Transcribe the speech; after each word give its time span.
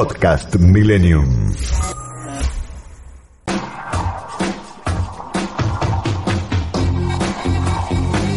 Podcast 0.00 0.56
Millennium. 0.56 1.52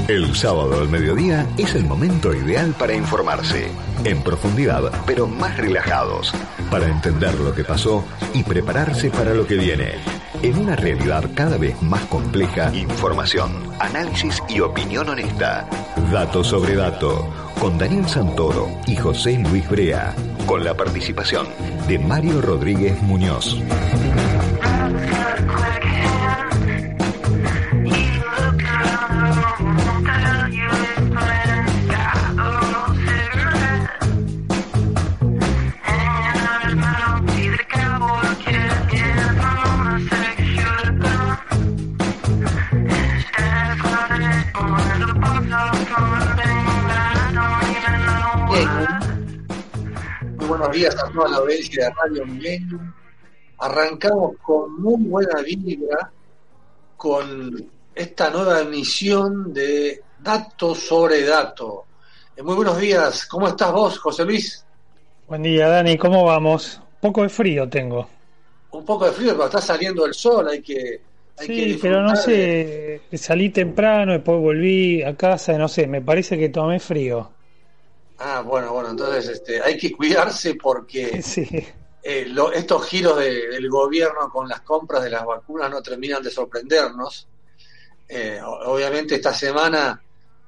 El 0.10 0.36
sábado 0.36 0.81
al 0.81 0.89
mediodía 0.89 1.47
es 1.57 1.73
el 1.76 1.86
momento 1.86 2.34
ideal 2.34 2.76
para 2.78 2.94
informarse, 2.94 3.71
en 4.04 4.21
profundidad, 4.23 4.91
pero 5.05 5.26
más 5.26 5.55
relajados, 5.55 6.34
para 6.70 6.88
entender 6.90 7.34
lo 7.40 7.56
que 7.56 7.64
pasó 7.64 8.04
y 8.34 8.44
prepararse 8.44 9.10
para 9.10 9.34
lo 9.34 9.48
que 9.48 9.56
viene. 9.56 9.94
En 10.42 10.58
una 10.58 10.76
realidad 10.76 11.24
cada 11.34 11.56
vez 11.58 11.82
más 11.82 12.04
compleja, 12.08 12.76
información, 12.76 13.54
análisis 13.80 14.44
y 14.50 14.60
opinión 14.60 15.08
honesta. 15.08 15.66
Dato 16.12 16.44
sobre 16.44 16.76
dato, 16.76 17.26
con 17.58 17.77
Daniel 17.77 18.09
Santoro 18.09 18.68
y 18.86 18.98
José 18.98 19.38
Luis 19.50 19.70
Brea, 19.70 20.14
con 20.45 20.63
la 20.63 20.75
participación 20.75 21.48
de 21.88 21.99
Mario 21.99 22.41
Rodríguez 22.41 23.01
Muñoz. 23.01 23.57
Buenos 50.63 50.77
días 50.77 50.95
a 51.03 51.12
toda 51.12 51.30
la 51.30 51.38
audiencia 51.38 51.85
de 51.85 51.94
Radio 51.94 52.26
Milenio. 52.26 52.80
Arrancamos 53.59 54.38
con 54.41 54.82
muy 54.82 55.04
buena 55.04 55.41
vibra 55.41 56.10
con 56.96 57.70
esta 57.93 58.29
nueva 58.29 58.62
emisión 58.62 59.54
de 59.54 60.02
Datos 60.20 60.79
sobre 60.79 61.26
Dato. 61.26 61.84
Eh, 62.37 62.41
muy 62.43 62.55
buenos 62.55 62.77
días, 62.77 63.26
¿cómo 63.26 63.49
estás 63.49 63.74
vos, 63.74 63.99
José 63.99 64.24
Luis? 64.24 64.66
Buen 65.28 65.44
día, 65.44 65.68
Dani, 65.68 65.98
¿cómo 65.98 66.24
vamos? 66.24 66.78
Un 66.78 67.00
poco 67.09 67.24
de 67.24 67.30
frío 67.30 67.68
tengo. 67.68 68.08
Un 68.72 68.86
poco 68.86 69.06
de 69.06 69.12
frío, 69.12 69.34
pero 69.34 69.46
está 69.46 69.59
saliendo 69.59 70.06
el 70.06 70.14
sol, 70.14 70.48
hay 70.48 70.62
que... 70.62 71.02
sí, 71.40 71.78
pero 71.82 72.02
no 72.04 72.16
sé, 72.16 73.02
salí 73.12 73.50
temprano, 73.50 74.14
después 74.14 74.40
volví 74.40 75.04
a 75.04 75.14
casa, 75.18 75.58
no 75.58 75.68
sé, 75.68 75.88
me 75.88 76.02
parece 76.02 76.38
que 76.38 76.48
tomé 76.48 76.80
frío. 76.80 77.33
Ah, 78.26 78.40
bueno, 78.40 78.72
bueno, 78.72 78.92
entonces 78.92 79.28
este, 79.28 79.62
hay 79.62 79.78
que 79.78 79.92
cuidarse 79.92 80.56
porque 80.56 81.22
eh, 82.04 82.34
estos 82.54 82.86
giros 82.86 83.18
del 83.18 83.70
gobierno 83.70 84.30
con 84.30 84.48
las 84.48 84.62
compras 84.62 85.04
de 85.04 85.10
las 85.10 85.26
vacunas 85.26 85.70
no 85.70 85.82
terminan 85.82 86.24
de 86.24 86.30
sorprendernos. 86.32 87.28
Eh, 88.08 88.40
obviamente 88.42 89.16
esta 89.16 89.34
semana, 89.34 90.02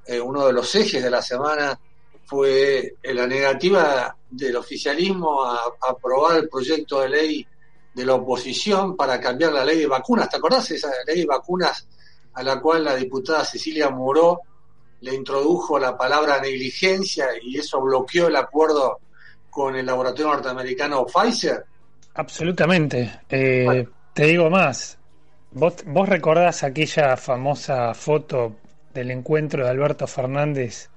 eh, 0.06 0.22
uno 0.22 0.48
de 0.48 0.54
los 0.54 0.74
ejes 0.74 1.04
de 1.04 1.10
la 1.10 1.22
semana 1.22 1.78
fue 2.24 2.96
la 3.04 3.28
negativa 3.28 4.16
del 4.30 4.56
oficialismo 4.56 5.44
a, 5.44 5.64
aprobar 5.90 6.38
el 6.38 6.48
proyecto 6.48 7.02
de 7.02 7.10
ley 7.10 7.48
de 7.94 8.06
la 8.06 8.16
oposición 8.16 8.96
para 8.96 9.20
cambiar 9.20 9.52
la 9.52 9.66
ley 9.66 9.80
de 9.80 9.88
vacunas. 9.88 10.30
¿Te 10.30 10.38
acordás 10.38 10.70
de 10.70 10.76
esa 10.76 10.92
ley 11.06 11.20
de 11.20 11.26
vacunas 11.26 11.86
a 12.36 12.42
la 12.42 12.62
cual 12.62 12.86
la 12.86 12.96
diputada 12.96 13.44
Cecilia 13.44 13.90
Moró 13.90 14.40
le 15.02 15.14
introdujo 15.14 15.78
la 15.78 15.98
palabra 15.98 16.40
negligencia 16.40 17.28
y 17.42 17.58
eso 17.58 17.82
bloqueó 17.82 18.28
el 18.28 18.36
acuerdo 18.36 19.00
con 19.50 19.76
el 19.76 19.86
laboratorio 19.86 20.34
norteamericano 20.34 21.06
Pfizer? 21.06 21.66
Absolutamente. 22.16 23.22
Eh, 23.30 23.88
te 24.14 24.26
digo 24.26 24.50
más. 24.50 24.98
¿Vos, 25.52 25.76
¿Vos 25.86 26.10
recordás 26.10 26.64
aquella 26.64 27.16
famosa 27.18 27.94
foto 27.94 28.56
del 28.94 29.12
encuentro 29.12 29.64
de 29.64 29.70
Alberto 29.70 30.08
Fernández 30.08 30.90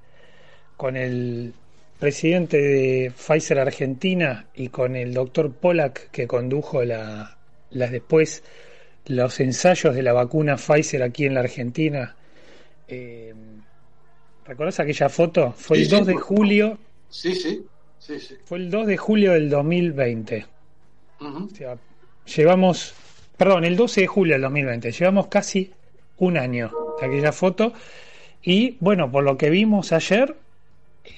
con 0.76 0.96
el 0.96 1.52
presidente 1.98 2.58
de 2.58 3.12
Pfizer 3.16 3.58
Argentina 3.58 4.46
y 4.54 4.68
con 4.68 4.96
el 4.96 5.12
doctor 5.12 5.52
Pollack 5.52 6.10
que 6.10 6.26
condujo 6.26 6.84
la, 6.84 7.36
las 7.70 7.90
después 7.90 8.42
los 9.06 9.40
ensayos 9.40 9.94
de 9.94 10.02
la 10.02 10.12
vacuna 10.12 10.56
Pfizer 10.56 11.02
aquí 11.02 11.26
en 11.26 11.34
la 11.34 11.40
Argentina? 11.40 12.14
Eh, 12.86 13.34
¿Recordás 14.48 14.80
aquella 14.80 15.10
foto? 15.10 15.52
Fue 15.52 15.76
el 15.76 15.90
2 15.90 16.06
de 16.06 16.14
julio. 16.14 16.78
Sí, 17.10 17.34
sí, 17.34 17.66
Fue 18.46 18.56
el 18.56 18.70
2 18.70 18.86
de 18.86 18.96
julio 18.96 19.32
del 19.32 19.50
2020. 19.50 20.46
llevamos, 22.34 22.94
perdón, 23.36 23.66
el 23.66 23.76
12 23.76 24.00
de 24.00 24.06
julio 24.06 24.34
del 24.36 24.42
2020. 24.42 24.90
Llevamos 24.90 25.26
casi 25.26 25.70
un 26.16 26.38
año 26.38 26.72
de 26.98 27.06
aquella 27.06 27.32
foto. 27.32 27.74
Y 28.42 28.78
bueno, 28.80 29.12
por 29.12 29.22
lo 29.22 29.36
que 29.36 29.50
vimos 29.50 29.92
ayer, 29.92 30.34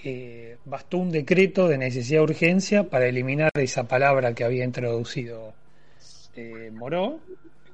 eh, 0.03 0.57
bastó 0.65 0.99
un 0.99 1.13
decreto 1.13 1.69
de 1.69 1.79
necesidad 1.79 2.19
de 2.19 2.25
urgencia 2.25 2.91
para 2.91 3.07
eliminar 3.07 3.53
esa 3.55 3.85
palabra 3.85 4.35
que 4.35 4.43
había 4.43 4.65
introducido 4.65 5.53
eh, 6.35 6.73
Moró, 6.73 7.21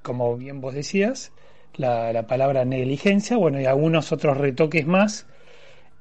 como 0.03 0.37
bien 0.37 0.61
vos 0.61 0.75
decías, 0.75 1.33
la, 1.77 2.13
la, 2.13 2.27
palabra 2.27 2.67
negligencia, 2.67 3.39
bueno, 3.39 3.59
y 3.59 3.65
algunos 3.65 4.13
otros 4.13 4.37
retoques 4.37 4.87
más 4.87 5.27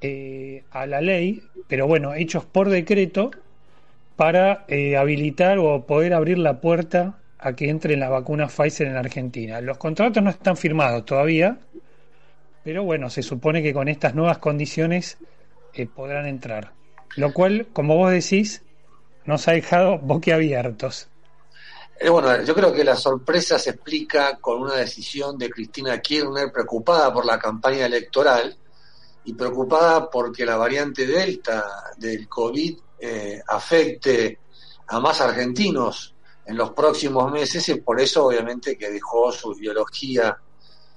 eh, 0.00 0.64
a 0.70 0.86
la 0.86 1.00
ley, 1.00 1.42
pero 1.68 1.86
bueno, 1.86 2.14
hechos 2.14 2.44
por 2.44 2.68
decreto 2.68 3.30
para 4.14 4.64
eh, 4.68 4.96
habilitar 4.96 5.58
o 5.58 5.86
poder 5.86 6.12
abrir 6.12 6.38
la 6.38 6.60
puerta 6.60 7.18
a 7.38 7.54
que 7.54 7.70
entre 7.70 7.96
la 7.96 8.08
vacuna 8.08 8.48
Pfizer 8.48 8.88
en 8.88 8.96
Argentina. 8.96 9.60
Los 9.60 9.78
contratos 9.78 10.22
no 10.22 10.30
están 10.30 10.56
firmados 10.56 11.04
todavía, 11.04 11.58
pero 12.62 12.82
bueno, 12.82 13.08
se 13.08 13.22
supone 13.22 13.62
que 13.62 13.72
con 13.72 13.88
estas 13.88 14.14
nuevas 14.14 14.38
condiciones 14.38 15.16
eh, 15.72 15.86
podrán 15.86 16.26
entrar. 16.26 16.72
Lo 17.16 17.32
cual, 17.32 17.68
como 17.72 17.96
vos 17.96 18.10
decís, 18.10 18.62
nos 19.24 19.48
ha 19.48 19.52
dejado 19.52 19.98
boquiabiertos. 19.98 21.08
bueno, 22.06 22.42
yo 22.42 22.54
creo 22.54 22.72
que 22.72 22.84
la 22.84 22.96
sorpresa 22.96 23.58
se 23.58 23.70
explica 23.70 24.36
con 24.38 24.60
una 24.60 24.76
decisión 24.76 25.38
de 25.38 25.48
Cristina 25.48 26.00
Kirchner 26.00 26.52
preocupada 26.52 27.12
por 27.14 27.24
la 27.24 27.38
campaña 27.38 27.86
electoral 27.86 28.56
y 29.26 29.34
preocupada 29.34 30.08
porque 30.08 30.46
la 30.46 30.56
variante 30.56 31.06
Delta 31.06 31.92
del 31.96 32.28
COVID 32.28 32.78
eh, 32.98 33.42
afecte 33.46 34.38
a 34.86 35.00
más 35.00 35.20
argentinos 35.20 36.14
en 36.44 36.56
los 36.56 36.70
próximos 36.70 37.30
meses 37.32 37.68
y 37.68 37.80
por 37.80 38.00
eso 38.00 38.26
obviamente 38.26 38.78
que 38.78 38.90
dejó 38.90 39.32
su 39.32 39.52
ideología 39.52 40.36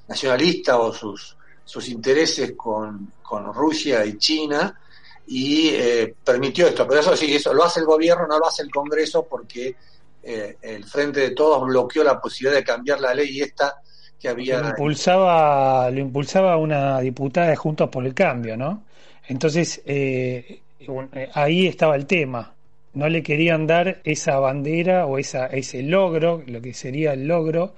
nacionalista 0.08 0.78
o 0.78 0.94
sus, 0.94 1.36
sus 1.66 1.90
intereses 1.90 2.54
con, 2.56 3.14
con 3.24 3.52
Rusia 3.52 4.06
y 4.06 4.18
China 4.18 4.80
y 5.26 5.70
eh, 5.70 6.16
permitió 6.24 6.68
esto. 6.68 6.88
Pero 6.88 7.02
eso 7.02 7.18
sí, 7.18 7.34
eso 7.34 7.52
lo 7.52 7.64
hace 7.64 7.80
el 7.80 7.88
gobierno, 7.88 8.28
no 8.28 8.38
lo 8.38 8.48
hace 8.48 8.62
el 8.62 8.70
Congreso 8.70 9.26
porque 9.28 9.76
eh, 10.22 10.58
el 10.62 10.86
Frente 10.86 11.22
de 11.22 11.32
Todos 11.32 11.64
bloqueó 11.66 12.04
la 12.04 12.22
posibilidad 12.22 12.60
de 12.60 12.64
cambiar 12.64 13.02
la 13.02 13.16
ley 13.16 13.38
y 13.38 13.42
esta 13.42 13.82
que 14.20 14.30
había... 14.30 14.62
Lo 14.62 14.70
impulsaba, 14.70 15.90
lo 15.92 16.00
impulsaba 16.00 16.58
una 16.58 17.00
diputada 17.00 17.48
de 17.48 17.56
Juntos 17.56 17.90
por 17.90 18.06
el 18.06 18.14
Cambio, 18.14 18.58
¿no? 18.58 18.84
Entonces, 19.28 19.82
eh, 19.86 20.60
eh, 20.80 21.30
ahí 21.34 21.68
estaba 21.68 21.96
el 21.96 22.06
tema. 22.06 22.54
No 22.94 23.08
le 23.08 23.22
querían 23.22 23.68
dar 23.68 24.02
esa 24.04 24.40
bandera 24.40 25.06
o 25.06 25.18
esa, 25.18 25.48
ese 25.48 25.84
logro, 25.84 26.44
lo 26.48 26.62
que 26.62 26.74
sería 26.74 27.14
el 27.14 27.28
logro 27.28 27.76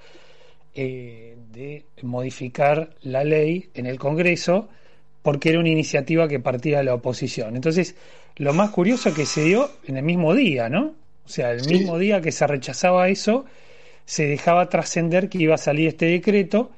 eh, 0.74 1.36
de 1.52 1.84
modificar 2.02 2.90
la 3.02 3.22
ley 3.22 3.68
en 3.74 3.86
el 3.86 3.98
Congreso, 3.98 4.68
porque 5.22 5.50
era 5.50 5.60
una 5.60 5.68
iniciativa 5.68 6.26
que 6.26 6.40
partía 6.40 6.78
de 6.78 6.84
la 6.84 6.94
oposición. 6.94 7.54
Entonces, 7.54 7.94
lo 8.36 8.54
más 8.54 8.70
curioso 8.70 9.12
que 9.12 9.26
se 9.26 9.44
dio 9.44 9.70
en 9.86 9.98
el 9.98 10.02
mismo 10.02 10.34
día, 10.34 10.68
¿no? 10.68 10.94
O 11.24 11.28
sea, 11.28 11.52
el 11.52 11.66
mismo 11.66 11.98
día 11.98 12.20
que 12.20 12.32
se 12.32 12.46
rechazaba 12.46 13.08
eso, 13.08 13.44
se 14.04 14.26
dejaba 14.26 14.68
trascender 14.68 15.28
que 15.28 15.38
iba 15.38 15.54
a 15.54 15.58
salir 15.58 15.88
este 15.88 16.06
decreto 16.06 16.70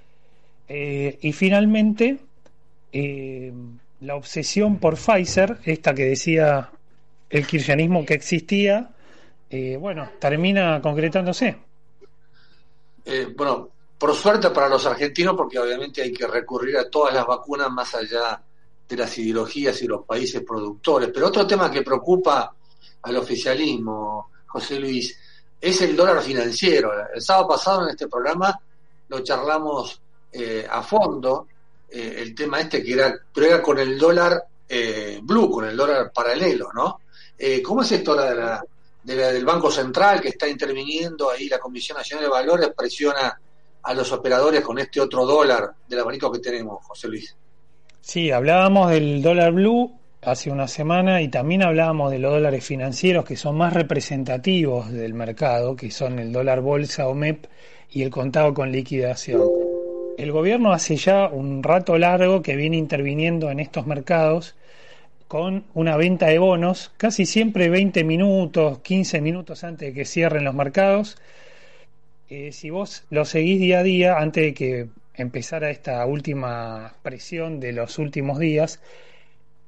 eh, 0.69 1.19
y 1.21 1.33
finalmente 1.33 2.19
eh, 2.93 3.53
la 4.01 4.17
obsesión 4.17 4.79
por 4.79 4.97
Pfizer, 4.97 5.59
esta 5.65 5.95
que 5.95 6.05
decía 6.05 6.71
el 7.29 7.47
kirchnerismo 7.47 8.05
que 8.05 8.15
existía, 8.15 8.91
eh, 9.51 9.77
bueno, 9.77 10.11
termina 10.19 10.81
concretándose. 10.81 11.57
bueno, 13.37 13.71
por 13.99 14.15
suerte 14.15 14.51
para 14.51 14.69
los 14.69 14.85
argentinos, 14.87 15.35
porque 15.37 15.59
obviamente 15.59 16.03
hay 16.03 16.13
que 16.13 16.27
recurrir 16.27 16.77
a 16.77 16.89
todas 16.89 17.15
las 17.15 17.27
vacunas 17.27 17.71
más 17.71 17.95
allá 17.95 18.43
de 18.89 18.97
las 18.97 19.17
ideologías 19.19 19.81
y 19.83 19.87
los 19.87 20.05
países 20.05 20.43
productores. 20.43 21.11
Pero 21.13 21.29
otro 21.29 21.47
tema 21.47 21.71
que 21.71 21.83
preocupa 21.83 22.55
al 23.03 23.17
oficialismo, 23.17 24.31
José 24.47 24.79
Luis, 24.79 25.19
es 25.61 25.81
el 25.81 25.97
dólar 25.97 26.23
financiero. 26.23 26.93
El 27.15 27.23
sábado 27.23 27.49
pasado 27.49 27.85
en 27.85 27.91
este 27.91 28.09
programa 28.09 28.59
lo 29.09 29.21
charlamos 29.21 30.01
eh, 30.33 30.67
a 30.69 30.83
fondo, 30.83 31.47
eh, 31.91 32.17
el 32.19 32.35
tema 32.35 32.61
este 32.61 32.83
que 32.83 32.93
era, 32.93 33.15
pero 33.33 33.47
era 33.47 33.63
con 33.63 33.79
el 33.79 33.99
dólar 33.99 34.45
eh, 34.69 35.21
blue, 35.23 35.51
con 35.51 35.65
el 35.65 35.77
dólar 35.77 36.13
paralelo, 36.13 36.71
¿no? 36.75 37.01
¿Cómo 37.63 37.83
es 37.83 37.93
esto 37.93 38.15
de 38.15 38.35
la, 38.35 38.65
del 39.03 39.45
Banco 39.45 39.71
Central 39.71 40.21
que 40.21 40.29
está 40.29 40.49
interviniendo 40.49 41.31
ahí, 41.31 41.49
la 41.49 41.59
Comisión 41.59 41.99
Nacional 41.99 42.25
de 42.25 42.31
Valores 42.31 42.71
presiona 42.75 43.39
a 43.83 43.95
los 43.95 44.11
operadores 44.13 44.63
con 44.63 44.79
este 44.79 45.01
otro 45.01 45.27
dólar 45.27 45.75
del 45.87 45.99
abanico 45.99 46.33
que 46.33 46.39
tenemos, 46.39 46.83
José 46.87 47.09
Luis. 47.09 47.37
Sí, 48.01 48.31
hablábamos 48.31 48.91
del 48.91 49.21
dólar 49.21 49.53
blue 49.53 49.93
hace 50.25 50.51
una 50.51 50.69
semana 50.69 51.23
y 51.23 51.29
también 51.29 51.63
hablábamos 51.63 52.11
de 52.11 52.19
los 52.19 52.33
dólares 52.33 52.65
financieros 52.65 53.25
que 53.25 53.37
son 53.37 53.57
más 53.57 53.73
representativos 53.73 54.91
del 54.91 55.15
mercado, 55.15 55.77
que 55.77 55.91
son 55.91 56.19
el 56.19 56.33
dólar 56.33 56.61
bolsa 56.61 57.09
o 57.09 57.15
MEP 57.15 57.47
y 57.91 58.03
el 58.03 58.11
contado 58.11 58.55
con 58.55 58.73
liquidación. 58.73 59.43
El 60.17 60.33
gobierno 60.33 60.73
hace 60.73 60.97
ya 60.97 61.29
un 61.29 61.63
rato 61.63 61.99
largo 61.99 62.43
que 62.43 62.57
viene 62.57 62.77
interviniendo 62.77 63.51
en 63.51 63.61
estos 63.61 63.87
mercados 63.87 64.55
con 65.29 65.65
una 65.75 65.97
venta 65.97 66.27
de 66.27 66.39
bonos, 66.39 66.93
casi 66.97 67.27
siempre 67.27 67.69
20 67.69 68.05
minutos, 68.05 68.79
15 68.81 69.21
minutos 69.21 69.65
antes 69.65 69.89
de 69.89 69.95
que 69.95 70.05
cierren 70.05 70.45
los 70.45 70.55
mercados. 70.55 71.19
Eh, 72.29 72.53
si 72.53 72.71
vos 72.71 73.05
lo 73.11 73.25
seguís 73.25 73.59
día 73.59 73.81
a 73.81 73.83
día, 73.83 74.19
antes 74.19 74.45
de 74.45 74.55
que 74.55 74.89
empezara 75.15 75.71
esta 75.71 76.05
última 76.07 76.95
presión 77.03 77.61
de 77.61 77.73
los 77.73 77.99
últimos 77.99 78.39
días, 78.39 78.81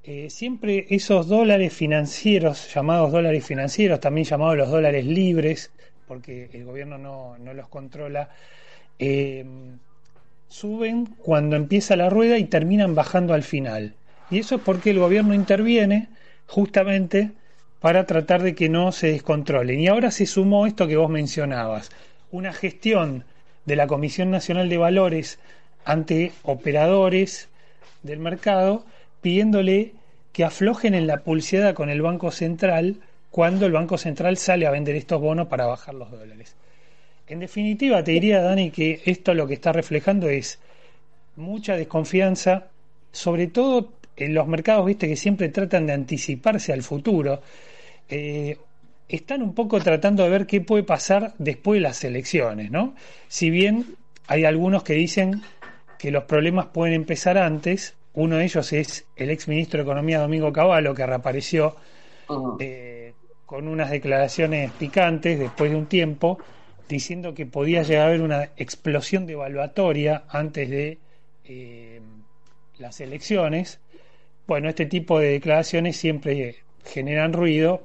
eh, 0.09 0.31
siempre 0.31 0.87
esos 0.91 1.27
dólares 1.27 1.73
financieros, 1.73 2.73
llamados 2.73 3.11
dólares 3.11 3.45
financieros, 3.45 3.99
también 3.99 4.25
llamados 4.25 4.57
los 4.57 4.71
dólares 4.71 5.05
libres, 5.05 5.73
porque 6.07 6.49
el 6.53 6.65
gobierno 6.65 6.97
no, 6.97 7.37
no 7.39 7.53
los 7.53 7.67
controla, 7.67 8.31
eh, 9.01 9.45
suben 10.49 11.07
cuando 11.07 11.57
empieza 11.57 11.97
la 11.97 12.09
rueda 12.09 12.39
y 12.39 12.45
terminan 12.45 12.95
bajando 12.95 13.35
al 13.35 13.43
final. 13.43 13.95
Y 14.31 14.39
eso 14.39 14.55
es 14.55 14.61
porque 14.61 14.91
el 14.91 15.01
gobierno 15.01 15.35
interviene 15.35 16.09
justamente 16.47 17.33
para 17.81 18.07
tratar 18.07 18.45
de 18.45 18.55
que 18.55 18.69
no 18.69 18.93
se 18.93 19.09
descontrolen. 19.09 19.81
Y 19.81 19.89
ahora 19.89 20.13
se 20.13 20.27
sumó 20.27 20.69
esto 20.69 20.87
que 20.87 20.97
vos 20.97 21.11
mencionabas, 21.11 21.91
una 22.31 22.53
gestión 22.53 23.25
de 23.65 23.75
la 23.75 23.89
Comisión 23.89 24.31
Nacional 24.31 24.69
de 24.69 24.79
Valores 24.79 25.41
ante 25.85 26.31
operadores 26.45 27.49
del 28.05 28.21
mercado 28.21 28.85
pidiéndole 29.21 29.93
que 30.33 30.45
aflojen 30.45 30.95
en 30.95 31.07
la 31.07 31.19
pulseada 31.19 31.75
con 31.75 31.89
el 31.89 32.03
Banco 32.03 32.31
Central 32.31 32.97
cuando 33.31 33.67
el 33.67 33.73
Banco 33.73 33.99
Central 33.99 34.37
sale 34.37 34.67
a 34.67 34.71
vender 34.71 34.97
estos 34.97 35.21
bonos 35.21 35.49
para 35.49 35.67
bajar 35.67 35.95
los 35.95 36.11
dólares. 36.11 36.57
En 37.27 37.41
definitiva, 37.41 38.03
te 38.05 38.13
diría, 38.13 38.41
Dani, 38.41 38.71
que 38.71 39.03
esto 39.05 39.35
lo 39.35 39.47
que 39.47 39.55
está 39.55 39.73
reflejando 39.73 40.29
es 40.29 40.59
mucha 41.37 41.77
desconfianza, 41.77 42.69
sobre 43.13 43.49
todo 43.49 43.93
en 44.17 44.35
los 44.35 44.47
mercados, 44.47 44.87
viste, 44.87 45.09
que 45.09 45.17
siempre 45.17 45.49
tratan 45.49 45.87
de 45.87 45.93
anticiparse 45.93 46.73
al 46.73 46.83
futuro, 46.83 47.43
eh, 48.09 48.57
están 49.09 49.43
un 49.43 49.55
poco 49.55 49.81
tratando 49.81 50.23
de 50.23 50.31
ver 50.31 50.47
qué 50.47 50.61
puede 50.61 50.83
pasar 50.83 51.35
después 51.39 51.79
de 51.79 51.83
las 51.83 52.03
elecciones, 52.05 52.71
¿no? 52.71 52.95
Si 53.29 53.51
bien 53.51 53.97
hay 54.27 54.45
algunos 54.45 54.83
que 54.83 54.95
dicen 54.95 55.43
que 55.99 56.11
los 56.11 56.25
problemas 56.25 56.67
pueden 56.67 56.95
empezar 56.95 57.39
antes, 57.39 57.95
uno 58.17 58.37
de 58.37 58.45
ellos 58.45 58.73
es 58.73 59.07
el 59.17 59.31
ex 59.31 59.49
ministro 59.49 59.79
de 59.79 59.85
Economía 59.85 60.21
Domingo 60.21 60.53
Cavallo, 60.53 60.95
que 60.95 61.07
reapareció 61.07 61.77
eh, 62.59 63.15
con 63.47 63.69
unas 63.69 63.91
declaraciones 63.91 64.73
picantes 64.73 65.39
después 65.39 65.71
de 65.71 65.77
un 65.77 65.87
tiempo, 65.87 66.39
diciendo 66.89 67.35
que 67.35 67.47
podía 67.47 67.83
llegar 67.83 68.07
a 68.07 68.09
haber 68.09 68.23
una 68.23 68.51
explosión 68.57 69.27
devaluatoria 69.27 70.25
antes 70.29 70.69
de 70.69 70.99
eh, 71.45 72.01
las 72.79 73.01
elecciones 73.01 73.81
bueno, 74.47 74.69
este 74.69 74.87
tipo 74.87 75.19
de 75.19 75.33
declaraciones 75.33 75.97
siempre 75.97 76.63
generan 76.85 77.33
ruido. 77.33 77.83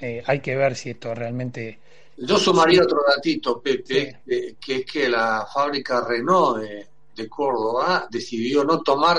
Eh, 0.00 0.22
hay 0.26 0.40
que 0.40 0.56
ver 0.56 0.74
si 0.74 0.90
esto 0.90 1.14
realmente. 1.14 1.78
Yo 2.16 2.38
sumaría 2.38 2.82
otro 2.82 3.00
datito, 3.06 3.60
Pepe, 3.60 4.20
que 4.26 4.76
es 4.76 4.86
que 4.86 5.08
la 5.08 5.46
fábrica 5.52 6.04
Renault 6.06 6.58
de, 6.58 6.86
de, 7.14 7.28
Córdoba 7.28 8.08
decidió 8.10 8.64
no 8.64 8.80
tomar 8.80 9.18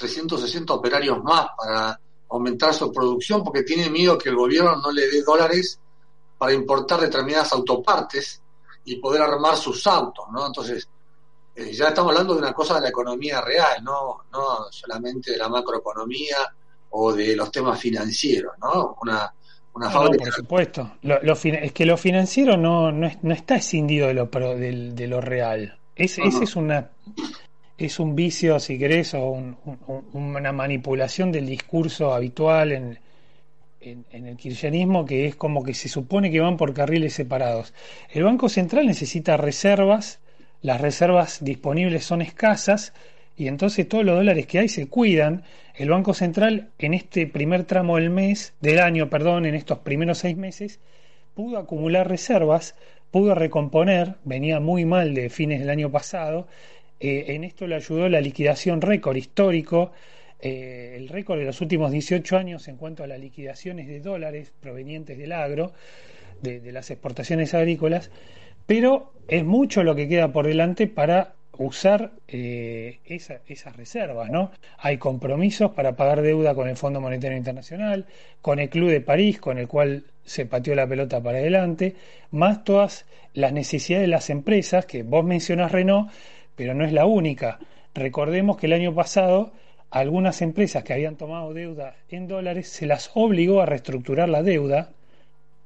360 0.00 0.72
operarios 0.72 1.22
más 1.22 1.48
para 1.56 2.00
aumentar 2.30 2.72
su 2.72 2.90
producción 2.92 3.44
porque 3.44 3.62
tiene 3.62 3.90
miedo 3.90 4.16
que 4.16 4.30
el 4.30 4.36
gobierno 4.36 4.76
no 4.76 4.90
le 4.90 5.08
dé 5.08 5.22
dólares 5.22 5.78
para 6.38 6.54
importar 6.54 7.00
determinadas 7.00 7.52
autopartes 7.52 8.40
y 8.84 8.96
poder 8.96 9.20
armar 9.22 9.56
sus 9.56 9.86
autos, 9.86 10.24
¿no? 10.32 10.46
Entonces, 10.46 10.88
eh, 11.54 11.72
ya 11.72 11.88
estamos 11.88 12.12
hablando 12.12 12.34
de 12.34 12.40
una 12.40 12.54
cosa 12.54 12.76
de 12.76 12.82
la 12.82 12.88
economía 12.88 13.42
real, 13.42 13.84
no, 13.84 14.22
no 14.32 14.70
solamente 14.70 15.32
de 15.32 15.36
la 15.36 15.48
macroeconomía 15.48 16.36
o 16.90 17.12
de 17.12 17.36
los 17.36 17.50
temas 17.50 17.78
financieros, 17.78 18.54
¿no? 18.58 18.96
Una, 19.02 19.32
una 19.74 19.90
fábrica... 19.90 20.24
por 20.24 20.32
supuesto. 20.32 20.92
es 21.02 21.72
que 21.72 21.84
lo 21.84 21.96
financiero 21.98 22.56
no, 22.56 22.90
no, 22.90 23.10
no 23.20 23.34
está 23.34 23.56
escindido 23.56 24.06
de 24.06 24.14
lo, 24.14 24.26
de, 24.26 25.06
lo 25.06 25.20
real. 25.20 25.78
Ese 25.94 26.22
es 26.22 26.56
una 26.56 26.90
es 27.86 27.98
un 27.98 28.14
vicio, 28.14 28.60
si 28.60 28.78
querés, 28.78 29.14
o 29.14 29.56
una 30.12 30.52
manipulación 30.52 31.32
del 31.32 31.46
discurso 31.46 32.12
habitual 32.12 32.72
en, 32.72 32.98
el 33.80 34.36
kirchnerismo 34.36 35.06
que 35.06 35.26
es 35.26 35.36
como 35.36 35.64
que 35.64 35.72
se 35.72 35.88
supone 35.88 36.30
que 36.30 36.40
van 36.40 36.56
por 36.56 36.74
carriles 36.74 37.14
separados. 37.14 37.72
El 38.12 38.24
Banco 38.24 38.48
Central 38.48 38.86
necesita 38.86 39.36
reservas 39.36 40.20
las 40.62 40.80
reservas 40.80 41.42
disponibles 41.42 42.04
son 42.04 42.20
escasas 42.20 42.92
y 43.36 43.48
entonces 43.48 43.88
todos 43.88 44.04
los 44.04 44.16
dólares 44.16 44.46
que 44.46 44.58
hay 44.58 44.68
se 44.68 44.88
cuidan. 44.88 45.42
El 45.74 45.88
Banco 45.88 46.12
Central 46.12 46.68
en 46.78 46.92
este 46.92 47.26
primer 47.26 47.64
tramo 47.64 47.96
del 47.96 48.10
mes, 48.10 48.52
del 48.60 48.80
año, 48.80 49.08
perdón, 49.08 49.46
en 49.46 49.54
estos 49.54 49.78
primeros 49.78 50.18
seis 50.18 50.36
meses, 50.36 50.78
pudo 51.34 51.56
acumular 51.56 52.08
reservas, 52.08 52.74
pudo 53.10 53.34
recomponer, 53.34 54.16
venía 54.24 54.60
muy 54.60 54.84
mal 54.84 55.14
de 55.14 55.30
fines 55.30 55.60
del 55.60 55.70
año 55.70 55.90
pasado. 55.90 56.46
Eh, 57.00 57.24
en 57.28 57.44
esto 57.44 57.66
le 57.66 57.74
ayudó 57.74 58.08
la 58.08 58.20
liquidación 58.20 58.80
récord 58.80 59.16
histórico, 59.16 59.92
eh, 60.40 60.94
el 60.96 61.08
récord 61.08 61.38
de 61.38 61.46
los 61.46 61.60
últimos 61.60 61.90
18 61.90 62.36
años 62.36 62.68
en 62.68 62.76
cuanto 62.76 63.02
a 63.02 63.06
las 63.06 63.18
liquidaciones 63.18 63.88
de 63.88 64.00
dólares 64.00 64.52
provenientes 64.60 65.18
del 65.18 65.32
agro, 65.32 65.72
de 66.40 66.72
las 66.72 66.90
exportaciones 66.90 67.52
agrícolas 67.52 68.10
pero 68.70 69.14
es 69.26 69.44
mucho 69.44 69.82
lo 69.82 69.96
que 69.96 70.06
queda 70.06 70.32
por 70.32 70.46
delante 70.46 70.86
para 70.86 71.34
usar 71.58 72.12
eh, 72.28 73.00
esas 73.04 73.76
reservas, 73.76 74.30
¿no? 74.30 74.52
Hay 74.78 74.96
compromisos 74.96 75.72
para 75.72 75.96
pagar 75.96 76.22
deuda 76.22 76.54
con 76.54 76.68
el 76.68 76.76
Fondo 76.76 77.00
Monetario 77.00 77.36
Internacional, 77.36 78.06
con 78.40 78.60
el 78.60 78.70
Club 78.70 78.90
de 78.90 79.00
París, 79.00 79.40
con 79.40 79.58
el 79.58 79.66
cual 79.66 80.04
se 80.24 80.46
pateó 80.46 80.76
la 80.76 80.86
pelota 80.86 81.20
para 81.20 81.38
adelante, 81.38 81.96
más 82.30 82.62
todas 82.62 83.06
las 83.34 83.52
necesidades 83.52 84.06
de 84.06 84.12
las 84.12 84.30
empresas, 84.30 84.86
que 84.86 85.02
vos 85.02 85.24
mencionás 85.24 85.72
Renault, 85.72 86.12
pero 86.56 86.74
no 86.74 86.84
es 86.84 86.92
la 86.92 87.06
única. 87.06 87.58
Recordemos 87.94 88.56
que 88.56 88.66
el 88.66 88.72
año 88.72 88.94
pasado 88.94 89.52
algunas 89.90 90.40
empresas 90.40 90.84
que 90.84 90.92
habían 90.92 91.16
tomado 91.16 91.52
deuda 91.52 91.96
en 92.08 92.28
dólares 92.28 92.68
se 92.68 92.86
las 92.86 93.10
obligó 93.14 93.60
a 93.60 93.66
reestructurar 93.66 94.28
la 94.28 94.42
deuda 94.42 94.90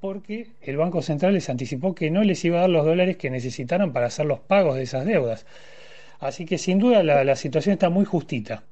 porque 0.00 0.48
el 0.62 0.76
Banco 0.76 1.02
Central 1.02 1.34
les 1.34 1.48
anticipó 1.48 1.94
que 1.94 2.10
no 2.10 2.22
les 2.22 2.44
iba 2.44 2.58
a 2.58 2.62
dar 2.62 2.70
los 2.70 2.84
dólares 2.84 3.16
que 3.16 3.30
necesitaran 3.30 3.92
para 3.92 4.06
hacer 4.06 4.26
los 4.26 4.38
pagos 4.40 4.76
de 4.76 4.82
esas 4.82 5.06
deudas. 5.06 5.46
Así 6.20 6.44
que 6.44 6.58
sin 6.58 6.78
duda 6.78 7.02
la, 7.02 7.36
situación 7.36 7.74
está 7.74 7.88
muy 7.88 8.04
justita. 8.04 8.62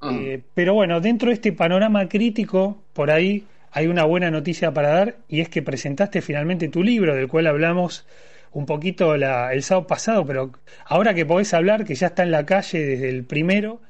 Ah. 0.00 0.12
Eh, 0.14 0.40
pero 0.54 0.74
bueno, 0.74 1.00
dentro 1.00 1.28
de 1.28 1.34
este 1.34 1.52
panorama 1.52 2.08
crítico, 2.08 2.78
por 2.92 3.10
ahí 3.10 3.46
hay 3.72 3.86
una 3.86 4.04
buena 4.04 4.30
noticia 4.30 4.72
para 4.72 4.90
dar 4.90 5.16
y 5.28 5.40
es 5.40 5.48
que 5.48 5.62
presentaste 5.62 6.20
finalmente 6.22 6.68
tu 6.68 6.82
libro, 6.82 7.14
del 7.14 7.28
cual 7.28 7.46
hablamos 7.46 8.06
un 8.52 8.66
poquito 8.66 9.14
el 9.14 9.62
sábado 9.62 9.86
pasado, 9.86 10.26
pero 10.26 10.50
ahora 10.86 11.14
que 11.14 11.26
podés 11.26 11.54
hablar, 11.54 11.84
que 11.84 11.94
ya 11.94 12.08
está 12.08 12.22
en 12.22 12.30
la 12.30 12.44
calle 12.44 12.84
desde 12.84 13.08
el 13.08 13.24
primero 13.24 13.80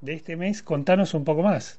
de 0.00 0.14
este 0.14 0.36
mes, 0.36 0.62
contanos 0.62 1.14
un 1.14 1.24
poco 1.24 1.42
más. 1.42 1.78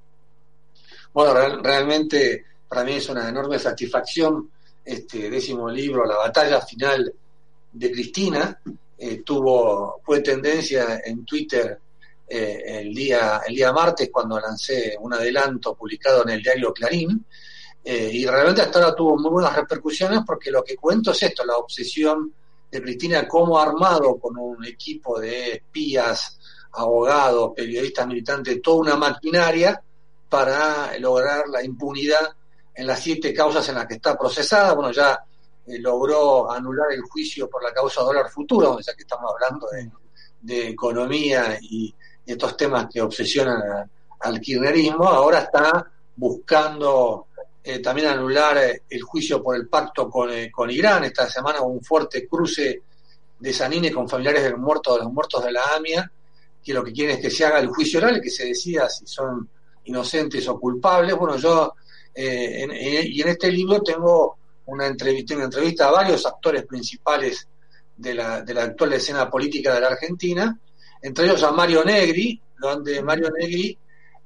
Bueno, 1.14 1.62
realmente 1.62 2.46
para 2.68 2.84
mí 2.84 2.94
es 2.94 3.10
una 3.10 3.28
enorme 3.28 3.60
satisfacción 3.60 4.50
este 4.84 5.30
décimo 5.30 5.70
libro, 5.70 6.06
La 6.06 6.18
batalla 6.18 6.62
final 6.62 7.14
de 7.72 7.92
Cristina, 7.92 8.60
eh, 8.98 9.22
tuvo, 9.24 10.02
fue 10.04 10.22
tendencia 10.22 11.02
en 11.04 11.26
Twitter 11.26 11.80
eh, 12.28 12.64
el, 12.66 12.94
día, 12.94 13.42
el 13.48 13.56
día 13.56 13.74
martes 13.74 14.10
cuando 14.12 14.40
lancé 14.40 14.96
un 15.00 15.14
adelanto 15.14 15.76
publicado 15.76 16.24
en 16.24 16.30
el 16.30 16.42
diario 16.42 16.74
Clarín, 16.74 17.26
eh, 17.84 18.10
y 18.14 18.26
realmente 18.26 18.62
hasta 18.62 18.80
ahora 18.80 18.96
tuvo 18.96 19.18
muy 19.18 19.32
buenas 19.32 19.56
repercusiones 19.56 20.22
porque 20.26 20.52
lo 20.52 20.64
que 20.64 20.76
cuento 20.76 21.12
es 21.12 21.24
esto, 21.24 21.44
la 21.46 21.58
obsesión 21.58 22.34
de 22.70 22.82
Cristina 22.82 23.28
como 23.28 23.60
armado 23.60 24.18
con 24.18 24.38
un 24.38 24.64
equipo 24.66 25.20
de 25.20 25.54
espías, 25.54 26.38
abogados, 26.74 27.52
periodistas 27.56 28.08
militantes, 28.08 28.62
toda 28.62 28.82
una 28.82 28.96
maquinaria 28.96 29.82
para 30.30 30.98
lograr 31.00 31.48
la 31.50 31.64
impunidad 31.64 32.30
en 32.74 32.88
las 32.88 33.00
siete 33.02 33.34
causas 33.34 33.68
en 33.70 33.76
las 33.76 33.88
que 33.88 33.96
está 33.96 34.18
procesada. 34.18 34.74
Bueno, 34.74 34.92
ya 34.92 35.20
eh, 35.66 35.80
logró 35.80 36.50
anular 36.50 36.92
el 36.92 37.02
juicio 37.02 37.50
por 37.50 37.64
la 37.64 37.74
causa 37.74 38.02
dólar 38.02 38.30
futuro, 38.30 38.80
ya 38.80 38.94
que 38.94 39.02
estamos 39.02 39.32
hablando 39.34 39.68
de, 40.42 40.70
economía 40.70 41.58
y, 41.62 41.94
estos 42.24 42.56
temas 42.56 42.88
que 42.90 43.02
obsesionan 43.02 43.90
al 44.22 44.40
kirchnerismo, 44.40 45.04
ahora 45.04 45.40
está 45.40 45.92
buscando 46.16 47.28
eh, 47.64 47.80
también 47.80 48.08
anular 48.08 48.58
eh, 48.58 48.84
el 48.90 49.02
juicio 49.02 49.42
por 49.42 49.56
el 49.56 49.68
pacto 49.68 50.10
con, 50.10 50.30
con, 50.52 50.70
Irán. 50.70 51.04
Esta 51.04 51.30
semana 51.30 51.62
hubo 51.62 51.74
un 51.74 51.84
fuerte 51.84 52.28
cruce 52.28 52.82
de 53.40 53.54
Sanine 53.54 53.92
con 53.92 54.10
familiares 54.10 54.44
de 54.44 54.52
los 54.52 54.60
muertos, 54.60 54.98
de 54.98 55.04
los 55.04 55.14
muertos 55.14 55.44
de 55.44 55.52
la 55.52 55.62
AMIA, 55.76 56.12
que 56.64 56.74
lo 56.74 56.84
que 56.84 56.94
quieren 56.94 57.16
es 57.16 57.22
que 57.22 57.32
se 57.32 57.46
haga 57.46 57.60
el 57.60 57.68
juicio 57.68 58.00
oral 58.00 58.22
que 58.22 58.30
se 58.30 58.46
decida 58.46 58.88
si 58.90 59.08
son 59.08 59.50
inocentes 59.86 60.48
o 60.48 60.60
culpables. 60.60 61.16
Bueno, 61.16 61.38
yo 61.38 61.74
y 62.14 63.22
en 63.22 63.28
este 63.30 63.50
libro 63.50 63.82
tengo 63.82 64.38
una 64.66 64.88
entrevista, 64.88 65.36
una 65.36 65.46
entrevista 65.46 65.88
a 65.88 65.92
varios 65.92 66.26
actores 66.26 66.66
principales 66.66 67.48
de 67.96 68.16
la, 68.16 68.42
de 68.42 68.54
la 68.54 68.64
actual 68.64 68.94
escena 68.94 69.30
política 69.30 69.74
de 69.76 69.82
la 69.82 69.88
Argentina, 69.88 70.58
entre 71.02 71.26
ellos 71.26 71.44
a 71.44 71.52
Mario 71.52 71.84
Negri, 71.84 72.40
donde 72.60 73.02
Mario 73.02 73.30
Negri, 73.38 73.78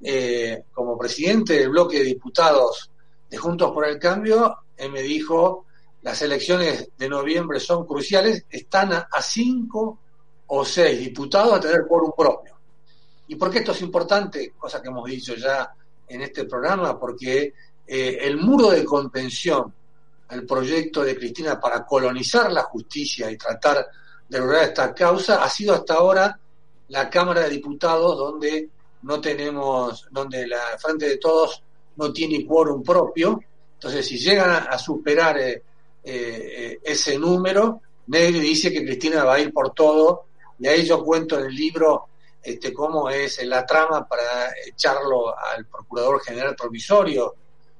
eh, 0.01 0.63
como 0.71 0.97
presidente 0.97 1.53
del 1.53 1.69
bloque 1.69 1.99
de 1.99 2.05
diputados 2.05 2.91
de 3.29 3.37
Juntos 3.37 3.71
por 3.71 3.85
el 3.87 3.99
Cambio, 3.99 4.57
me 4.91 5.01
dijo, 5.01 5.65
las 6.01 6.21
elecciones 6.21 6.89
de 6.97 7.09
noviembre 7.09 7.59
son 7.59 7.85
cruciales, 7.85 8.45
están 8.49 8.93
a, 8.93 9.07
cinco 9.21 9.99
o 10.47 10.63
seis 10.63 10.99
diputados 10.99 11.53
a 11.53 11.59
tener 11.59 11.87
por 11.87 12.03
un 12.03 12.11
propio. 12.11 12.55
¿Y 13.27 13.35
por 13.35 13.49
qué 13.49 13.59
esto 13.59 13.71
es 13.71 13.81
importante? 13.81 14.53
Cosa 14.57 14.81
que 14.81 14.89
hemos 14.89 15.05
dicho 15.05 15.33
ya 15.35 15.73
en 16.07 16.21
este 16.21 16.45
programa, 16.45 16.99
porque 16.99 17.53
eh, 17.87 18.17
el 18.21 18.37
muro 18.37 18.69
de 18.69 18.85
contención 18.85 19.73
el 20.29 20.45
proyecto 20.45 21.03
de 21.03 21.15
Cristina 21.15 21.59
para 21.59 21.85
colonizar 21.85 22.51
la 22.51 22.63
justicia 22.63 23.29
y 23.29 23.37
tratar 23.37 23.87
de 24.27 24.39
lograr 24.39 24.63
esta 24.63 24.93
causa 24.93 25.43
ha 25.43 25.49
sido 25.49 25.75
hasta 25.75 25.95
ahora 25.95 26.39
la 26.87 27.09
Cámara 27.09 27.41
de 27.41 27.49
Diputados 27.49 28.17
donde 28.17 28.69
no 29.03 29.21
tenemos, 29.21 30.07
donde 30.09 30.47
la 30.47 30.77
Frente 30.79 31.07
de 31.07 31.17
Todos 31.17 31.61
no 31.97 32.11
tiene 32.11 32.45
quórum 32.45 32.83
propio. 32.83 33.39
Entonces, 33.73 34.05
si 34.05 34.17
llegan 34.17 34.67
a, 34.69 34.77
superar 34.77 35.37
eh, 35.37 35.61
eh, 36.03 36.79
ese 36.83 37.17
número, 37.17 37.81
Negri 38.07 38.39
dice 38.39 38.71
que 38.71 38.83
Cristina 38.83 39.23
va 39.23 39.35
a 39.35 39.39
ir 39.39 39.51
por 39.51 39.73
todo, 39.73 40.25
y 40.59 40.67
ahí 40.67 40.85
yo 40.85 41.03
cuento 41.03 41.39
en 41.39 41.45
el 41.45 41.55
libro 41.55 42.07
este, 42.45 42.71
cómo 42.71 43.09
es 43.09 43.43
la 43.43 43.65
trama 43.65 44.07
para 44.07 44.53
echarlo 44.67 45.35
al 45.35 45.65
Procurador 45.65 46.21
General 46.23 46.55
Provisorio, 46.55 47.33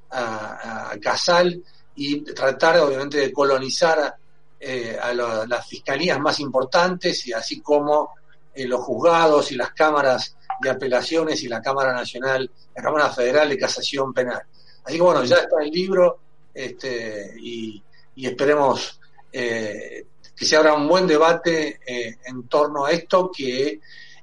a, 0.10 0.96
Casal, 1.00 1.62
y 1.96 2.22
tratar 2.22 2.80
obviamente 2.80 3.18
de 3.20 3.32
colonizar 3.32 4.16
eh, 4.60 4.98
a 5.00 5.14
las 5.14 5.68
fiscalías 5.68 6.20
más 6.20 6.40
importantes 6.40 7.28
y 7.28 7.34
así 7.34 7.62
como 7.62 8.16
eh, 8.56 8.66
los 8.66 8.82
juzgados 8.82 9.52
y 9.52 9.56
las 9.56 9.72
cámaras 9.72 10.36
de 10.62 10.70
apelaciones 10.70 11.44
y 11.44 11.48
la 11.48 11.62
Cámara 11.62 11.94
Nacional, 11.94 12.50
la 12.76 12.84
Cámara 12.84 13.10
Federal 13.10 13.50
de 13.50 13.58
Casación 13.58 14.14
Penal. 14.14 14.42
Así 14.84 14.96
que 14.96 15.02
bueno, 15.02 15.24
ya 15.24 15.38
está 15.38 15.62
el 15.62 15.70
libro 15.70 16.20
este, 16.54 17.34
y, 17.40 17.82
esperemos 18.16 19.00
eh, 19.32 20.06
que 20.36 20.46
se 20.46 20.56
abra 20.56 20.74
un 20.74 20.88
buen 20.88 21.06
debate 21.06 21.80
en 22.26 22.48
torno 22.48 22.86
a 22.86 22.92
esto 22.92 23.32
que, 23.36 23.80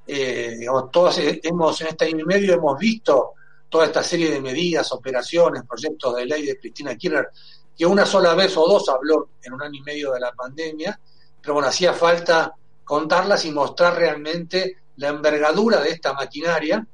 digamos, 0.06 0.90
todos 0.90 1.18
hemos 1.18 1.80
en 1.80 1.86
este 1.88 2.06
año 2.06 2.20
y 2.20 2.24
medio 2.24 2.54
hemos 2.54 2.78
visto 2.78 3.32
toda 3.68 3.86
esta 3.86 4.02
serie 4.02 4.30
de 4.30 4.40
medidas, 4.40 4.92
operaciones, 4.92 5.62
proyectos 5.66 6.16
de 6.16 6.26
ley 6.26 6.46
de 6.46 6.58
Cristina 6.58 6.96
Kirchner 6.96 7.28
que 7.76 7.86
una 7.86 8.04
sola 8.04 8.34
vez 8.34 8.56
o 8.56 8.66
dos 8.66 8.88
habló 8.88 9.30
en 9.42 9.54
un 9.54 9.62
año 9.62 9.80
y 9.80 9.82
medio 9.82 10.12
de 10.12 10.20
la 10.20 10.32
pandemia, 10.32 10.98
pero 11.40 11.54
bueno, 11.54 11.68
hacía 11.68 11.92
falta 11.92 12.54
contarlas 12.84 13.44
y 13.44 13.50
mostrar 13.50 13.96
realmente 13.96 14.81
la 14.96 15.08
envergadura 15.08 15.80
de 15.80 15.90
esta 15.90 16.12
maquinaria. 16.12 16.86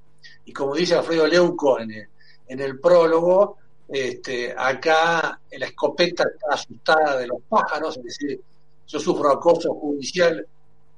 Y 0.45 0.53
como 0.53 0.75
dice 0.75 0.95
Alfredo 0.95 1.27
Leuco 1.27 1.79
en 1.81 1.91
el, 1.91 2.09
en 2.47 2.61
el 2.61 2.79
prólogo, 2.79 3.59
este, 3.89 4.55
acá 4.57 5.41
la 5.51 5.67
escopeta 5.67 6.25
está 6.25 6.55
asustada 6.55 7.17
de 7.19 7.27
los 7.27 7.39
pájaros, 7.49 7.97
es 7.99 8.05
decir, 8.05 8.41
yo 8.87 9.01
sufro 9.01 9.31
acoso 9.31 9.75
judicial 9.75 10.47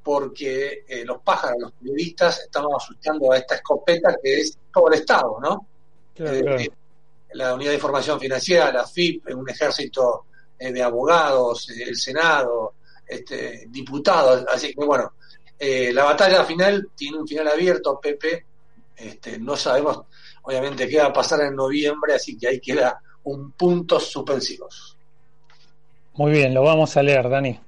porque 0.02 0.85
eh, 0.88 1.04
los 1.04 1.21
pájaros, 1.23 1.59
los 1.61 1.73
periodistas, 1.73 2.40
estamos 2.40 2.73
asustando 2.83 3.33
a 3.33 3.38
esta 3.38 3.57
escopeta 3.57 4.16
que 4.23 4.40
es 4.40 4.57
todo 4.73 4.88
el 4.88 4.95
Estado, 4.95 5.38
¿no? 5.40 5.66
Eh, 6.16 6.69
la 7.33 7.54
Unidad 7.54 7.71
de 7.71 7.76
Información 7.76 8.19
Financiera, 8.19 8.73
la 8.73 8.87
FIP, 8.87 9.35
un 9.35 9.49
ejército 9.49 10.26
eh, 10.59 10.73
de 10.73 10.83
abogados, 10.83 11.71
eh, 11.71 11.85
el 11.88 11.97
Senado, 11.97 12.75
este, 13.07 13.66
diputados. 13.69 14.45
Así 14.52 14.75
que 14.75 14.85
bueno, 14.85 15.12
eh, 15.61 15.93
la 15.93 16.05
batalla 16.05 16.43
final 16.45 16.88
tiene 16.97 17.19
un 17.19 17.29
final 17.29 17.47
abierto, 17.49 18.00
Pepe. 18.00 18.47
Este, 18.97 19.38
no 19.38 19.57
sabemos, 19.57 20.00
obviamente, 20.43 20.88
qué 20.88 20.99
va 20.99 21.07
a 21.07 21.12
pasar 21.12 21.43
en 21.43 21.55
noviembre, 21.55 22.14
así 22.14 22.38
que 22.38 22.49
ahí 22.49 22.61
queda 22.61 22.99
un 23.25 23.52
punto 23.52 24.00
suspensivos. 24.00 24.97
Muy 26.14 26.33
bien, 26.33 26.55
lo 26.55 26.62
vamos 26.62 26.97
a 26.97 27.02
leer, 27.02 27.29
Dani. 27.29 27.61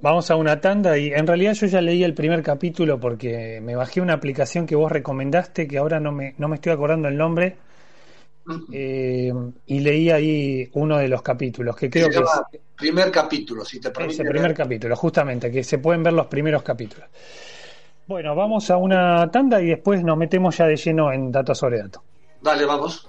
Vamos 0.00 0.32
a 0.32 0.36
una 0.36 0.60
tanda 0.60 0.98
y 0.98 1.12
en 1.12 1.28
realidad 1.28 1.54
yo 1.54 1.68
ya 1.68 1.80
leí 1.80 2.02
el 2.02 2.12
primer 2.12 2.42
capítulo 2.42 2.98
porque 2.98 3.60
me 3.62 3.76
bajé 3.76 4.00
una 4.00 4.14
aplicación 4.14 4.66
que 4.66 4.74
vos 4.74 4.90
recomendaste, 4.90 5.68
que 5.68 5.78
ahora 5.78 6.00
no 6.00 6.10
me, 6.10 6.34
no 6.38 6.48
me 6.48 6.56
estoy 6.56 6.72
acordando 6.72 7.06
el 7.06 7.16
nombre, 7.16 7.56
eh, 8.72 9.32
y 9.66 9.80
leí 9.80 10.10
ahí 10.10 10.70
uno 10.74 10.98
de 10.98 11.08
los 11.08 11.22
capítulos 11.22 11.76
que 11.76 11.88
creo 11.88 12.08
que 12.08 12.16
es, 12.18 12.58
primer 12.76 13.10
capítulo 13.10 13.64
si 13.64 13.80
te 13.80 13.90
permite 13.90 14.24
primer 14.24 14.54
capítulo 14.54 14.96
justamente 14.96 15.50
que 15.50 15.62
se 15.62 15.78
pueden 15.78 16.02
ver 16.02 16.12
los 16.12 16.26
primeros 16.26 16.62
capítulos. 16.62 17.08
Bueno 18.06 18.34
vamos 18.34 18.70
a 18.70 18.76
una 18.76 19.30
tanda 19.30 19.60
y 19.62 19.66
después 19.66 20.02
nos 20.02 20.16
metemos 20.16 20.56
ya 20.56 20.66
de 20.66 20.76
lleno 20.76 21.12
en 21.12 21.30
datos 21.30 21.58
sobre 21.58 21.78
datos. 21.78 22.02
Dale 22.40 22.64
vamos. 22.64 23.08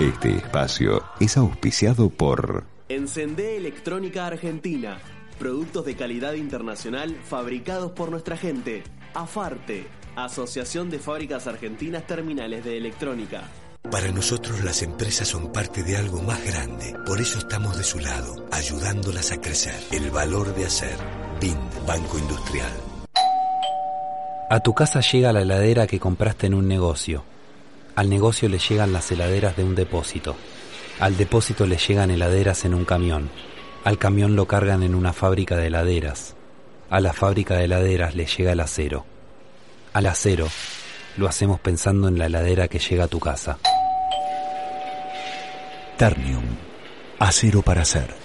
Este 0.00 0.36
espacio 0.36 1.02
es 1.20 1.36
auspiciado 1.36 2.08
por 2.08 2.64
Encendé 2.88 3.56
Electrónica 3.56 4.26
Argentina 4.26 4.98
productos 5.40 5.86
de 5.86 5.96
calidad 5.96 6.34
internacional 6.34 7.16
fabricados 7.24 7.92
por 7.92 8.10
nuestra 8.10 8.36
gente 8.36 8.84
Afarte 9.14 9.86
Asociación 10.16 10.90
de 10.90 10.98
Fábricas 10.98 11.46
Argentinas 11.46 12.06
Terminales 12.06 12.64
de 12.64 12.76
Electrónica. 12.76 13.42
Para 13.90 14.10
nosotros 14.10 14.62
las 14.62 14.82
empresas 14.82 15.28
son 15.28 15.52
parte 15.52 15.82
de 15.82 15.96
algo 15.96 16.20
más 16.22 16.44
grande, 16.44 16.94
por 17.06 17.20
eso 17.20 17.38
estamos 17.38 17.76
de 17.78 17.84
su 17.84 17.98
lado, 17.98 18.46
ayudándolas 18.50 19.32
a 19.32 19.40
crecer. 19.40 19.74
El 19.92 20.10
valor 20.10 20.54
de 20.54 20.66
hacer. 20.66 20.96
BIND, 21.40 21.86
Banco 21.86 22.18
Industrial. 22.18 22.70
A 24.50 24.60
tu 24.60 24.74
casa 24.74 25.00
llega 25.00 25.32
la 25.32 25.42
heladera 25.42 25.86
que 25.86 26.00
compraste 26.00 26.48
en 26.48 26.54
un 26.54 26.68
negocio. 26.68 27.24
Al 27.94 28.10
negocio 28.10 28.48
le 28.48 28.58
llegan 28.58 28.92
las 28.92 29.10
heladeras 29.10 29.56
de 29.56 29.64
un 29.64 29.74
depósito. 29.74 30.36
Al 30.98 31.16
depósito 31.16 31.66
le 31.66 31.76
llegan 31.76 32.10
heladeras 32.10 32.64
en 32.64 32.74
un 32.74 32.84
camión. 32.84 33.30
Al 33.84 33.96
camión 33.96 34.36
lo 34.36 34.46
cargan 34.46 34.82
en 34.82 34.94
una 34.94 35.12
fábrica 35.12 35.56
de 35.56 35.68
heladeras. 35.68 36.34
A 36.90 37.00
la 37.00 37.12
fábrica 37.12 37.56
de 37.56 37.64
heladeras 37.64 38.14
le 38.14 38.26
llega 38.26 38.52
el 38.52 38.60
acero 38.60 39.06
al 39.92 40.06
acero, 40.06 40.48
lo 41.16 41.28
hacemos 41.28 41.60
pensando 41.60 42.08
en 42.08 42.18
la 42.18 42.26
heladera 42.26 42.68
que 42.68 42.78
llega 42.78 43.04
a 43.04 43.08
tu 43.08 43.20
casa. 43.20 43.58
Ternium, 45.96 46.44
acero 47.18 47.62
para 47.62 47.82
hacer. 47.82 48.19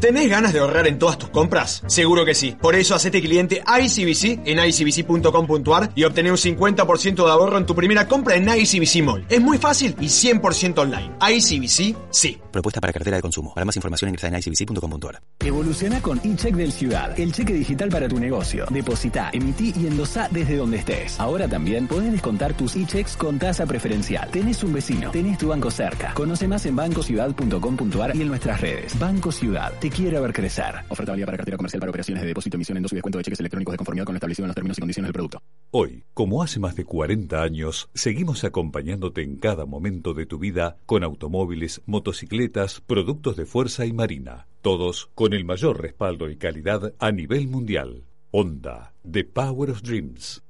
¿Tenés 0.00 0.30
ganas 0.30 0.54
de 0.54 0.60
ahorrar 0.60 0.86
en 0.86 0.98
todas 0.98 1.18
tus 1.18 1.28
compras? 1.28 1.82
Seguro 1.86 2.24
que 2.24 2.34
sí. 2.34 2.56
Por 2.58 2.74
eso 2.74 2.94
hacete 2.94 3.20
cliente 3.20 3.62
ICBC 3.62 4.46
en 4.46 4.58
icbc.com.ar 4.66 5.92
y 5.94 6.04
obtener 6.04 6.32
un 6.32 6.38
50% 6.38 7.22
de 7.22 7.30
ahorro 7.30 7.58
en 7.58 7.66
tu 7.66 7.74
primera 7.74 8.08
compra 8.08 8.34
en 8.34 8.48
ICBC 8.48 9.02
Mall. 9.02 9.26
Es 9.28 9.42
muy 9.42 9.58
fácil 9.58 9.94
y 10.00 10.06
100% 10.06 10.78
online. 10.78 11.12
ICBC, 11.20 11.96
sí. 12.10 12.40
Propuesta 12.50 12.80
para 12.80 12.94
cartera 12.94 13.18
de 13.18 13.22
consumo. 13.22 13.52
Para 13.54 13.66
más 13.66 13.76
información 13.76 14.08
ingresa 14.08 14.28
en 14.28 14.36
icbc.com.ar. 14.36 15.20
Evoluciona 15.40 16.00
con 16.00 16.18
eCheck 16.18 16.54
del 16.54 16.72
Ciudad, 16.72 17.18
el 17.20 17.32
cheque 17.32 17.52
digital 17.52 17.90
para 17.90 18.08
tu 18.08 18.18
negocio. 18.18 18.64
Deposita, 18.70 19.28
emití 19.34 19.74
y 19.76 19.86
endosá 19.86 20.28
desde 20.30 20.56
donde 20.56 20.78
estés. 20.78 21.20
Ahora 21.20 21.46
también 21.46 21.86
puedes 21.86 22.10
descontar 22.10 22.54
tus 22.54 22.74
e-checks 22.74 23.18
con 23.18 23.38
tasa 23.38 23.66
preferencial. 23.66 24.30
Tenés 24.30 24.64
un 24.64 24.72
vecino, 24.72 25.10
tenés 25.10 25.36
tu 25.36 25.48
banco 25.48 25.70
cerca. 25.70 26.14
Conoce 26.14 26.48
más 26.48 26.64
en 26.64 26.76
bancociudad.com.ar 26.76 28.16
y 28.16 28.22
en 28.22 28.28
nuestras 28.28 28.62
redes. 28.62 28.98
Banco 28.98 29.30
Ciudad 29.30 29.72
quiere 29.90 30.18
ver 30.20 30.32
crecer. 30.32 30.74
Oferta 30.88 31.12
válida 31.12 31.26
para 31.26 31.36
cartera 31.36 31.56
comercial 31.56 31.80
para 31.80 31.90
operaciones 31.90 32.22
de 32.22 32.28
depósito, 32.28 32.56
emisión, 32.56 32.76
endoso 32.76 32.94
y 32.94 32.96
descuento 32.96 33.18
de 33.18 33.24
cheques 33.24 33.40
electrónicos 33.40 33.72
de 33.72 33.78
conformidad 33.78 34.04
con 34.04 34.14
lo 34.14 34.16
establecido 34.16 34.44
en 34.44 34.48
los 34.48 34.54
términos 34.54 34.78
y 34.78 34.80
condiciones 34.80 35.08
del 35.08 35.12
producto. 35.12 35.42
Hoy, 35.72 36.04
como 36.14 36.42
hace 36.42 36.58
más 36.60 36.74
de 36.76 36.84
40 36.84 37.42
años, 37.42 37.90
seguimos 37.94 38.44
acompañándote 38.44 39.22
en 39.22 39.36
cada 39.36 39.66
momento 39.66 40.14
de 40.14 40.26
tu 40.26 40.38
vida 40.38 40.76
con 40.86 41.04
automóviles, 41.04 41.82
motocicletas, 41.86 42.80
productos 42.80 43.36
de 43.36 43.46
fuerza 43.46 43.86
y 43.86 43.92
marina. 43.92 44.46
Todos 44.62 45.10
con 45.14 45.32
el 45.32 45.44
mayor 45.44 45.80
respaldo 45.80 46.28
y 46.30 46.36
calidad 46.36 46.94
a 46.98 47.12
nivel 47.12 47.48
mundial. 47.48 48.04
Honda, 48.30 48.92
The 49.10 49.24
Power 49.24 49.70
of 49.70 49.82
Dreams. 49.82 50.42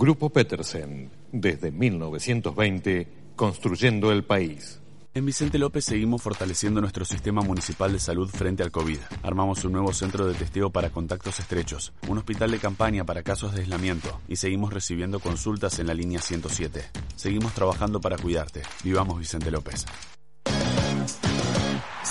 Grupo 0.00 0.30
Petersen, 0.30 1.10
desde 1.30 1.70
1920, 1.70 3.06
construyendo 3.36 4.10
el 4.10 4.24
país. 4.24 4.80
En 5.12 5.26
Vicente 5.26 5.58
López 5.58 5.84
seguimos 5.84 6.22
fortaleciendo 6.22 6.80
nuestro 6.80 7.04
sistema 7.04 7.42
municipal 7.42 7.92
de 7.92 7.98
salud 7.98 8.30
frente 8.30 8.62
al 8.62 8.70
COVID. 8.70 8.96
Armamos 9.22 9.62
un 9.66 9.72
nuevo 9.72 9.92
centro 9.92 10.26
de 10.26 10.32
testeo 10.32 10.70
para 10.70 10.88
contactos 10.88 11.38
estrechos, 11.38 11.92
un 12.08 12.16
hospital 12.16 12.50
de 12.50 12.58
campaña 12.58 13.04
para 13.04 13.22
casos 13.22 13.52
de 13.52 13.60
aislamiento 13.60 14.22
y 14.26 14.36
seguimos 14.36 14.72
recibiendo 14.72 15.20
consultas 15.20 15.78
en 15.80 15.88
la 15.88 15.92
línea 15.92 16.22
107. 16.22 16.82
Seguimos 17.16 17.52
trabajando 17.52 18.00
para 18.00 18.16
cuidarte. 18.16 18.62
Vivamos 18.82 19.18
Vicente 19.18 19.50
López. 19.50 19.84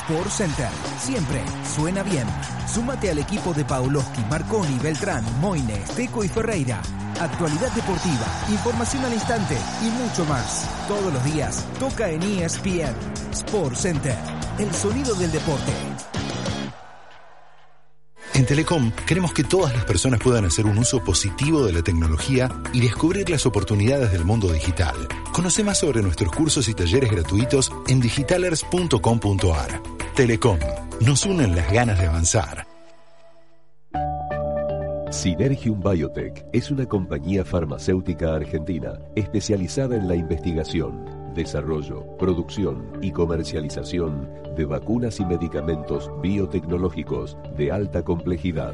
Sport 0.01 0.29
Center. 0.29 0.69
Siempre 0.97 1.43
suena 1.75 2.03
bien. 2.03 2.25
Súmate 2.67 3.11
al 3.11 3.19
equipo 3.19 3.53
de 3.53 3.65
Pauloski, 3.65 4.21
Marconi, 4.29 4.79
Beltrán, 4.79 5.23
Moines, 5.41 5.89
Teco 5.91 6.23
y 6.23 6.29
Ferreira. 6.29 6.81
Actualidad 7.19 7.71
deportiva, 7.73 8.25
información 8.49 9.03
al 9.05 9.13
instante 9.13 9.57
y 9.81 9.89
mucho 10.01 10.25
más. 10.25 10.67
Todos 10.87 11.13
los 11.13 11.23
días 11.25 11.65
toca 11.79 12.09
en 12.09 12.23
ESPN. 12.23 12.95
Sport 13.31 13.75
Center. 13.75 14.15
El 14.57 14.73
sonido 14.73 15.13
del 15.15 15.31
deporte. 15.31 16.18
En 18.39 18.45
Telecom 18.45 18.93
queremos 19.05 19.33
que 19.33 19.43
todas 19.43 19.73
las 19.75 19.83
personas 19.83 20.21
puedan 20.21 20.45
hacer 20.45 20.65
un 20.65 20.77
uso 20.77 21.03
positivo 21.03 21.65
de 21.65 21.73
la 21.73 21.81
tecnología 21.81 22.49
y 22.71 22.79
descubrir 22.79 23.29
las 23.29 23.45
oportunidades 23.45 24.13
del 24.13 24.23
mundo 24.23 24.49
digital. 24.49 24.95
Conoce 25.33 25.61
más 25.61 25.79
sobre 25.79 26.01
nuestros 26.01 26.31
cursos 26.31 26.69
y 26.69 26.73
talleres 26.73 27.11
gratuitos 27.11 27.69
en 27.89 27.99
digitalers.com.ar. 27.99 29.83
Telecom, 30.15 30.57
nos 31.01 31.25
unen 31.25 31.53
las 31.53 31.69
ganas 31.69 31.99
de 31.99 32.07
avanzar. 32.07 32.65
Synergium 35.11 35.81
Biotech 35.81 36.45
es 36.53 36.71
una 36.71 36.85
compañía 36.85 37.43
farmacéutica 37.43 38.35
argentina 38.35 38.99
especializada 39.17 39.97
en 39.97 40.07
la 40.07 40.15
investigación, 40.15 41.03
desarrollo, 41.33 42.05
producción 42.17 42.91
y 43.01 43.11
comercialización 43.11 44.29
de 44.55 44.65
vacunas 44.65 45.19
y 45.19 45.25
medicamentos 45.25 46.09
biotecnológicos 46.21 47.37
de 47.57 47.71
alta 47.71 48.03
complejidad. 48.03 48.73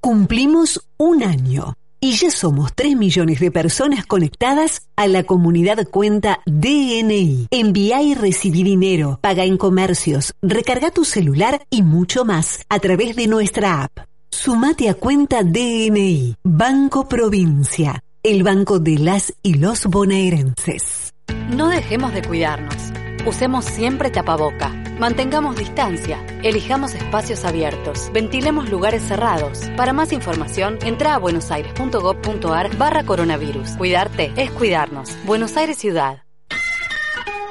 Cumplimos 0.00 0.88
un 0.96 1.22
año 1.22 1.74
y 2.00 2.12
ya 2.12 2.30
somos 2.30 2.72
3 2.74 2.96
millones 2.96 3.40
de 3.40 3.50
personas 3.50 4.06
conectadas 4.06 4.82
a 4.96 5.06
la 5.06 5.24
comunidad 5.24 5.88
cuenta 5.88 6.40
DNI. 6.46 7.48
Envía 7.50 8.02
y 8.02 8.14
recibí 8.14 8.62
dinero, 8.62 9.18
paga 9.22 9.44
en 9.44 9.56
comercios, 9.56 10.34
recarga 10.42 10.90
tu 10.90 11.04
celular 11.04 11.66
y 11.70 11.82
mucho 11.82 12.24
más 12.24 12.60
a 12.68 12.78
través 12.78 13.16
de 13.16 13.26
nuestra 13.26 13.82
app. 13.82 14.06
Sumate 14.30 14.88
a 14.88 14.94
cuenta 14.94 15.42
DNI, 15.42 16.36
Banco 16.44 17.08
Provincia, 17.08 18.00
el 18.22 18.42
banco 18.42 18.78
de 18.78 18.98
las 18.98 19.32
y 19.42 19.54
los 19.54 19.86
bonaerenses. 19.86 21.12
No 21.50 21.68
dejemos 21.68 22.12
de 22.12 22.22
cuidarnos. 22.22 22.92
Usemos 23.26 23.64
siempre 23.64 24.12
tapaboca. 24.12 24.68
Mantengamos 25.00 25.56
distancia. 25.56 26.24
Elijamos 26.44 26.94
espacios 26.94 27.44
abiertos. 27.44 28.08
Ventilemos 28.12 28.70
lugares 28.70 29.02
cerrados. 29.02 29.68
Para 29.76 29.92
más 29.92 30.12
información, 30.12 30.78
entra 30.82 31.16
a 31.16 31.18
buenosaires.gov.ar 31.18 32.76
barra 32.76 33.04
coronavirus. 33.04 33.70
Cuidarte 33.78 34.32
es 34.36 34.52
cuidarnos. 34.52 35.10
Buenos 35.24 35.56
Aires 35.56 35.76
Ciudad. 35.76 36.22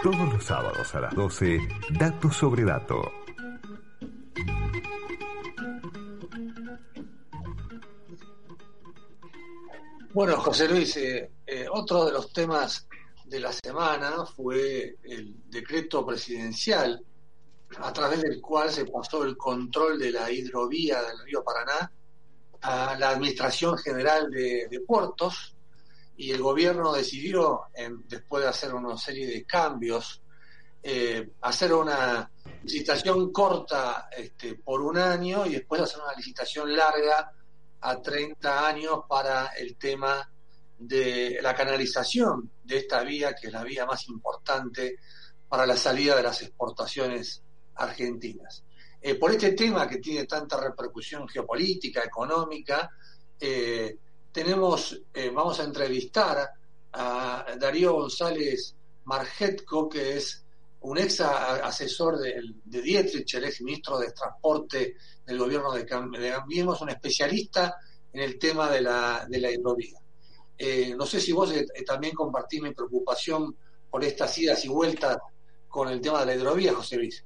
Todos 0.01 0.33
los 0.33 0.45
sábados 0.45 0.95
a 0.95 1.01
las 1.01 1.13
12, 1.13 1.59
Dato 1.89 2.31
sobre 2.31 2.63
Dato. 2.63 3.11
Bueno, 10.13 10.37
José 10.37 10.69
Luis, 10.69 10.95
eh, 10.95 11.29
eh, 11.45 11.65
otro 11.69 12.05
de 12.05 12.13
los 12.13 12.31
temas 12.31 12.87
de 13.25 13.39
la 13.39 13.51
semana 13.51 14.25
fue 14.25 14.97
el 15.03 15.35
decreto 15.49 16.05
presidencial 16.05 17.03
a 17.77 17.91
través 17.91 18.21
del 18.21 18.39
cual 18.39 18.71
se 18.71 18.85
pasó 18.85 19.23
el 19.23 19.35
control 19.35 19.99
de 19.99 20.11
la 20.11 20.31
hidrovía 20.31 21.01
del 21.01 21.19
río 21.25 21.43
Paraná 21.43 21.91
a 22.61 22.95
la 22.97 23.09
Administración 23.09 23.77
General 23.77 24.29
de, 24.29 24.81
Puertos 24.85 25.55
y 26.17 26.31
el 26.31 26.41
gobierno 26.41 26.93
decidió, 26.93 27.63
después 28.07 28.43
de 28.43 28.49
hacer 28.49 28.73
una 28.73 28.97
serie 28.97 29.27
de 29.27 29.43
cambios, 29.43 30.21
eh, 30.81 31.31
hacer 31.41 31.73
una 31.73 32.29
licitación 32.63 33.31
corta 33.31 34.07
este, 34.15 34.55
por 34.55 34.81
un 34.81 34.97
año 34.97 35.45
y 35.45 35.53
después 35.53 35.81
hacer 35.81 35.99
una 36.01 36.13
licitación 36.13 36.75
larga 36.75 37.31
a 37.81 38.01
30 38.01 38.67
años 38.67 38.99
para 39.09 39.47
el 39.57 39.75
tema 39.77 40.29
de 40.77 41.39
la 41.41 41.55
canalización 41.55 42.51
de 42.63 42.77
esta 42.77 43.03
vía, 43.03 43.33
que 43.33 43.47
es 43.47 43.53
la 43.53 43.63
vía 43.63 43.85
más 43.85 44.07
importante 44.07 44.97
para 45.47 45.65
la 45.65 45.77
salida 45.77 46.15
de 46.15 46.23
las 46.23 46.41
exportaciones 46.41 47.41
argentinas. 47.75 48.63
Eh, 49.01 49.15
por 49.15 49.31
este 49.31 49.51
tema 49.51 49.87
que 49.87 49.97
tiene 49.97 50.25
tanta 50.25 50.59
repercusión 50.59 51.27
geopolítica, 51.27 52.03
económica, 52.03 52.89
eh, 53.39 53.97
tenemos, 54.31 54.99
eh, 55.13 55.29
vamos 55.33 55.59
a 55.59 55.63
entrevistar 55.63 56.49
a 56.93 57.45
Darío 57.59 57.93
González 57.93 58.75
Margetco, 59.05 59.87
que 59.87 60.17
es 60.17 60.43
un 60.81 60.97
ex 60.97 61.21
asesor 61.21 62.17
de, 62.17 62.41
Dietrich, 62.63 63.33
el 63.35 63.45
ex 63.45 63.61
ministro 63.61 63.97
de 63.97 64.11
Transporte 64.11 64.95
del 65.25 65.37
gobierno 65.37 65.71
de 65.71 65.85
Cambiemos, 65.85 66.81
un 66.81 66.89
especialista 66.89 67.75
en 68.11 68.21
el 68.21 68.37
tema 68.37 68.69
de 68.69 68.81
la, 68.81 69.25
de 69.27 69.39
la 69.39 69.51
hidrovía. 69.51 69.99
Eh, 70.57 70.93
no 70.97 71.05
sé 71.05 71.19
si 71.19 71.31
vos 71.31 71.53
eh, 71.53 71.65
también 71.85 72.13
compartís 72.13 72.61
mi 72.61 72.73
preocupación 72.73 73.55
por 73.89 74.03
estas 74.03 74.37
idas 74.37 74.63
y 74.65 74.69
vueltas 74.69 75.17
con 75.67 75.89
el 75.89 76.01
tema 76.01 76.21
de 76.21 76.25
la 76.27 76.35
hidrovía, 76.35 76.73
José 76.73 76.97
Luis. 76.97 77.25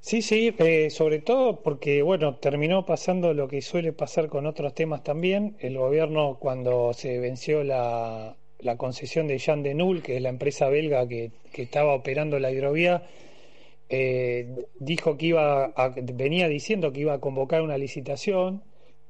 Sí, 0.00 0.22
sí, 0.22 0.54
eh, 0.58 0.90
sobre 0.90 1.20
todo 1.20 1.62
porque, 1.62 2.02
bueno, 2.02 2.36
terminó 2.36 2.84
pasando 2.84 3.34
lo 3.34 3.46
que 3.46 3.62
suele 3.62 3.92
pasar 3.92 4.28
con 4.28 4.46
otros 4.46 4.74
temas 4.74 5.04
también. 5.04 5.56
El 5.60 5.78
gobierno, 5.78 6.38
cuando 6.40 6.92
se 6.92 7.18
venció 7.20 7.62
la, 7.62 8.36
la 8.58 8.76
concesión 8.76 9.28
de 9.28 9.38
Jean 9.38 9.62
de 9.62 9.74
Null, 9.74 10.02
que 10.02 10.16
es 10.16 10.22
la 10.22 10.28
empresa 10.28 10.68
belga 10.68 11.06
que, 11.06 11.30
que 11.52 11.62
estaba 11.62 11.94
operando 11.94 12.38
la 12.38 12.50
hidrovía, 12.50 13.08
dijo 14.78 15.18
que 15.18 15.26
iba 15.26 15.66
a, 15.66 15.88
venía 15.90 16.48
diciendo 16.48 16.92
que 16.94 17.00
iba 17.00 17.12
a 17.12 17.20
convocar 17.20 17.60
una 17.60 17.76
licitación 17.76 18.62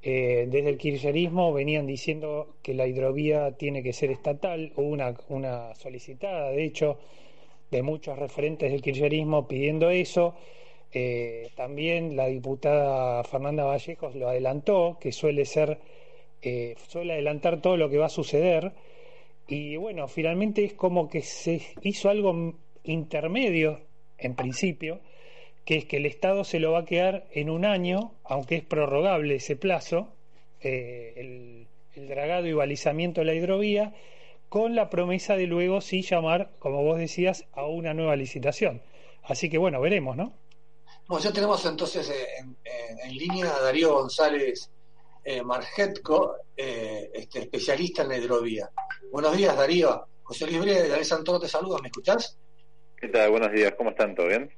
eh, 0.02 0.46
desde 0.48 0.68
el 0.68 0.78
kirchnerismo 0.78 1.52
venían 1.52 1.86
diciendo 1.86 2.56
que 2.60 2.74
la 2.74 2.86
hidrovía 2.88 3.52
tiene 3.52 3.84
que 3.84 3.92
ser 3.92 4.10
estatal, 4.10 4.72
hubo 4.74 4.88
una, 4.88 5.14
una 5.28 5.74
solicitada, 5.76 6.50
de 6.50 6.64
hecho, 6.64 6.98
de 7.70 7.82
muchos 7.82 8.18
referentes 8.18 8.70
del 8.70 8.82
kirchnerismo 8.82 9.46
pidiendo 9.46 9.90
eso. 9.90 10.34
Eh, 10.92 11.50
también 11.54 12.16
la 12.16 12.26
diputada 12.26 13.24
Fernanda 13.24 13.64
Vallejos 13.64 14.14
lo 14.14 14.28
adelantó, 14.28 14.98
que 15.00 15.12
suele 15.12 15.44
ser, 15.44 15.78
eh, 16.42 16.74
suele 16.88 17.14
adelantar 17.14 17.62
todo 17.62 17.76
lo 17.76 17.88
que 17.88 17.98
va 17.98 18.06
a 18.06 18.10
suceder. 18.10 18.72
Y 19.46 19.76
bueno, 19.76 20.08
finalmente 20.08 20.64
es 20.64 20.74
como 20.74 21.08
que 21.08 21.22
se 21.22 21.62
hizo 21.82 22.10
algo 22.10 22.54
intermedio, 22.84 23.80
en 24.18 24.34
principio, 24.34 25.00
que 25.64 25.76
es 25.76 25.84
que 25.84 25.98
el 25.98 26.06
Estado 26.06 26.44
se 26.44 26.58
lo 26.58 26.72
va 26.72 26.80
a 26.80 26.84
quedar 26.84 27.26
en 27.32 27.50
un 27.50 27.64
año, 27.64 28.12
aunque 28.24 28.56
es 28.56 28.64
prorrogable 28.64 29.36
ese 29.36 29.56
plazo, 29.56 30.08
el, 30.60 31.66
el 31.94 32.08
dragado 32.08 32.46
y 32.46 32.52
balizamiento 32.52 33.20
de 33.20 33.26
la 33.26 33.34
hidrovía, 33.34 33.94
con 34.48 34.74
la 34.74 34.90
promesa 34.90 35.36
de 35.36 35.46
luego 35.46 35.80
sí 35.80 36.02
llamar, 36.02 36.50
como 36.58 36.82
vos 36.82 36.98
decías, 36.98 37.46
a 37.52 37.64
una 37.64 37.94
nueva 37.94 38.16
licitación. 38.16 38.82
Así 39.22 39.48
que 39.48 39.58
bueno, 39.58 39.80
veremos, 39.80 40.16
¿no? 40.16 40.34
Bueno, 41.06 41.24
ya 41.24 41.32
tenemos 41.32 41.64
entonces 41.64 42.12
en, 42.38 42.56
línea 43.16 43.54
a 43.54 43.60
Darío 43.60 43.94
González 43.94 44.70
eh, 45.24 45.42
Margetco, 45.42 46.36
eh, 46.56 47.10
este, 47.14 47.40
especialista 47.40 48.02
en 48.02 48.08
la 48.08 48.18
hidrovía. 48.18 48.70
Buenos 49.10 49.36
días, 49.36 49.56
Darío. 49.56 50.06
José 50.22 50.46
Luis 50.46 50.60
Brea 50.60 50.82
de 50.82 51.04
Santoro 51.04 51.40
te 51.40 51.48
saluda, 51.48 51.78
¿me 51.80 51.88
escuchás? 51.88 52.36
¿Qué 52.96 53.08
tal? 53.08 53.30
Buenos 53.30 53.52
días, 53.52 53.74
¿cómo 53.76 53.90
están? 53.90 54.14
¿Todo 54.14 54.28
bien? 54.28 54.50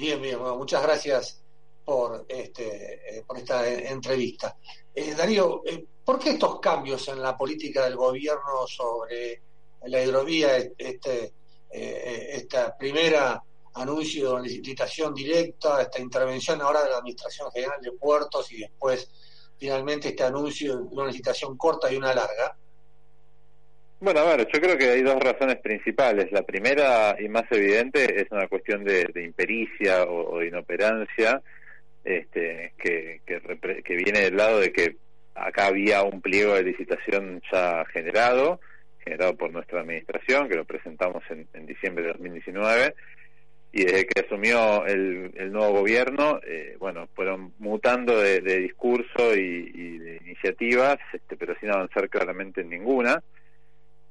Bien, 0.00 0.18
bien, 0.22 0.38
bueno, 0.38 0.56
muchas 0.56 0.82
gracias 0.82 1.42
por, 1.84 2.24
este, 2.26 3.18
eh, 3.18 3.22
por 3.26 3.36
esta 3.36 3.68
entrevista. 3.68 4.56
Darío, 5.14 5.62
¿por 6.02 6.18
qué 6.18 6.30
estos 6.30 6.58
cambios 6.58 7.06
en 7.08 7.20
la 7.20 7.36
política 7.36 7.84
del 7.84 7.96
gobierno 7.96 8.66
sobre 8.66 9.42
la 9.84 10.02
hidrovía, 10.02 10.56
este, 10.78 11.34
esta 11.68 12.74
primera 12.78 13.44
anuncio 13.74 14.36
de 14.36 14.48
licitación 14.48 15.12
directa, 15.12 15.82
esta 15.82 16.00
intervención 16.00 16.62
ahora 16.62 16.82
de 16.82 16.88
la 16.88 16.96
Administración 16.96 17.52
General 17.52 17.78
de 17.82 17.92
Puertos 17.92 18.50
y 18.52 18.60
después 18.60 19.10
finalmente 19.58 20.08
este 20.08 20.24
anuncio 20.24 20.78
de 20.78 20.82
una 20.82 21.08
licitación 21.08 21.58
corta 21.58 21.92
y 21.92 21.96
una 21.96 22.14
larga? 22.14 22.56
Bueno, 24.00 24.20
a 24.20 24.34
ver, 24.34 24.48
yo 24.50 24.60
creo 24.62 24.78
que 24.78 24.88
hay 24.88 25.02
dos 25.02 25.20
razones 25.22 25.58
principales. 25.58 26.32
La 26.32 26.42
primera 26.42 27.16
y 27.20 27.28
más 27.28 27.44
evidente 27.50 28.22
es 28.22 28.30
una 28.30 28.48
cuestión 28.48 28.82
de, 28.82 29.10
impericia 29.22 30.04
o, 30.04 30.38
de 30.38 30.46
inoperancia, 30.46 31.42
este, 32.02 32.72
que, 32.78 33.20
que, 33.26 33.96
viene 33.96 34.20
del 34.20 34.38
lado 34.38 34.58
de 34.58 34.72
que 34.72 34.96
acá 35.34 35.66
había 35.66 36.02
un 36.02 36.22
pliego 36.22 36.54
de 36.54 36.62
licitación 36.62 37.42
ya 37.52 37.84
generado, 37.92 38.60
generado 39.04 39.36
por 39.36 39.52
nuestra 39.52 39.80
administración, 39.80 40.48
que 40.48 40.56
lo 40.56 40.64
presentamos 40.64 41.22
en, 41.28 41.66
diciembre 41.66 42.04
de 42.04 42.12
2019, 42.12 42.94
y 43.72 43.84
desde 43.84 44.06
que 44.06 44.20
asumió 44.20 44.86
el, 44.86 45.30
el 45.36 45.52
nuevo 45.52 45.80
gobierno, 45.80 46.40
eh, 46.46 46.74
bueno, 46.78 47.06
fueron 47.14 47.52
mutando 47.58 48.18
de, 48.18 48.40
discurso 48.40 49.36
y, 49.36 49.98
de 49.98 50.20
iniciativas, 50.24 50.96
este, 51.12 51.36
pero 51.36 51.54
sin 51.60 51.70
avanzar 51.70 52.08
claramente 52.08 52.62
en 52.62 52.70
ninguna. 52.70 53.22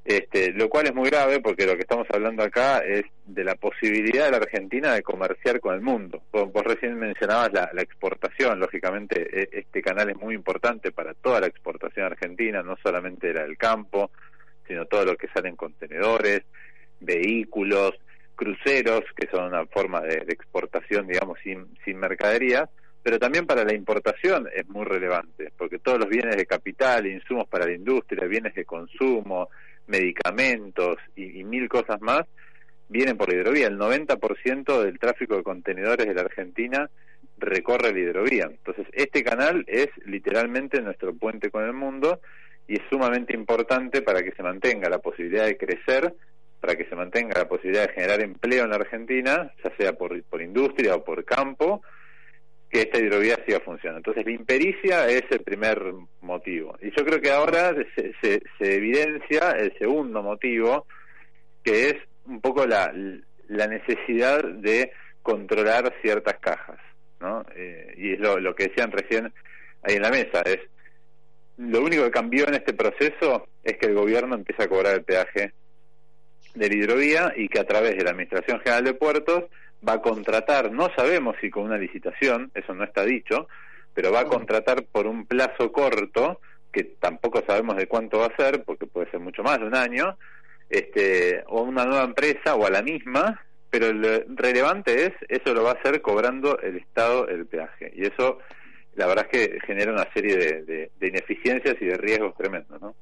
Este, 0.06 0.54
lo 0.54 0.70
cual 0.70 0.88
es 0.88 0.96
muy 0.96 1.10
grave 1.10 1.40
porque 1.40 1.68
lo 1.68 1.76
que 1.76 1.82
estamos 1.82 2.08
hablando 2.12 2.42
acá 2.42 2.80
es 2.80 3.04
de 3.26 3.44
la 3.44 3.56
posibilidad 3.56 4.26
de 4.26 4.32
la 4.32 4.38
Argentina 4.38 4.94
de 4.94 5.04
comerciar 5.04 5.60
con 5.60 5.76
el 5.76 5.82
mundo. 5.82 6.24
Vos, 6.32 6.64
recién 6.64 6.98
mencionabas 6.98 7.52
la, 7.54 7.82
exportación, 7.82 8.60
lógicamente 8.60 9.22
e, 9.22 9.50
este 9.52 9.82
canal 9.82 10.10
es 10.10 10.18
muy 10.18 10.34
importante 10.34 10.92
para 10.92 11.14
toda 11.14 11.42
la 11.42 11.48
exportación 11.48 12.06
argentina, 12.06 12.64
no 12.64 12.76
solamente 12.82 13.34
la 13.34 13.44
del 13.44 13.58
campo, 13.58 14.10
sino 14.68 14.86
todo 14.86 15.06
lo 15.06 15.16
que 15.16 15.28
sale 15.28 15.50
en 15.50 15.56
contenedores, 15.56 16.42
vehículos, 17.02 17.94
cruceros, 18.36 19.04
que 19.16 19.28
son 19.28 19.46
una 19.46 19.66
forma 19.66 20.02
de, 20.02 20.24
exportación, 20.30 21.08
digamos, 21.08 21.38
sin, 21.44 21.68
sin 21.84 22.00
mercadería, 22.00 22.70
pero 23.04 23.20
también 23.20 23.46
para 23.46 23.64
la 23.64 23.74
importación 23.74 24.48
es 24.56 24.68
muy 24.70 24.86
relevante, 24.86 25.52
porque 25.58 25.80
todos 25.80 26.00
los 26.00 26.10
bienes 26.10 26.36
de 26.36 26.46
capital, 26.46 27.06
insumos 27.06 27.48
para 27.48 27.66
la 27.66 27.74
industria, 27.74 28.28
bienes 28.28 28.56
de 28.56 28.66
consumo, 28.66 29.50
medicamentos 29.90 30.98
y, 31.16 31.44
mil 31.44 31.68
cosas 31.68 32.02
más, 32.02 32.26
vienen 32.88 33.18
por 33.18 33.30
la 33.30 33.36
hidrovía. 33.36 33.68
El 33.68 33.78
90% 33.78 34.84
del 34.84 35.00
tráfico 35.00 35.36
de 35.36 35.44
contenedores 35.44 36.08
de 36.08 36.14
la 36.14 36.22
Argentina 36.22 36.90
recorre 37.38 37.92
la 37.92 38.00
hidrovía. 38.00 38.46
Entonces, 38.50 38.88
este 38.94 39.24
canal 39.24 39.66
es 39.68 39.88
literalmente 40.06 40.82
nuestro 40.82 41.14
puente 41.14 41.52
con 41.52 41.64
el 41.66 41.74
mundo 41.74 42.22
y 42.68 42.76
es 42.76 42.82
sumamente 42.90 43.34
importante 43.34 44.02
para 44.02 44.24
que 44.24 44.32
se 44.32 44.44
mantenga 44.44 44.90
la 44.90 45.00
posibilidad 45.00 45.46
de 45.46 45.58
crecer 45.58 46.14
para 46.60 46.76
que 46.76 46.86
se 46.86 46.96
mantenga 46.96 47.40
la 47.40 47.48
posibilidad 47.48 47.88
de 47.88 47.94
generar 47.94 48.22
empleo 48.22 48.64
en 48.66 48.70
la 48.70 48.76
Argentina, 48.76 49.52
ya 49.64 49.76
sea 49.78 49.94
por, 49.94 50.22
por 50.24 50.42
industria 50.42 50.96
o 50.96 51.04
por 51.04 51.24
campo, 51.24 51.82
que 52.70 52.82
esta 52.82 53.00
hidrovía 53.00 53.38
siga 53.46 53.60
funcionando. 53.62 53.98
Entonces, 54.00 54.26
la 54.26 54.32
impericia 54.32 55.08
es 55.08 55.24
el 55.32 55.42
primer 55.42 55.82
motivo. 56.22 56.78
Y 56.82 56.92
yo 56.92 57.04
creo 57.04 57.20
que 57.20 57.32
ahora 57.32 57.74
se, 57.96 58.14
se, 58.22 58.42
evidencia 58.60 59.52
el 59.52 59.76
segundo 59.80 60.22
motivo, 60.22 60.86
que 61.64 61.90
es 61.90 61.96
un 62.26 62.42
poco 62.42 62.68
la, 62.68 62.94
la 63.48 63.68
necesidad 63.68 64.44
de 64.44 64.92
controlar 65.24 65.94
ciertas 66.02 66.38
cajas. 66.40 66.80
¿no? 67.20 67.44
Eh, 67.56 67.96
y 67.98 68.14
es 68.14 68.20
lo, 68.20 68.40
lo 68.40 68.56
que 68.56 68.68
decían 68.68 68.92
recién 68.92 69.34
ahí 69.82 69.96
en 69.96 70.02
la 70.04 70.12
mesa, 70.12 70.42
es 70.46 70.60
lo 71.58 71.82
único 71.82 72.04
que 72.04 72.12
cambió 72.12 72.48
en 72.48 72.54
este 72.54 72.74
proceso 72.74 73.48
es 73.64 73.78
que 73.78 73.88
el 73.88 73.94
gobierno 73.94 74.36
empieza 74.36 74.64
a 74.64 74.70
cobrar 74.70 74.96
el 74.96 75.04
peaje 75.04 75.54
de 76.56 76.70
la 76.70 76.76
hidrovía 76.76 77.34
y 77.36 77.50
que 77.50 77.60
a 77.60 77.66
través 77.66 77.98
de 77.98 78.04
la 78.04 78.12
Administración 78.12 78.60
General 78.62 78.84
de 78.84 78.94
Puertos 78.94 79.44
va 79.88 79.94
a 79.94 80.02
contratar, 80.02 80.72
no 80.72 80.90
sabemos 80.96 81.36
si 81.42 81.50
con 81.50 81.64
una 81.64 81.78
licitación, 81.78 82.52
eso 82.54 82.74
no 82.74 82.84
está 82.84 83.04
dicho, 83.04 83.48
pero 83.94 84.12
va 84.12 84.22
a 84.22 84.26
contratar 84.26 84.84
por 84.84 85.08
un 85.08 85.26
plazo 85.26 85.72
corto, 85.72 86.40
que 86.72 86.84
tampoco 86.84 87.44
sabemos 87.46 87.78
de 87.78 87.88
cuánto 87.88 88.20
va 88.20 88.28
a 88.28 88.36
ser, 88.36 88.64
porque 88.64 88.86
puede 88.86 89.10
ser 89.10 89.20
mucho 89.20 89.44
más 89.44 89.60
de 89.60 89.66
un 89.66 89.76
año, 89.76 90.18
este, 90.70 91.44
o 91.48 91.64
una 91.64 91.86
nueva 91.86 92.04
empresa 92.04 92.56
o 92.56 92.66
a 92.66 92.70
la 92.70 92.82
misma, 92.82 93.42
pero 93.70 93.92
lo 93.92 94.10
relevante 94.36 95.06
es, 95.06 95.12
eso 95.28 95.54
lo 95.54 95.64
va 95.64 95.72
a 95.72 95.74
hacer 95.74 96.02
cobrando 96.02 96.60
el 96.60 96.78
Estado 96.78 97.28
el 97.28 97.46
peaje. 97.46 97.92
Y 97.96 98.06
eso, 98.06 98.40
la 98.96 99.08
verdad 99.08 99.28
es 99.32 99.50
que 99.50 99.60
genera 99.66 99.92
una 99.92 100.12
serie 100.14 100.38
de, 100.38 100.92
de 100.96 101.08
ineficiencias 101.08 101.76
y 101.80 101.86
de 101.86 101.98
riesgos 101.98 102.36
tremendos, 102.36 102.82
¿no? 102.82 102.96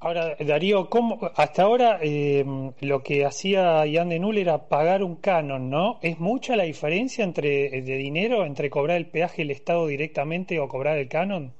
Ahora, 0.00 0.36
Darío, 0.38 0.88
¿cómo, 0.88 1.32
hasta 1.34 1.62
ahora 1.62 1.98
eh, 2.00 2.44
lo 2.80 3.02
que 3.02 3.26
hacía 3.26 3.84
Ian 3.84 4.10
de 4.10 4.20
Null 4.20 4.38
era 4.38 4.68
pagar 4.68 5.02
un 5.02 5.16
canon, 5.16 5.70
¿no? 5.70 5.98
¿Es 6.02 6.20
mucha 6.20 6.54
la 6.54 6.62
diferencia 6.62 7.24
entre 7.24 7.82
de 7.82 7.96
dinero 7.96 8.44
entre 8.44 8.70
cobrar 8.70 8.96
el 8.96 9.06
peaje 9.06 9.42
el 9.42 9.50
Estado 9.50 9.88
directamente 9.88 10.60
o 10.60 10.68
cobrar 10.68 10.98
el 10.98 11.08
canon? 11.08 11.52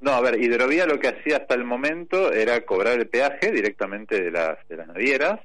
No, 0.00 0.10
a 0.10 0.20
ver, 0.20 0.42
Hidrovía 0.42 0.84
lo 0.84 0.98
que 0.98 1.08
hacía 1.08 1.36
hasta 1.36 1.54
el 1.54 1.62
momento 1.62 2.32
era 2.32 2.60
cobrar 2.62 2.98
el 2.98 3.06
peaje 3.06 3.52
directamente 3.52 4.20
de 4.20 4.32
las, 4.32 4.58
de 4.68 4.78
las 4.78 4.88
navieras 4.88 5.38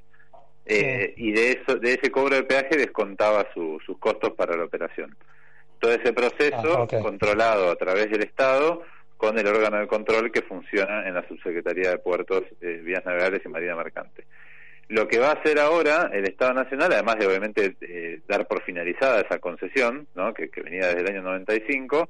eh, 0.66 1.14
y 1.16 1.30
de 1.30 1.52
eso 1.52 1.76
de 1.76 1.94
ese 1.94 2.10
cobro 2.10 2.34
de 2.34 2.42
peaje 2.42 2.76
descontaba 2.76 3.46
sus 3.54 3.80
costos 4.00 4.32
para 4.32 4.56
la 4.56 4.64
operación. 4.64 5.16
Todo 5.78 5.92
ese 5.92 6.12
proceso 6.12 6.82
ah, 6.82 7.00
controlado 7.00 7.70
a 7.70 7.76
través 7.76 8.10
del 8.10 8.24
Estado 8.24 8.82
con 9.18 9.36
el 9.36 9.46
órgano 9.48 9.78
de 9.78 9.88
control 9.88 10.30
que 10.30 10.42
funciona 10.42 11.06
en 11.06 11.12
la 11.12 11.26
Subsecretaría 11.26 11.90
de 11.90 11.98
Puertos, 11.98 12.44
eh, 12.60 12.80
Vías 12.84 13.04
Navegables 13.04 13.42
y 13.44 13.48
Marina 13.48 13.74
Mercante. 13.74 14.24
Lo 14.86 15.08
que 15.08 15.18
va 15.18 15.30
a 15.30 15.32
hacer 15.32 15.58
ahora 15.58 16.08
el 16.12 16.24
Estado 16.24 16.54
Nacional, 16.54 16.92
además 16.92 17.16
de 17.18 17.26
obviamente 17.26 17.76
eh, 17.80 18.20
dar 18.28 18.46
por 18.46 18.62
finalizada 18.62 19.20
esa 19.20 19.40
concesión, 19.40 20.06
¿no? 20.14 20.32
que, 20.32 20.48
venía 20.62 20.86
desde 20.86 21.00
el 21.00 21.08
año 21.08 21.22
95, 21.22 22.08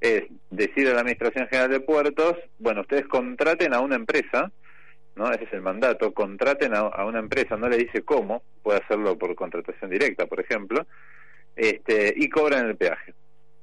es 0.00 0.24
decir 0.50 0.88
a 0.88 0.94
la 0.94 1.00
Administración 1.00 1.46
General 1.46 1.70
de 1.70 1.80
Puertos, 1.80 2.36
bueno, 2.58 2.80
ustedes 2.80 3.06
contraten 3.06 3.72
a 3.72 3.80
una 3.80 3.94
empresa, 3.94 4.50
¿no? 5.14 5.30
Ese 5.30 5.44
es 5.44 5.52
el 5.52 5.62
mandato, 5.62 6.12
contraten 6.12 6.74
a, 6.74 6.80
a, 6.80 7.04
una 7.04 7.20
empresa, 7.20 7.56
no 7.56 7.68
le 7.68 7.76
dice 7.76 8.02
cómo, 8.02 8.42
puede 8.62 8.80
hacerlo 8.80 9.16
por 9.16 9.34
contratación 9.34 9.90
directa, 9.90 10.26
por 10.26 10.40
ejemplo, 10.40 10.86
este, 11.54 12.12
y 12.16 12.28
cobran 12.28 12.66
el 12.66 12.76
peaje. 12.76 13.14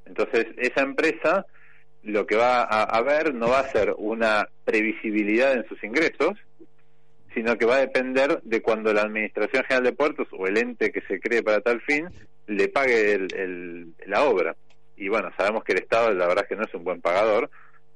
Entonces, 0.06 0.48
esa 0.58 0.82
empresa 0.82 1.46
lo 2.08 2.26
que 2.26 2.38
va 2.38 2.62
a 2.62 2.84
haber 2.84 3.34
no 3.34 3.50
va 3.50 3.60
a 3.60 3.70
ser 3.70 3.94
una 3.98 4.48
previsibilidad 4.64 5.52
en 5.52 5.68
sus 5.68 5.84
ingresos, 5.84 6.38
sino 7.34 7.58
que 7.58 7.66
va 7.66 7.76
a 7.76 7.82
depender 7.82 8.42
de 8.44 8.62
cuando 8.62 8.94
la 8.94 9.02
Administración 9.02 9.66
General 9.66 9.84
de 9.84 9.92
Puertos 9.92 10.28
o 10.32 10.48
el 10.48 10.58
ente 10.58 10.94
que 10.94 11.02
se 11.02 11.20
cree 11.20 11.44
para 11.44 11.60
tal 11.60 11.82
fin 11.82 12.08
le 12.48 12.70
pague 12.70 13.12
el, 13.12 13.94
la 14.06 14.24
obra. 14.24 14.56
Y 14.96 15.10
bueno, 15.10 15.32
sabemos 15.38 15.66
que 15.66 15.74
el 15.74 15.80
Estado 15.80 16.14
la 16.14 16.28
verdad 16.28 16.46
es 16.46 16.50
que 16.50 16.56
no 16.56 16.64
es 16.64 16.74
un 16.74 16.86
buen 16.86 17.02
pagador, 17.02 17.50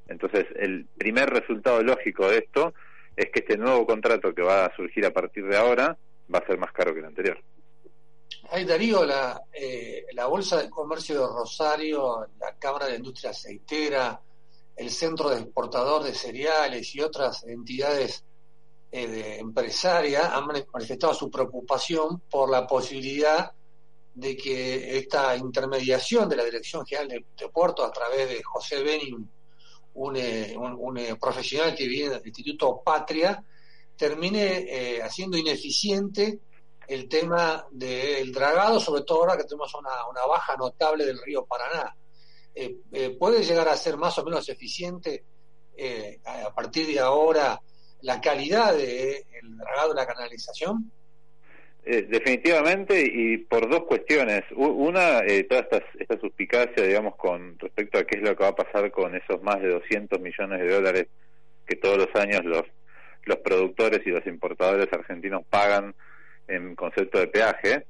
entonces 0.09 0.45
el 0.57 0.85
primer 0.97 1.29
resultado 1.29 1.81
lógico 1.81 2.29
de 2.29 2.39
esto 2.39 2.73
es 3.15 3.29
que 3.31 3.39
este 3.39 3.57
nuevo 3.57 3.87
contrato 3.87 4.35
que 4.35 4.41
va 4.41 4.65
a 4.65 4.75
surgir 4.75 5.05
a 5.05 5.11
partir 5.11 5.47
de 5.47 5.55
ahora 5.55 5.97
va 6.33 6.39
a 6.39 6.45
ser 6.45 6.57
más 6.57 6.73
caro 6.73 6.93
que 6.93 6.99
el 6.99 7.05
anterior. 7.05 7.39
Ay, 8.53 8.65
Darío, 8.65 9.05
la, 9.05 9.45
eh, 9.53 10.07
la 10.11 10.25
Bolsa 10.25 10.61
de 10.61 10.69
Comercio 10.69 11.21
de 11.21 11.25
Rosario, 11.25 12.27
la 12.37 12.53
Cámara 12.59 12.87
de 12.87 12.97
Industria 12.97 13.31
Aceitera, 13.31 14.21
el 14.75 14.89
Centro 14.89 15.29
de 15.29 15.39
Exportador 15.39 16.03
de 16.03 16.13
Cereales 16.13 16.93
y 16.93 16.99
otras 16.99 17.45
entidades 17.45 18.25
eh, 18.91 19.37
empresarias 19.39 20.25
han 20.33 20.47
manifestado 20.47 21.13
su 21.13 21.31
preocupación 21.31 22.23
por 22.29 22.49
la 22.49 22.67
posibilidad 22.67 23.53
de 24.15 24.35
que 24.35 24.97
esta 24.97 25.33
intermediación 25.37 26.27
de 26.27 26.35
la 26.35 26.43
Dirección 26.43 26.85
General 26.85 27.07
de, 27.07 27.49
Puertos 27.53 27.87
a 27.87 27.91
través 27.93 28.27
de 28.27 28.43
José 28.43 28.83
Beni, 28.83 29.15
un, 29.93 30.17
eh, 30.17 31.15
profesional 31.17 31.73
que 31.73 31.87
viene 31.87 32.15
del 32.15 32.27
Instituto 32.27 32.81
Patria, 32.83 33.41
termine 33.95 34.99
haciendo 35.01 35.37
ineficiente 35.37 36.41
el 36.93 37.07
tema 37.07 37.65
del 37.71 38.31
dragado, 38.31 38.79
sobre 38.79 39.03
todo 39.03 39.19
ahora 39.21 39.37
que 39.37 39.45
tenemos 39.45 39.73
una, 39.75 40.25
baja 40.27 40.55
notable 40.57 41.05
del 41.05 41.21
río 41.21 41.45
Paraná. 41.45 41.95
¿puede 43.17 43.43
llegar 43.43 43.69
a 43.69 43.77
ser 43.77 43.95
más 43.95 44.17
o 44.17 44.25
menos 44.25 44.49
eficiente 44.49 45.23
a 46.25 46.53
partir 46.53 46.85
de 46.87 46.99
ahora 46.99 47.61
la 48.01 48.19
calidad 48.19 48.75
del 48.75 49.57
dragado 49.57 49.89
de 49.89 49.95
la 49.95 50.05
canalización? 50.05 50.91
Eh, 51.83 52.03
definitivamente 52.03 53.01
y 53.01 53.37
por 53.37 53.67
dos 53.67 53.85
cuestiones. 53.85 54.43
Una, 54.55 55.19
eh, 55.19 55.45
toda 55.45 55.61
esta, 55.61 55.83
esta 55.97 56.19
suspicacia, 56.19 56.83
digamos, 56.83 57.15
con 57.15 57.57
respecto 57.57 57.97
a 57.97 58.03
qué 58.03 58.17
es 58.17 58.21
lo 58.21 58.35
que 58.35 58.43
va 58.43 58.49
a 58.49 58.55
pasar 58.55 58.91
con 58.91 59.15
esos 59.15 59.41
más 59.41 59.59
de 59.61 59.69
200 59.69 60.19
millones 60.19 60.61
de 60.61 60.69
dólares 60.69 61.07
que 61.65 61.75
todos 61.77 61.97
los 61.97 62.15
años 62.15 62.45
los, 62.45 62.63
los 63.23 63.37
productores 63.37 64.01
y 64.05 64.09
los 64.11 64.25
importadores 64.27 64.93
argentinos 64.93 65.43
pagan 65.49 65.95
en 66.47 66.75
concepto 66.75 67.19
de 67.19 67.27
peaje, 67.27 67.85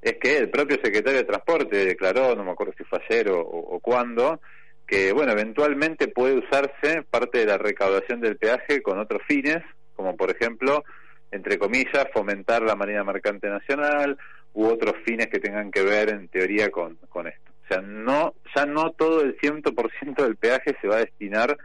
es 0.00 0.14
que 0.18 0.38
el 0.38 0.50
propio 0.50 0.78
secretario 0.82 1.18
de 1.18 1.24
Transporte 1.24 1.84
declaró, 1.84 2.34
no 2.34 2.44
me 2.44 2.52
acuerdo 2.52 2.74
si 2.76 2.84
fue 2.84 3.00
ayer 3.08 3.30
o, 3.30 3.40
o 3.40 3.80
cuándo, 3.80 4.40
que, 4.86 5.12
bueno, 5.12 5.32
eventualmente 5.32 6.08
puede 6.08 6.38
usarse 6.38 7.02
parte 7.10 7.38
de 7.38 7.46
la 7.46 7.58
recaudación 7.58 8.20
del 8.20 8.36
peaje 8.36 8.80
con 8.80 8.98
otros 8.98 9.22
fines, 9.26 9.58
como 9.94 10.16
por 10.16 10.30
ejemplo 10.30 10.84
entre 11.30 11.58
comillas, 11.58 12.06
fomentar 12.12 12.62
la 12.62 12.74
Marina 12.74 13.04
Mercante 13.04 13.48
Nacional 13.48 14.16
u 14.54 14.66
otros 14.66 14.94
fines 15.04 15.28
que 15.28 15.40
tengan 15.40 15.70
que 15.70 15.82
ver 15.82 16.10
en 16.10 16.28
teoría 16.28 16.70
con, 16.70 16.96
con 17.08 17.26
esto. 17.26 17.52
O 17.64 17.68
sea, 17.68 17.82
no, 17.82 18.34
ya 18.54 18.64
no 18.64 18.92
todo 18.92 19.20
el 19.20 19.36
100% 19.38 20.22
del 20.22 20.36
peaje 20.36 20.76
se 20.80 20.88
va 20.88 20.96
a 20.96 21.04
destinar 21.04 21.56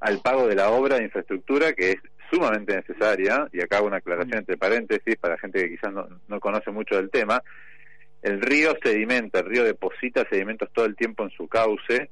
al 0.00 0.20
pago 0.20 0.46
de 0.46 0.54
la 0.54 0.70
obra 0.70 0.96
de 0.96 1.04
infraestructura 1.04 1.72
que 1.72 1.92
es 1.92 1.96
sumamente 2.32 2.74
necesaria, 2.74 3.48
y 3.52 3.60
acá 3.60 3.78
hago 3.78 3.88
una 3.88 3.98
aclaración 3.98 4.38
entre 4.38 4.56
paréntesis 4.56 5.16
para 5.16 5.38
gente 5.38 5.60
que 5.60 5.70
quizás 5.70 5.92
no, 5.92 6.08
no 6.28 6.40
conoce 6.40 6.70
mucho 6.70 6.96
del 6.96 7.10
tema, 7.10 7.42
el 8.22 8.40
río 8.40 8.74
sedimenta, 8.82 9.40
el 9.40 9.46
río 9.46 9.64
deposita 9.64 10.24
sedimentos 10.30 10.70
todo 10.72 10.84
el 10.86 10.96
tiempo 10.96 11.24
en 11.24 11.30
su 11.30 11.48
cauce 11.48 12.08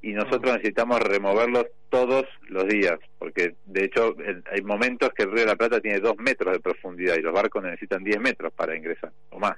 y 0.00 0.12
nosotros 0.12 0.54
necesitamos 0.54 1.00
removerlos 1.00 1.66
todos 1.90 2.24
los 2.48 2.66
días, 2.68 2.98
porque 3.18 3.54
de 3.66 3.84
hecho 3.84 4.14
hay 4.52 4.62
momentos 4.62 5.10
que 5.14 5.24
el 5.24 5.32
río 5.32 5.40
de 5.40 5.46
la 5.46 5.56
Plata 5.56 5.80
tiene 5.80 5.98
dos 5.98 6.16
metros 6.18 6.52
de 6.52 6.60
profundidad 6.60 7.16
y 7.16 7.22
los 7.22 7.32
barcos 7.32 7.64
necesitan 7.64 8.04
10 8.04 8.20
metros 8.20 8.52
para 8.52 8.76
ingresar 8.76 9.10
o 9.30 9.38
más. 9.38 9.56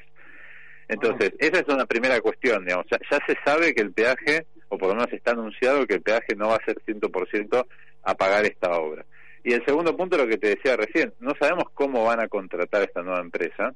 Entonces, 0.89 1.33
esa 1.39 1.61
es 1.61 1.69
una 1.69 1.87
primera 1.87 2.21
cuestión, 2.21 2.65
digamos, 2.65 2.87
ya, 2.91 2.99
se 3.27 3.37
sabe 3.45 3.75
que 3.75 3.83
el 3.83 3.93
peaje, 3.93 4.47
o 4.69 4.79
por 4.79 4.89
lo 4.89 4.95
menos 4.95 5.13
está 5.13 5.33
anunciado 5.33 5.87
que 5.87 5.95
el 5.95 6.03
peaje 6.03 6.35
no 6.35 6.49
va 6.49 6.57
a 6.57 6.65
ser 6.65 6.79
100% 6.85 7.67
a 8.03 8.15
pagar 8.15 8.45
esta 8.45 8.73
obra. 8.73 9.05
Y 9.43 9.53
el 9.55 9.65
segundo 9.65 9.97
punto, 9.97 10.17
lo 10.17 10.27
que 10.27 10.39
te 10.39 10.49
decía 10.49 10.77
recién, 10.77 11.15
no 11.19 11.33
sabemos 11.39 11.65
cómo 11.73 12.05
van 12.05 12.21
a 12.21 12.29
contratar 12.29 12.83
esta 12.83 13.03
nueva 13.03 13.21
empresa, 13.21 13.75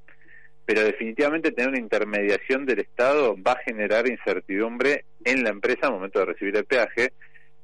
pero 0.66 0.82
definitivamente 0.82 1.52
tener 1.52 1.70
una 1.70 1.78
intermediación 1.78 2.66
del 2.66 2.80
Estado 2.80 3.36
va 3.42 3.52
a 3.52 3.62
generar 3.64 4.08
incertidumbre 4.08 5.04
en 5.24 5.42
la 5.42 5.50
empresa 5.50 5.86
al 5.86 5.92
momento 5.92 6.18
de 6.18 6.26
recibir 6.26 6.56
el 6.56 6.64
peaje, 6.64 7.12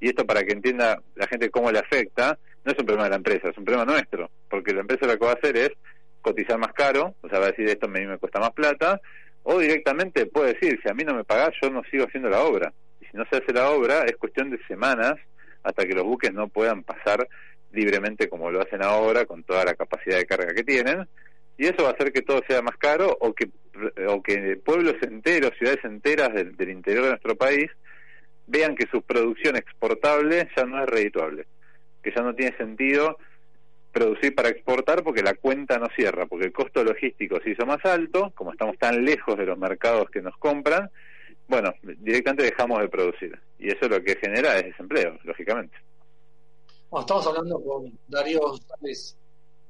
y 0.01 0.09
esto 0.09 0.27
para 0.27 0.45
que 0.45 0.53
entienda 0.53 1.01
la 1.15 1.27
gente 1.27 1.51
cómo 1.51 1.71
le 1.71 1.79
afecta, 1.79 2.39
no 2.65 2.73
es 2.73 2.79
un 2.79 2.87
problema 2.87 3.05
de 3.05 3.11
la 3.11 3.17
empresa, 3.17 3.49
es 3.49 3.59
un 3.59 3.65
problema 3.65 3.91
nuestro, 3.91 4.31
porque 4.49 4.73
la 4.73 4.81
empresa 4.81 5.07
lo 5.07 5.19
que 5.19 5.25
va 5.25 5.33
a 5.33 5.35
hacer 5.35 5.57
es 5.57 5.71
cotizar 6.23 6.59
más 6.59 6.73
caro, 6.73 7.15
o 7.21 7.29
sea, 7.29 7.39
va 7.39 7.47
a 7.47 7.51
decir 7.51 7.69
esto 7.69 7.87
a 7.87 7.91
mí 7.91 8.07
me 8.07 8.19
cuesta 8.19 8.41
más 8.41 8.53
plata, 8.53 9.01
o 9.43 9.59
directamente 9.59 10.27
puede 10.27 10.55
decir, 10.55 10.79
si 10.83 10.89
a 10.89 10.95
mí 10.95 11.05
no 11.05 11.15
me 11.15 11.25
pagás, 11.25 11.51
yo 11.63 11.71
no 11.71 11.83
sigo 11.91 12.05
haciendo 12.05 12.29
la 12.29 12.43
obra. 12.43 12.73
Y 13.01 13.07
si 13.07 13.17
no 13.17 13.25
se 13.31 13.39
hace 13.39 13.53
la 13.53 13.71
obra, 13.71 14.05
es 14.05 14.17
cuestión 14.17 14.51
de 14.51 14.59
semanas 14.67 15.15
hasta 15.63 15.87
que 15.87 15.95
los 15.95 16.05
buques 16.05 16.33
no 16.33 16.49
puedan 16.49 16.83
pasar 16.83 17.27
libremente 17.73 18.29
como 18.29 18.51
lo 18.51 18.61
hacen 18.61 18.83
ahora, 18.83 19.27
con 19.27 19.45
toda 19.45 19.65
la 19.65 19.75
capacidad 19.75 20.19
de 20.19 20.27
carga 20.27 20.55
que 20.55 20.65
tienen, 20.65 21.07
y 21.61 21.67
eso 21.67 21.83
va 21.83 21.91
a 21.91 21.93
hacer 21.93 22.11
que 22.11 22.23
todo 22.23 22.41
sea 22.49 22.63
más 22.63 22.77
caro 22.79 23.17
o 23.21 23.35
que, 23.35 23.51
o 24.09 24.23
que 24.23 24.57
pueblos 24.65 24.95
enteros, 25.03 25.53
ciudades 25.59 25.85
enteras 25.85 26.33
del, 26.33 26.71
interior 26.71 27.05
de 27.05 27.11
nuestro 27.11 27.37
país 27.37 27.71
vean 28.47 28.75
que 28.75 28.89
su 28.91 29.03
producción 29.03 29.57
exportable 29.57 30.49
ya 30.57 30.65
no 30.65 30.83
es 30.83 30.89
redituable, 30.89 31.47
que 32.03 32.13
ya 32.17 32.23
no 32.23 32.35
tiene 32.35 32.57
sentido 32.57 33.19
producir 33.93 34.35
para 34.35 34.49
exportar 34.49 35.03
porque 35.03 35.23
la 35.23 35.35
cuenta 35.35 35.79
no 35.79 35.89
cierra, 35.95 36.25
porque 36.25 36.47
el 36.47 36.53
costo 36.53 36.83
logístico 36.83 37.39
se 37.43 37.51
hizo 37.51 37.67
más 37.67 37.85
alto, 37.85 38.33
como 38.35 38.53
estamos 38.53 38.79
tan 38.79 39.05
lejos 39.05 39.37
de 39.37 39.45
los 39.45 39.59
mercados 39.59 40.09
que 40.09 40.23
nos 40.23 40.37
compran, 40.39 40.91
bueno, 41.47 41.75
directamente 41.83 42.45
dejamos 42.45 42.81
de 42.81 42.89
producir. 42.89 43.39
Y 43.59 43.69
eso 43.69 43.87
lo 43.87 44.03
que 44.03 44.17
genera 44.17 44.57
es 44.57 44.65
desempleo, 44.65 45.19
lógicamente. 45.25 45.77
Bueno, 46.91 47.03
estamos 47.03 47.25
hablando 47.29 47.63
con 47.63 47.99
Darío 48.09 48.41
González 48.41 49.17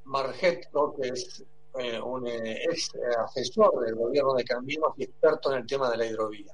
Marget, 0.04 0.70
que 0.98 1.08
es 1.08 1.44
eh, 1.78 2.00
un 2.00 2.26
eh, 2.26 2.62
ex 2.64 2.92
asesor 3.26 3.84
del 3.84 3.94
gobierno 3.94 4.32
de 4.32 4.42
Cambiemos 4.42 4.94
y 4.96 5.02
experto 5.02 5.52
en 5.52 5.58
el 5.58 5.66
tema 5.66 5.90
de 5.90 5.98
la 5.98 6.06
hidrovía. 6.06 6.50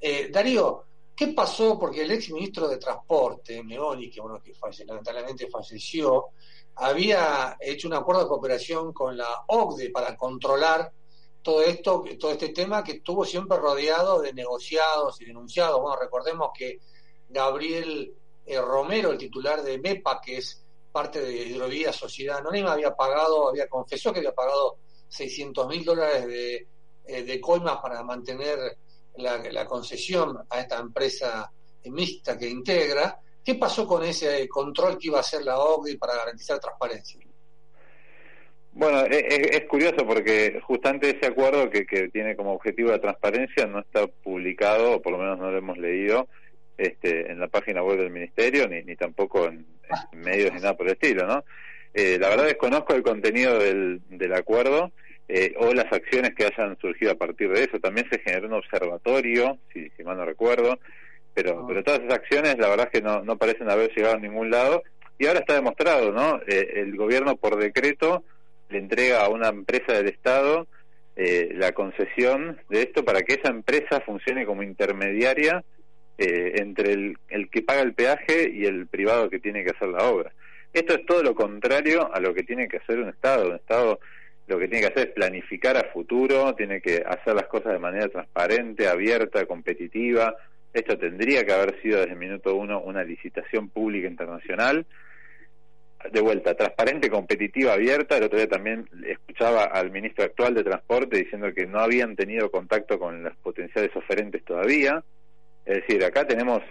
Eh, 0.00 0.28
Darío, 0.28 0.86
¿qué 1.14 1.28
pasó? 1.28 1.78
Porque 1.78 2.02
el 2.02 2.10
ex 2.10 2.32
ministro 2.32 2.66
de 2.66 2.78
Transporte, 2.78 3.62
Meoni, 3.62 4.10
que 4.10 4.20
bueno, 4.20 4.42
que 4.42 4.52
lamentablemente 4.84 5.48
falleció, 5.48 6.30
había 6.74 7.56
hecho 7.60 7.86
un 7.86 7.94
acuerdo 7.94 8.22
de 8.22 8.28
cooperación 8.28 8.92
con 8.92 9.16
la 9.16 9.44
OCDE 9.46 9.90
para 9.90 10.16
controlar 10.16 10.92
todo 11.42 11.62
esto, 11.62 12.02
todo 12.18 12.32
este 12.32 12.48
tema 12.48 12.82
que 12.82 12.94
estuvo 12.94 13.24
siempre 13.24 13.56
rodeado 13.56 14.20
de 14.20 14.32
negociados 14.32 15.20
y 15.20 15.26
denunciados. 15.26 15.80
Bueno, 15.80 15.96
recordemos 15.96 16.50
que 16.52 16.80
Gabriel 17.28 18.12
Romero, 18.54 19.10
el 19.10 19.18
titular 19.18 19.62
de 19.62 19.78
MEPA, 19.78 20.20
que 20.20 20.38
es 20.38 20.62
parte 20.92 21.20
de 21.20 21.48
Hidrovía 21.48 21.92
Sociedad 21.92 22.38
Anónima 22.38 22.72
había 22.72 22.94
pagado, 22.94 23.50
había 23.50 23.68
confesó 23.68 24.12
que 24.12 24.20
había 24.20 24.34
pagado 24.34 24.78
600 25.08 25.68
mil 25.68 25.84
dólares 25.84 26.26
de, 26.26 26.66
eh, 27.06 27.40
coimas 27.40 27.76
para 27.78 28.02
mantener 28.02 28.78
la, 29.16 29.66
concesión 29.66 30.38
a 30.48 30.60
esta 30.60 30.78
empresa 30.78 31.50
mixta 31.84 32.38
que 32.38 32.48
integra. 32.48 33.20
¿Qué 33.44 33.56
pasó 33.56 33.86
con 33.86 34.04
ese 34.04 34.48
control 34.48 34.98
que 34.98 35.08
iba 35.08 35.18
a 35.18 35.20
hacer 35.20 35.42
la 35.42 35.58
OCDE 35.58 35.98
para 35.98 36.16
garantizar 36.16 36.58
transparencia? 36.58 37.20
Bueno, 38.72 39.04
es, 39.06 39.66
curioso 39.68 40.06
porque 40.06 40.60
justamente 40.66 41.10
ese 41.10 41.26
acuerdo 41.26 41.70
que, 41.70 41.86
que 41.86 42.08
tiene 42.08 42.36
como 42.36 42.52
objetivo 42.52 42.90
la 42.90 43.00
transparencia 43.00 43.66
no 43.66 43.80
está 43.80 44.06
publicado, 44.06 44.96
o 44.96 45.02
por 45.02 45.12
lo 45.12 45.18
menos 45.18 45.38
no 45.38 45.50
lo 45.50 45.58
hemos 45.58 45.78
leído, 45.78 46.28
este, 46.78 47.30
en 47.30 47.40
la 47.40 47.48
página 47.48 47.82
web 47.82 47.98
del 47.98 48.10
ministerio, 48.10 48.68
ni, 48.68 48.82
ni 48.82 48.96
tampoco 48.96 49.46
en, 49.46 49.66
medios 50.12 50.52
ni 50.52 50.60
nada 50.60 50.76
por 50.76 50.86
el 50.86 50.92
estilo, 50.94 51.26
¿no? 51.26 51.44
Eh, 51.94 52.18
la 52.20 52.28
verdad 52.28 52.44
desconozco 52.44 52.94
el 52.94 53.02
contenido 53.02 53.58
del, 53.58 54.02
del 54.10 54.34
acuerdo 54.34 54.92
eh, 55.28 55.54
o 55.58 55.72
las 55.72 55.90
acciones 55.90 56.34
que 56.34 56.44
hayan 56.44 56.76
surgido 56.78 57.12
a 57.12 57.14
partir 57.14 57.50
de 57.50 57.64
eso. 57.64 57.80
También 57.80 58.06
se 58.10 58.18
generó 58.18 58.48
un 58.48 58.54
observatorio, 58.54 59.58
si, 59.72 59.88
si 59.96 60.04
mal 60.04 60.18
no 60.18 60.26
recuerdo, 60.26 60.78
pero, 61.32 61.60
ah. 61.60 61.64
pero 61.66 61.82
todas 61.82 62.00
esas 62.00 62.14
acciones 62.14 62.58
la 62.58 62.68
verdad 62.68 62.90
es 62.92 63.00
que 63.00 63.06
no, 63.06 63.22
no 63.22 63.38
parecen 63.38 63.70
haber 63.70 63.94
llegado 63.94 64.16
a 64.16 64.20
ningún 64.20 64.50
lado 64.50 64.82
y 65.18 65.26
ahora 65.26 65.40
está 65.40 65.54
demostrado, 65.54 66.12
¿no? 66.12 66.40
Eh, 66.46 66.74
el 66.76 66.94
gobierno 66.96 67.36
por 67.36 67.56
decreto 67.56 68.22
le 68.68 68.78
entrega 68.78 69.24
a 69.24 69.30
una 69.30 69.48
empresa 69.48 69.94
del 69.94 70.08
Estado 70.08 70.66
la 71.18 71.72
concesión 71.72 72.60
de 72.68 72.82
esto 72.82 73.02
para 73.02 73.22
que 73.22 73.36
esa 73.36 73.48
empresa 73.48 74.02
funcione 74.02 74.44
como 74.44 74.62
intermediaria 74.62 75.64
eh, 76.18 76.54
entre 76.56 76.92
el, 76.92 77.18
el 77.28 77.50
que 77.50 77.62
paga 77.62 77.82
el 77.82 77.94
peaje 77.94 78.50
y 78.50 78.64
el 78.64 78.86
privado 78.86 79.28
que 79.28 79.38
tiene 79.38 79.64
que 79.64 79.70
hacer 79.70 79.88
la 79.88 80.04
obra. 80.04 80.32
Esto 80.72 80.94
es 80.94 81.06
todo 81.06 81.22
lo 81.22 81.34
contrario 81.34 82.12
a 82.12 82.20
lo 82.20 82.34
que 82.34 82.42
tiene 82.42 82.68
que 82.68 82.78
hacer 82.78 82.98
un 82.98 83.08
Estado. 83.08 83.48
Un 83.48 83.56
Estado 83.56 83.98
lo 84.46 84.58
que 84.58 84.68
tiene 84.68 84.86
que 84.86 84.92
hacer 84.92 85.08
es 85.08 85.14
planificar 85.14 85.76
a 85.76 85.90
futuro, 85.92 86.54
tiene 86.54 86.80
que 86.80 87.02
hacer 87.06 87.34
las 87.34 87.46
cosas 87.46 87.72
de 87.72 87.78
manera 87.78 88.08
transparente, 88.08 88.86
abierta, 88.86 89.44
competitiva. 89.46 90.36
Esto 90.72 90.96
tendría 90.98 91.44
que 91.44 91.52
haber 91.52 91.80
sido 91.82 91.98
desde 91.98 92.12
el 92.12 92.18
minuto 92.18 92.54
uno 92.54 92.80
una 92.80 93.02
licitación 93.02 93.70
pública 93.70 94.06
internacional. 94.06 94.86
De 96.12 96.20
vuelta, 96.20 96.54
transparente, 96.54 97.10
competitiva, 97.10 97.72
abierta. 97.72 98.16
El 98.16 98.24
otro 98.24 98.38
día 98.38 98.48
también 98.48 98.88
escuchaba 99.06 99.64
al 99.64 99.90
ministro 99.90 100.24
actual 100.24 100.54
de 100.54 100.62
Transporte 100.62 101.16
diciendo 101.16 101.52
que 101.52 101.66
no 101.66 101.80
habían 101.80 102.14
tenido 102.14 102.50
contacto 102.50 102.98
con 102.98 103.24
los 103.24 103.34
potenciales 103.38 103.96
oferentes 103.96 104.44
todavía. 104.44 105.02
Es 105.66 105.82
decir, 105.82 106.04
acá 106.04 106.24
tenemos, 106.24 106.62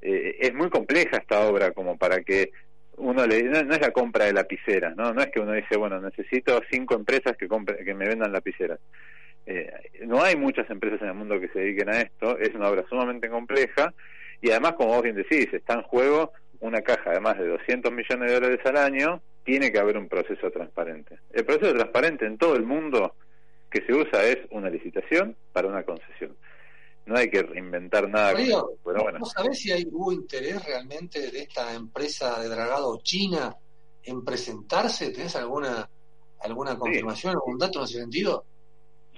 eh, 0.00 0.38
es 0.40 0.54
muy 0.54 0.70
compleja 0.70 1.18
esta 1.18 1.46
obra 1.46 1.72
como 1.72 1.98
para 1.98 2.22
que 2.22 2.50
uno 2.96 3.26
le, 3.26 3.42
no, 3.42 3.58
es 3.58 3.80
la 3.80 3.90
compra 3.90 4.24
de 4.24 4.32
lapiceras, 4.32 4.96
¿no? 4.96 5.12
No 5.12 5.20
es 5.20 5.28
que 5.28 5.40
uno 5.40 5.52
dice, 5.52 5.76
bueno, 5.76 6.00
necesito 6.00 6.60
cinco 6.70 6.94
empresas 6.94 7.36
que, 7.36 7.48
compre, 7.48 7.84
que 7.84 7.94
me 7.94 8.08
vendan 8.08 8.32
lapiceras. 8.32 8.78
Eh, 9.46 9.70
no 10.06 10.22
hay 10.22 10.36
muchas 10.36 10.68
empresas 10.70 11.02
en 11.02 11.08
el 11.08 11.14
mundo 11.14 11.38
que 11.38 11.48
se 11.48 11.60
dediquen 11.60 11.90
a 11.90 12.00
esto, 12.00 12.38
es 12.38 12.54
una 12.54 12.68
obra 12.68 12.84
sumamente 12.88 13.28
compleja 13.28 13.92
y 14.40 14.50
además, 14.50 14.74
como 14.74 14.94
vos 14.94 15.02
bien 15.02 15.16
decís, 15.16 15.48
está 15.52 15.74
en 15.74 15.82
juego 15.82 16.32
una 16.60 16.80
caja 16.82 17.10
de 17.10 17.20
más 17.20 17.38
de 17.38 17.46
200 17.46 17.92
millones 17.92 18.28
de 18.28 18.34
dólares 18.34 18.60
al 18.64 18.76
año, 18.76 19.22
tiene 19.44 19.72
que 19.72 19.78
haber 19.78 19.96
un 19.96 20.08
proceso 20.08 20.50
transparente. 20.50 21.18
El 21.32 21.44
proceso 21.44 21.74
transparente 21.74 22.26
en 22.26 22.38
todo 22.38 22.54
el 22.56 22.64
mundo 22.64 23.14
que 23.70 23.82
se 23.86 23.94
usa 23.94 24.24
es 24.24 24.38
una 24.50 24.68
licitación 24.68 25.36
para 25.52 25.68
una 25.68 25.82
concesión 25.82 26.36
no 27.06 27.16
hay 27.16 27.30
que 27.30 27.42
reinventar 27.42 28.08
nada. 28.08 28.34
pero 28.34 29.02
bueno. 29.02 29.18
¿No 29.18 29.26
sabés 29.26 29.58
si 29.58 29.72
hay, 29.72 29.84
hubo 29.90 30.12
interés 30.12 30.64
realmente 30.64 31.30
de 31.30 31.40
esta 31.40 31.74
empresa 31.74 32.40
de 32.40 32.48
dragado 32.48 33.00
china 33.02 33.56
en 34.02 34.24
presentarse? 34.24 35.10
¿Tenés 35.10 35.36
alguna 35.36 35.88
alguna 36.40 36.78
confirmación, 36.78 37.34
algún 37.34 37.58
dato 37.58 37.80
en 37.80 37.84
ese 37.84 37.98
sentido? 38.00 38.44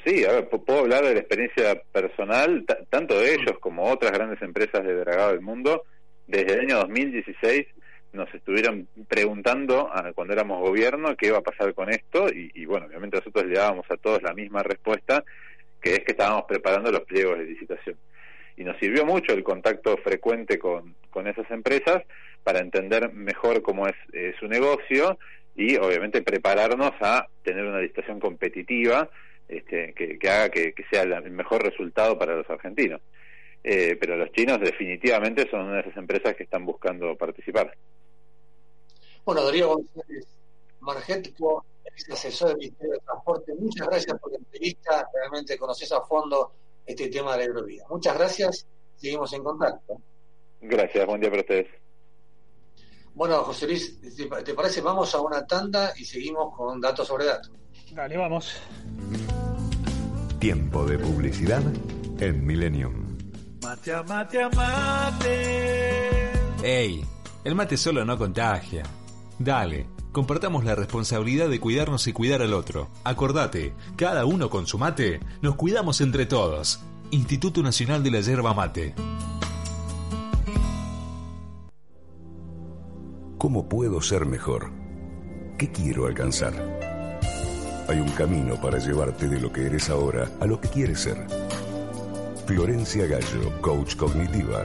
Sí, 0.04 0.24
a 0.24 0.32
ver, 0.32 0.48
puedo 0.48 0.80
hablar 0.80 1.04
de 1.04 1.14
la 1.14 1.20
experiencia 1.20 1.80
personal, 1.92 2.64
tanto 2.90 3.18
de 3.18 3.34
ellos 3.34 3.58
como 3.60 3.88
otras 3.88 4.10
grandes 4.10 4.42
empresas 4.42 4.84
de 4.84 4.94
dragado 4.94 5.30
del 5.30 5.40
mundo. 5.40 5.84
Desde 6.26 6.54
el 6.54 6.60
año 6.60 6.78
2016 6.78 7.66
nos 8.12 8.32
estuvieron 8.34 8.88
preguntando 9.08 9.88
cuando 10.14 10.34
éramos 10.34 10.60
gobierno 10.60 11.16
qué 11.16 11.28
iba 11.28 11.38
a 11.38 11.42
pasar 11.42 11.72
con 11.72 11.90
esto 11.90 12.26
y, 12.28 12.64
bueno, 12.66 12.86
obviamente 12.86 13.18
nosotros 13.18 13.46
le 13.46 13.54
dábamos 13.54 13.86
a 13.90 13.96
todos 13.96 14.22
la 14.22 14.34
misma 14.34 14.62
respuesta, 14.62 15.24
estábamos 16.32 16.48
preparando 16.48 16.90
los 16.90 17.02
pliegos 17.02 17.38
de 17.38 17.44
licitación. 17.44 17.96
Y 18.56 18.64
nos 18.64 18.78
sirvió 18.78 19.04
mucho 19.04 19.32
el 19.32 19.42
contacto 19.42 19.96
frecuente 19.98 20.58
con, 20.58 20.94
con 21.10 21.26
esas 21.26 21.50
empresas 21.50 22.02
para 22.42 22.60
entender 22.60 23.12
mejor 23.12 23.62
cómo 23.62 23.86
es 23.86 23.94
eh, 24.12 24.34
su 24.38 24.46
negocio 24.46 25.18
y 25.54 25.76
obviamente 25.76 26.22
prepararnos 26.22 26.92
a 27.00 27.28
tener 27.42 27.64
una 27.64 27.80
licitación 27.80 28.18
competitiva 28.18 29.10
este, 29.48 29.92
que, 29.92 30.18
haga 30.28 30.48
que, 30.48 30.74
sea 30.90 31.02
el 31.02 31.30
mejor 31.30 31.62
resultado 31.62 32.18
para 32.18 32.34
los 32.34 32.48
argentinos. 32.48 33.00
Eh, 33.64 33.96
pero 34.00 34.16
los 34.16 34.32
chinos 34.32 34.58
definitivamente 34.60 35.48
son 35.50 35.66
una 35.66 35.74
de 35.74 35.80
esas 35.82 35.96
empresas 35.96 36.34
que 36.34 36.44
están 36.44 36.64
buscando 36.64 37.14
participar. 37.16 37.76
Bueno, 39.24 39.44
Darío 39.44 39.68
González 39.68 40.26
asesor 42.12 42.48
del 42.48 42.58
Ministerio 42.58 42.92
de 42.92 42.98
Transporte, 43.00 43.54
muchas 43.54 43.86
gracias 43.88 44.18
por 44.18 44.32
la 44.32 44.38
entrevista, 44.38 45.08
realmente 45.12 45.58
conoces 45.58 45.92
a 45.92 46.00
fondo 46.02 46.52
este 46.86 47.08
tema 47.08 47.32
de 47.32 47.38
la 47.38 47.44
hidrovía. 47.44 47.84
Muchas 47.88 48.16
gracias, 48.16 48.66
seguimos 48.96 49.32
en 49.32 49.44
contacto. 49.44 50.00
Gracias, 50.60 51.06
buen 51.06 51.20
día 51.20 51.30
para 51.30 51.42
ustedes. 51.42 51.66
Bueno, 53.14 53.42
José 53.44 53.66
Luis, 53.66 54.00
¿te 54.44 54.54
parece? 54.54 54.80
Vamos 54.80 55.14
a 55.14 55.20
una 55.20 55.46
tanda 55.46 55.92
y 55.96 56.04
seguimos 56.04 56.56
con 56.56 56.80
datos 56.80 57.06
sobre 57.06 57.26
datos. 57.26 57.50
Dale, 57.92 58.16
vamos. 58.16 58.56
Tiempo 60.38 60.86
de 60.86 60.98
publicidad 60.98 61.62
en 62.20 62.46
Millennium. 62.46 63.18
Mate 63.62 64.02
mate 64.02 64.48
mate. 64.56 66.32
Ey, 66.62 67.04
el 67.44 67.54
mate 67.54 67.76
solo 67.76 68.04
no 68.04 68.16
contagia. 68.16 68.82
Dale, 69.38 69.86
compartamos 70.12 70.64
la 70.64 70.74
responsabilidad 70.74 71.48
de 71.48 71.58
cuidarnos 71.58 72.06
y 72.06 72.12
cuidar 72.12 72.42
al 72.42 72.52
otro. 72.52 72.88
Acordate, 73.02 73.72
cada 73.96 74.24
uno 74.26 74.50
con 74.50 74.66
su 74.66 74.78
mate, 74.78 75.20
nos 75.40 75.56
cuidamos 75.56 76.00
entre 76.00 76.26
todos. 76.26 76.80
Instituto 77.10 77.62
Nacional 77.62 78.02
de 78.02 78.10
la 78.10 78.20
Yerba 78.20 78.54
Mate. 78.54 78.94
¿Cómo 83.38 83.68
puedo 83.68 84.00
ser 84.00 84.24
mejor? 84.24 84.70
¿Qué 85.58 85.72
quiero 85.72 86.06
alcanzar? 86.06 86.54
Hay 87.88 87.98
un 87.98 88.10
camino 88.10 88.60
para 88.60 88.78
llevarte 88.78 89.28
de 89.28 89.40
lo 89.40 89.52
que 89.52 89.66
eres 89.66 89.90
ahora 89.90 90.30
a 90.40 90.46
lo 90.46 90.60
que 90.60 90.68
quieres 90.68 91.00
ser. 91.00 91.26
Florencia 92.46 93.06
Gallo, 93.06 93.60
coach 93.60 93.96
cognitiva. 93.96 94.64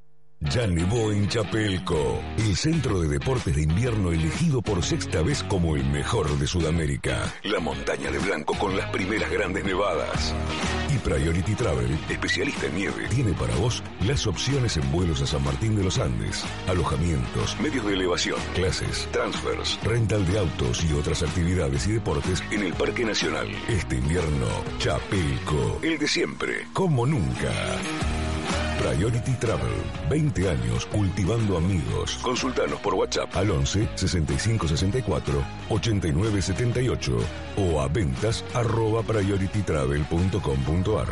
Ya 0.49 0.65
nevó 0.65 1.11
en 1.11 1.27
Chapelco, 1.27 2.19
el 2.35 2.55
centro 2.57 2.99
de 2.99 3.07
deportes 3.07 3.55
de 3.55 3.61
invierno 3.61 4.11
elegido 4.11 4.63
por 4.63 4.83
sexta 4.83 5.21
vez 5.21 5.43
como 5.43 5.75
el 5.75 5.85
mejor 5.85 6.27
de 6.39 6.47
Sudamérica. 6.47 7.31
La 7.43 7.59
montaña 7.59 8.09
de 8.09 8.17
blanco 8.17 8.55
con 8.55 8.75
las 8.75 8.89
primeras 8.89 9.29
grandes 9.29 9.63
nevadas. 9.63 10.33
Y 10.91 10.97
Priority 10.97 11.53
Travel, 11.53 11.95
especialista 12.09 12.65
en 12.65 12.75
nieve, 12.75 13.07
tiene 13.09 13.33
para 13.33 13.55
vos 13.57 13.83
las 14.03 14.25
opciones 14.25 14.77
en 14.77 14.91
vuelos 14.91 15.21
a 15.21 15.27
San 15.27 15.43
Martín 15.43 15.75
de 15.75 15.83
los 15.83 15.99
Andes, 15.99 16.43
alojamientos, 16.67 17.59
medios 17.59 17.85
de 17.85 17.93
elevación, 17.93 18.39
clases, 18.55 19.07
transfers, 19.11 19.79
rental 19.83 20.25
de 20.25 20.39
autos 20.39 20.83
y 20.83 20.91
otras 20.93 21.21
actividades 21.21 21.85
y 21.85 21.93
deportes 21.93 22.43
en 22.49 22.63
el 22.63 22.73
Parque 22.73 23.05
Nacional. 23.05 23.47
Este 23.69 23.97
invierno, 23.97 24.47
Chapelco, 24.79 25.79
el 25.83 25.99
de 25.99 26.07
siempre, 26.07 26.65
como 26.73 27.05
nunca. 27.05 27.51
Priority 28.79 29.33
Travel. 29.33 29.69
20 30.09 30.49
años 30.49 30.87
cultivando 30.87 31.57
amigos. 31.57 32.17
Consultanos 32.21 32.79
por 32.79 32.95
WhatsApp 32.95 33.35
al 33.35 33.51
11 33.51 33.89
65 33.95 34.67
64 34.67 35.43
89 35.69 36.41
78 36.41 37.17
o 37.57 37.81
a 37.81 37.87
ventas 37.87 38.43
arroba 38.53 39.03
prioritytravel.com.ar. 39.03 41.07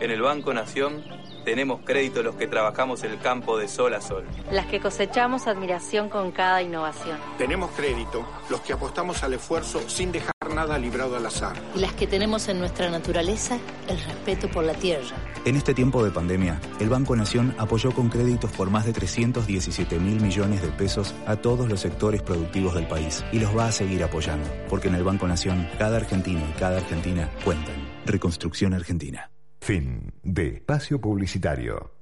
En 0.00 0.10
el 0.10 0.20
Banco 0.20 0.52
Nación 0.52 1.04
tenemos 1.44 1.80
crédito 1.84 2.22
los 2.22 2.36
que 2.36 2.46
trabajamos 2.46 3.02
el 3.04 3.18
campo 3.18 3.58
de 3.58 3.68
sol 3.68 3.94
a 3.94 4.00
sol. 4.00 4.24
Las 4.50 4.66
que 4.66 4.80
cosechamos 4.80 5.46
admiración 5.46 6.08
con 6.08 6.32
cada 6.32 6.62
innovación. 6.62 7.18
Tenemos 7.38 7.70
crédito 7.72 8.24
los 8.48 8.60
que 8.60 8.72
apostamos 8.72 9.22
al 9.22 9.34
esfuerzo 9.34 9.88
sin 9.88 10.12
dejar 10.12 10.32
nada 10.54 10.78
librado 10.78 11.16
al 11.16 11.26
azar. 11.26 11.56
Y 11.74 11.80
las 11.80 11.92
que 11.92 12.06
tenemos 12.06 12.48
en 12.48 12.58
nuestra 12.58 12.90
naturaleza 12.90 13.58
el 13.88 13.98
respeto 14.02 14.48
por 14.48 14.64
la 14.64 14.74
tierra. 14.74 15.16
En 15.44 15.56
este 15.56 15.74
tiempo 15.74 16.04
de 16.04 16.10
pandemia, 16.10 16.60
el 16.78 16.88
Banco 16.88 17.16
Nación 17.16 17.54
apoyó 17.58 17.92
con 17.92 18.08
créditos 18.08 18.50
por 18.52 18.70
más 18.70 18.84
de 18.84 18.92
317 18.92 19.98
mil 19.98 20.20
millones 20.20 20.62
de 20.62 20.68
pesos 20.68 21.14
a 21.26 21.36
todos 21.36 21.68
los 21.68 21.80
sectores 21.80 22.22
productivos 22.22 22.74
del 22.74 22.86
país 22.86 23.24
y 23.32 23.38
los 23.38 23.56
va 23.56 23.66
a 23.66 23.72
seguir 23.72 24.04
apoyando, 24.04 24.48
porque 24.68 24.88
en 24.88 24.94
el 24.94 25.04
Banco 25.04 25.26
Nación 25.26 25.68
cada 25.78 25.96
argentino 25.96 26.40
y 26.48 26.58
cada 26.58 26.78
argentina 26.78 27.30
cuentan. 27.44 27.74
Reconstrucción 28.06 28.74
Argentina. 28.74 29.30
Fin 29.62 30.12
de 30.24 30.54
espacio 30.54 31.00
publicitario. 31.00 31.92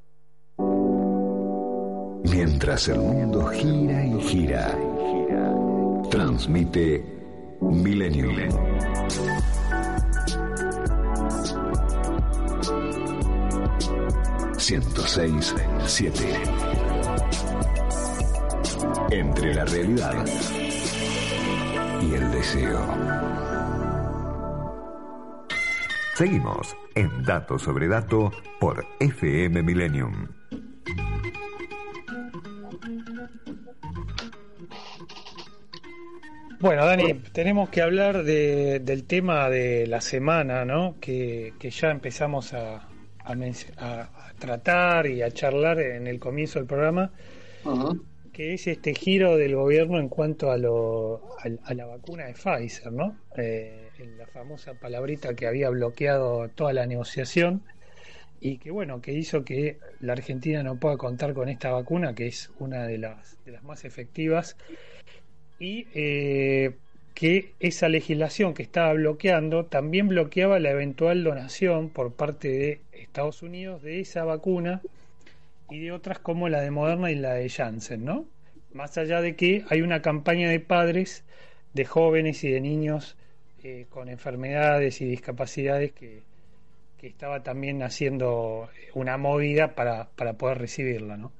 Mientras 2.24 2.88
el 2.88 3.00
mundo 3.00 3.48
gira 3.48 4.02
y 4.02 4.18
gira, 4.22 4.78
transmite 6.10 7.04
Milenio. 7.60 8.30
Entre 19.10 19.54
la 19.54 19.64
realidad 19.66 20.24
y 22.00 22.14
el 22.14 22.30
deseo. 22.30 23.49
Seguimos 26.20 26.76
en 26.94 27.22
Dato 27.22 27.58
sobre 27.58 27.88
Dato 27.88 28.30
por 28.60 28.84
FM 28.98 29.62
Millennium. 29.62 30.28
Bueno, 36.60 36.84
Dani, 36.84 37.14
tenemos 37.32 37.70
que 37.70 37.80
hablar 37.80 38.22
del 38.22 39.04
tema 39.04 39.48
de 39.48 39.86
la 39.86 40.02
semana, 40.02 40.66
¿no? 40.66 40.96
Que, 41.00 41.54
ya 41.58 41.90
empezamos 41.90 42.52
a, 42.52 42.86
tratar 44.38 45.06
y 45.06 45.22
a 45.22 45.30
charlar 45.30 45.80
en 45.80 46.06
el 46.06 46.18
comienzo 46.20 46.58
del 46.58 46.68
programa, 46.68 47.12
que 48.30 48.52
es 48.52 48.66
este 48.66 48.94
giro 48.94 49.38
del 49.38 49.56
gobierno 49.56 49.98
en 49.98 50.10
cuanto 50.10 50.50
a, 50.50 50.58
lo, 50.58 51.30
a, 51.64 51.72
la 51.72 51.86
vacuna 51.86 52.26
de 52.26 52.34
Pfizer, 52.34 52.92
¿no? 52.92 53.16
Eh, 53.38 53.89
la 54.06 54.26
famosa 54.26 54.74
palabrita 54.74 55.34
que 55.34 55.46
había 55.46 55.70
bloqueado 55.70 56.48
toda 56.48 56.72
la 56.72 56.86
negociación 56.86 57.62
y 58.40 58.56
que 58.58 58.70
bueno, 58.70 59.02
que 59.02 59.12
hizo 59.12 59.44
que 59.44 59.78
la 60.00 60.14
Argentina 60.14 60.62
no 60.62 60.76
pueda 60.76 60.96
contar 60.96 61.34
con 61.34 61.48
esta 61.48 61.70
vacuna, 61.70 62.14
que 62.14 62.26
es 62.26 62.50
una 62.58 62.86
de 62.86 62.98
las, 62.98 63.36
de 63.44 63.52
las 63.52 63.62
más 63.62 63.84
efectivas, 63.84 64.56
y 65.58 65.86
eh, 65.94 66.76
que 67.14 67.52
esa 67.60 67.90
legislación 67.90 68.54
que 68.54 68.62
estaba 68.62 68.94
bloqueando 68.94 69.66
también 69.66 70.08
bloqueaba 70.08 70.58
la 70.58 70.70
eventual 70.70 71.22
donación 71.22 71.90
por 71.90 72.14
parte 72.14 72.48
de 72.48 72.80
Estados 72.92 73.42
Unidos 73.42 73.82
de 73.82 74.00
esa 74.00 74.24
vacuna 74.24 74.80
y 75.68 75.80
de 75.80 75.92
otras 75.92 76.18
como 76.18 76.48
la 76.48 76.62
de 76.62 76.70
Moderna 76.70 77.10
y 77.10 77.16
la 77.16 77.34
de 77.34 77.48
Janssen, 77.50 78.04
¿no? 78.04 78.26
Más 78.72 78.96
allá 78.96 79.20
de 79.20 79.36
que 79.36 79.64
hay 79.68 79.82
una 79.82 80.00
campaña 80.00 80.48
de 80.48 80.60
padres, 80.60 81.24
de 81.74 81.84
jóvenes 81.84 82.42
y 82.42 82.50
de 82.50 82.60
niños 82.62 83.16
eh, 83.62 83.86
con 83.88 84.08
enfermedades 84.08 85.00
y 85.00 85.06
discapacidades 85.06 85.92
que, 85.92 86.22
que 87.00 87.06
estaba 87.06 87.42
también 87.42 87.82
haciendo 87.82 88.68
una 88.92 89.16
movida 89.16 89.74
para, 89.74 90.10
para 90.10 90.34
poder 90.34 90.58
recibirla, 90.58 91.16
¿no? 91.16 91.32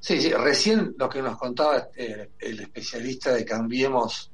Sí, 0.00 0.20
sí, 0.20 0.30
recién 0.32 0.94
lo 0.96 1.08
que 1.08 1.20
nos 1.20 1.36
contaba 1.36 1.88
eh, 1.94 2.30
el 2.38 2.60
especialista 2.60 3.34
de 3.34 3.44
Cambiemos 3.44 4.30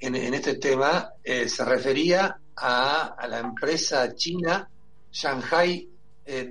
en, 0.00 0.16
este 0.16 0.56
tema 0.56 1.12
eh, 1.22 1.48
se 1.48 1.64
refería 1.64 2.36
a, 2.56 3.16
la 3.28 3.38
empresa 3.38 4.12
china 4.14 4.68
Shanghai 5.12 5.88
eh, 6.26 6.50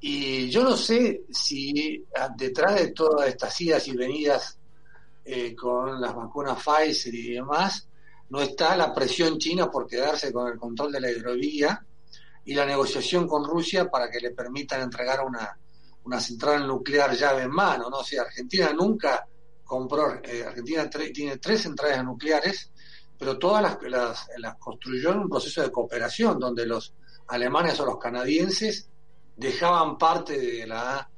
Y 0.00 0.48
yo 0.48 0.62
no 0.62 0.76
sé 0.76 1.22
si 1.30 2.04
detrás 2.36 2.74
de 2.76 2.92
todas 2.92 3.28
estas 3.28 3.60
idas 3.60 3.88
y 3.88 3.96
venidas 3.96 4.58
con 5.56 6.00
las 6.00 6.14
vacunas 6.14 6.62
Pfizer 6.62 7.12
y 7.12 7.34
demás, 7.34 7.88
no 8.28 8.40
está 8.40 8.76
la 8.76 8.92
presión 8.92 9.38
china 9.38 9.70
por 9.70 9.86
quedarse 9.86 10.32
con 10.32 10.50
el 10.50 10.58
control 10.58 10.92
de 10.92 11.00
la 11.00 11.10
hidrovía 11.10 11.84
y 12.44 12.54
la 12.54 12.66
negociación 12.66 13.26
con 13.26 13.44
Rusia 13.44 13.90
para 13.90 14.10
que 14.10 14.20
le 14.20 14.30
permitan 14.30 14.80
entregar 14.82 15.24
una, 15.24 15.58
una 16.04 16.20
central 16.20 16.66
nuclear 16.66 17.16
llave 17.16 17.42
en 17.42 17.50
mano, 17.50 17.90
¿no? 17.90 17.98
O 17.98 18.20
Argentina 18.20 18.72
nunca 18.72 19.26
compró, 19.64 20.20
eh, 20.22 20.44
Argentina 20.46 20.88
tiene 20.88 21.38
tres 21.38 21.62
centrales 21.62 22.04
nucleares, 22.04 22.70
pero 23.18 23.38
todas 23.38 23.62
las, 23.62 23.78
las, 23.82 24.28
las 24.38 24.56
construyó 24.56 25.10
en 25.12 25.18
un 25.20 25.28
proceso 25.28 25.62
de 25.62 25.72
cooperación, 25.72 26.38
donde 26.38 26.66
los 26.66 26.94
alemanes 27.28 27.78
o 27.80 27.86
los 27.86 27.98
canadienses 27.98 28.88
dejaban 29.36 29.98
parte 29.98 30.38
de 30.38 30.66
la 30.66 31.08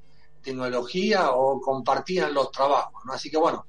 tecnología 0.43 1.33
o 1.33 1.61
compartían 1.61 2.33
los 2.33 2.51
trabajos, 2.51 3.03
¿no? 3.05 3.13
Así 3.13 3.31
que 3.31 3.37
bueno, 3.37 3.67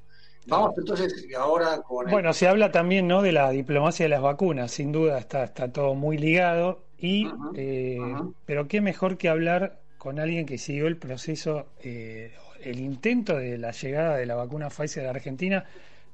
vamos 0.50 0.74
entonces 0.78 1.26
ahora 1.38 1.82
con... 1.82 2.10
Bueno, 2.10 2.34
se 2.34 2.48
habla 2.48 2.72
también, 2.72 3.08
¿no?, 3.08 3.22
de 3.22 3.32
la 3.32 3.50
diplomacia 3.52 4.06
de 4.06 4.10
las 4.10 4.22
vacunas, 4.22 4.72
sin 4.72 4.92
duda 4.92 5.20
está, 5.20 5.44
está 5.44 5.72
todo 5.72 5.96
muy 5.96 6.18
ligado, 6.18 6.82
y, 6.98 7.28
eh, 7.56 7.98
pero 8.46 8.68
qué 8.68 8.82
mejor 8.82 9.18
que 9.18 9.30
hablar 9.30 9.80
con 9.98 10.20
alguien 10.20 10.46
que 10.46 10.58
siguió 10.58 10.88
el 10.88 10.98
proceso, 10.98 11.68
eh, 11.82 12.34
el 12.62 12.80
intento 12.80 13.38
de 13.38 13.58
la 13.58 13.72
llegada 13.72 14.18
de 14.18 14.26
la 14.26 14.36
vacuna 14.36 14.70
Pfizer 14.70 15.06
a 15.06 15.12
Argentina 15.12 15.66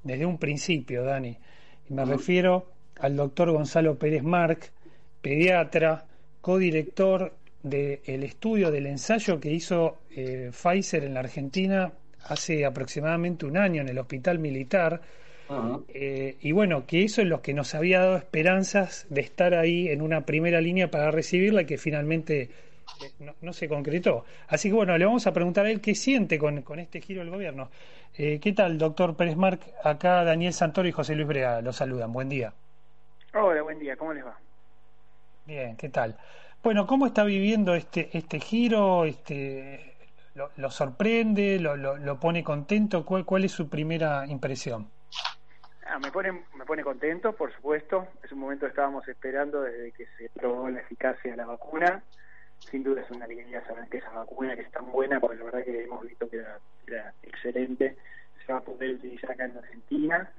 desde 0.04 0.26
un 0.26 0.38
principio, 0.38 1.04
Dani. 1.04 1.38
Y 1.90 1.94
me 1.94 2.06
refiero 2.06 2.68
al 3.00 3.16
doctor 3.16 3.52
Gonzalo 3.52 3.96
Pérez 3.96 4.24
Marc, 4.24 4.72
pediatra, 5.22 6.06
codirector 6.42 7.34
del 7.64 8.24
estudio 8.24 8.70
del 8.70 8.86
ensayo 8.86 9.40
que 9.40 9.52
hizo 9.52 9.98
eh, 10.12 10.52
Pfizer 10.52 11.04
en 11.04 11.16
la 11.16 11.22
Argentina 11.22 11.92
hace 12.28 12.66
aproximadamente 12.66 13.46
un 13.46 13.58
año 13.58 13.82
en 13.82 13.90
el 13.90 13.98
hospital 13.98 14.40
militar. 14.40 15.02
Eh, 15.90 16.38
y 16.42 16.52
bueno, 16.52 16.88
que 16.88 17.04
eso 17.04 17.22
es 17.22 17.28
lo 17.28 17.42
que 17.42 17.54
nos 17.54 17.76
había 17.76 18.00
dado 18.00 18.18
esperanzas 18.18 19.06
de 19.10 19.22
estar 19.22 19.54
ahí 19.54 19.90
en 19.90 20.02
una 20.02 20.26
primera 20.26 20.60
línea 20.60 20.90
para 20.90 21.12
recibirla 21.12 21.62
y 21.62 21.66
que 21.66 21.78
finalmente 21.78 22.50
no, 23.42 23.54
se 23.54 23.68
concretó. 23.68 24.26
Así 24.48 24.70
que 24.70 24.76
bueno, 24.76 24.98
le 24.98 25.06
vamos 25.06 25.28
a 25.28 25.34
preguntar 25.34 25.68
a 25.68 25.70
él 25.70 25.82
qué 25.82 25.94
siente 25.94 26.40
con, 26.40 26.64
este 26.80 27.00
giro 27.02 27.22
del 27.22 27.30
gobierno. 27.30 27.70
Eh, 28.18 28.40
¿Qué 28.40 28.54
tal, 28.54 28.78
doctor 28.78 29.16
Pérez 29.16 29.36
Marc? 29.36 29.62
Acá 29.84 30.24
Daniel 30.24 30.54
Santoro 30.54 30.88
y 30.88 30.92
José 30.92 31.16
Luis 31.16 31.28
Brea 31.28 31.62
los 31.62 31.76
saludan. 31.76 32.12
Buen 32.12 32.30
día. 32.30 32.54
Hola, 33.34 33.62
buen 33.62 33.78
día. 33.78 33.96
¿Cómo 33.98 34.14
les 34.14 34.26
va? 34.26 34.38
Bien, 35.46 35.76
¿qué 35.76 35.90
tal? 35.90 36.18
Bueno, 36.64 36.88
¿cómo 36.88 37.06
está 37.06 37.24
viviendo 37.24 37.76
este 37.76 38.10
este 38.18 38.40
giro? 38.40 39.06
Este, 39.06 39.95
¿Lo, 40.58 40.70
sorprende? 40.70 41.60
Lo, 41.60 41.76
lo, 41.78 42.20
pone 42.20 42.44
contento? 42.44 43.06
¿Cuál, 43.06 43.26
¿Cuál 43.26 43.46
es 43.46 43.52
su 43.52 43.70
primera 43.70 44.26
impresión? 44.28 44.90
Ah, 45.88 45.98
me 46.00 46.12
pone 46.12 46.44
me 46.56 46.66
pone 46.66 46.84
contento, 46.84 47.34
por 47.34 47.54
supuesto. 47.54 48.08
Es 48.24 48.32
un 48.32 48.40
momento 48.40 48.66
que 48.66 48.72
estábamos 48.72 49.08
esperando 49.08 49.62
desde 49.62 49.92
que 49.92 50.08
se 50.18 50.30
probó 50.30 50.70
la 50.70 50.82
eficacia 50.82 51.32
de 51.32 51.38
la 51.38 51.46
vacuna 51.46 52.04
sin 52.60 52.84
duda 52.84 53.02
es 53.02 53.12
una 53.12 53.26
alegría 53.26 53.66
saber 53.66 53.88
que 53.90 53.98
esa 53.98 54.12
vacuna 54.12 54.56
que 54.56 54.64
es 54.64 54.72
tan 54.72 54.92
buena, 54.92 55.20
porque 55.20 55.38
la 55.38 55.46
verdad 55.46 55.64
que 55.64 55.84
hemos 55.84 56.02
visto 56.04 56.30
que 56.30 56.44
era, 56.88 57.14
excelente, 57.24 57.96
se 58.46 58.54
va 58.54 58.60
a 58.60 58.64
poder 58.64 58.96
utilizar 58.96 59.32
acá 59.32 59.46
en 59.46 59.58
Argentina. 59.58 60.32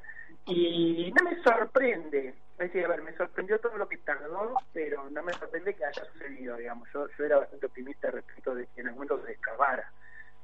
Y 0.46 1.12
no 1.16 1.24
me 1.28 1.42
sorprende, 1.42 2.34
me 2.58 3.16
sorprendió 3.16 3.58
todo 3.60 3.76
lo 3.76 3.88
que 3.88 3.98
tardó, 3.98 4.54
pero 4.72 5.08
no 5.10 5.22
me 5.22 5.32
sorprende 5.34 5.74
que 5.74 5.84
haya 5.84 6.04
sucedido, 6.04 6.56
digamos. 6.56 6.88
Yo, 6.92 7.06
yo 7.16 7.24
era 7.24 7.38
bastante 7.38 7.66
optimista 7.66 8.10
respecto 8.10 8.54
de 8.54 8.66
que 8.66 8.80
en 8.80 8.88
algún 8.88 9.06
momento 9.06 9.24
se 9.24 9.32
descabara. 9.32 9.90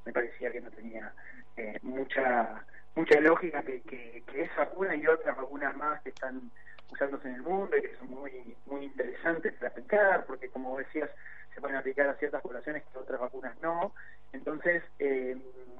Me 0.04 0.12
parecía 0.12 0.50
que 0.50 0.60
no 0.60 0.70
tenía 0.70 1.12
eh, 1.56 1.78
mucha 1.82 2.64
mucha 2.94 3.18
lógica 3.20 3.62
que, 3.62 3.80
que, 3.82 4.22
que 4.26 4.42
esa 4.42 4.66
vacuna 4.66 4.94
y 4.94 5.06
otras 5.06 5.34
vacunas 5.34 5.74
más 5.76 6.02
que 6.02 6.10
están 6.10 6.50
usándose 6.90 7.26
en 7.28 7.36
el 7.36 7.42
mundo 7.42 7.74
y 7.76 7.80
que 7.80 7.96
son 7.96 8.10
muy 8.10 8.54
muy 8.66 8.84
interesantes 8.84 9.54
para 9.54 9.68
aplicar, 9.68 10.26
porque 10.26 10.48
como 10.50 10.76
decías, 10.78 11.10
se 11.54 11.60
pueden 11.60 11.76
aplicar 11.76 12.08
a 12.08 12.14
ciertas 12.16 12.42
poblaciones 12.42 12.82
que 12.84 12.98
otras 12.98 13.20
vacunas 13.20 13.56
no. 13.62 13.94
Entonces, 14.32 14.82
eh, 14.98 15.36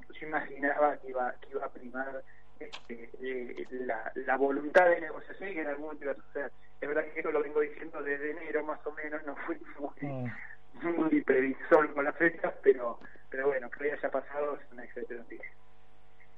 yo 0.08 0.26
imaginaba 0.26 0.96
que 0.98 1.10
iba, 1.10 1.34
que 1.40 1.50
iba 1.50 1.64
a 1.66 1.72
primar 1.72 2.22
eh, 2.88 3.66
la, 3.70 4.12
la, 4.14 4.36
voluntad 4.36 4.88
de 4.88 5.00
negociación 5.00 5.50
y 5.50 5.54
que 5.54 5.60
en 5.60 5.68
algún 5.68 5.84
momento 5.84 6.04
iba 6.04 6.12
a 6.12 6.16
suceder. 6.16 6.52
Es 6.80 6.88
verdad 6.88 7.04
que 7.04 7.20
esto 7.20 7.32
lo 7.32 7.42
vengo 7.42 7.60
diciendo 7.60 8.02
desde 8.02 8.30
enero 8.32 8.64
más 8.64 8.80
o 8.86 8.92
menos, 8.92 9.24
no 9.24 9.36
fui 9.46 9.56
muy, 9.78 10.10
mm. 10.10 10.96
muy 10.96 11.20
previsor 11.22 11.92
con 11.94 12.04
las 12.04 12.16
fechas, 12.16 12.52
pero, 12.62 12.98
pero 13.30 13.48
bueno, 13.48 13.70
que 13.70 13.92
haya 13.92 14.10
pasado 14.10 14.58
es 14.60 14.72
una 14.72 14.84
excelente 14.84 15.14
noticia. 15.14 15.50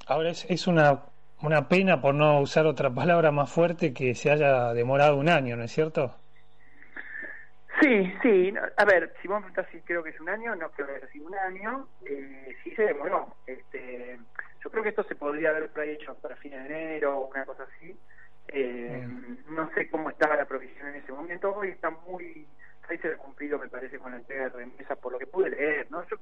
Ahora 0.06 0.30
es, 0.30 0.44
es 0.50 0.66
una, 0.66 1.00
una 1.42 1.68
pena, 1.68 2.00
por 2.00 2.14
no 2.14 2.40
usar 2.40 2.66
otra 2.66 2.90
palabra 2.90 3.30
más 3.30 3.50
fuerte, 3.50 3.94
que 3.94 4.14
se 4.14 4.30
haya 4.30 4.72
demorado 4.74 5.16
un 5.16 5.28
año, 5.28 5.56
¿no 5.56 5.64
es 5.64 5.72
cierto? 5.72 6.14
Sí, 7.80 8.12
sí. 8.22 8.54
a 8.76 8.84
ver, 8.84 9.12
si 9.20 9.28
vos 9.28 9.40
me 9.40 9.50
preguntás 9.50 9.66
si 9.72 9.80
creo 9.80 10.02
que 10.02 10.10
es 10.10 10.20
un 10.20 10.28
año, 10.28 10.54
no 10.54 10.70
creo 10.70 10.86
que 10.86 10.94
haya 10.94 11.08
sido 11.08 11.26
un 11.26 11.34
año. 11.34 11.88
Eh, 12.06 12.56
sí 12.62 12.70
se 12.74 12.82
demoró. 12.82 13.34
Este, 13.46 14.18
yo 14.64 14.70
creo 14.70 14.82
que 14.82 14.88
esto 14.88 15.04
se 15.04 15.14
podría 15.14 15.50
haber 15.50 15.70
hecho 15.88 16.14
para 16.14 16.36
fines 16.36 16.66
de 16.66 16.74
enero 16.74 17.18
o 17.18 17.28
una 17.28 17.44
cosa 17.44 17.64
así. 17.64 17.94
Eh, 18.48 19.06
no 19.48 19.70
sé 19.74 19.90
cómo 19.90 20.08
estaba 20.08 20.36
la 20.36 20.46
provisión 20.46 20.88
en 20.88 20.96
ese 20.96 21.12
momento. 21.12 21.54
Hoy 21.54 21.68
está 21.68 21.90
muy... 21.90 22.46
Pfizer 22.86 23.16
cumplido, 23.16 23.58
me 23.58 23.68
parece, 23.68 23.98
con 23.98 24.12
la 24.12 24.18
entrega 24.18 24.44
de 24.44 24.50
remesas, 24.50 24.98
por 24.98 25.10
lo 25.10 25.18
que 25.18 25.26
pude 25.26 25.48
leer, 25.48 25.86
¿no? 25.90 26.06
Yo, 26.06 26.18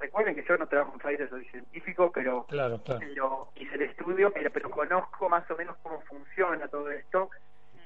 recuerden 0.00 0.34
que 0.34 0.44
yo 0.44 0.56
no 0.56 0.66
trabajo 0.66 0.94
en 0.94 0.98
Pfizer, 0.98 1.28
soy 1.28 1.44
científico, 1.46 2.10
pero, 2.10 2.46
claro, 2.46 2.80
hice 3.54 3.74
el 3.74 3.82
estudio, 3.82 4.32
pero, 4.32 4.50
pero 4.50 4.70
conozco 4.70 5.28
más 5.28 5.50
o 5.50 5.56
menos 5.56 5.76
cómo 5.82 6.00
funciona 6.02 6.68
todo 6.68 6.90
esto 6.90 7.28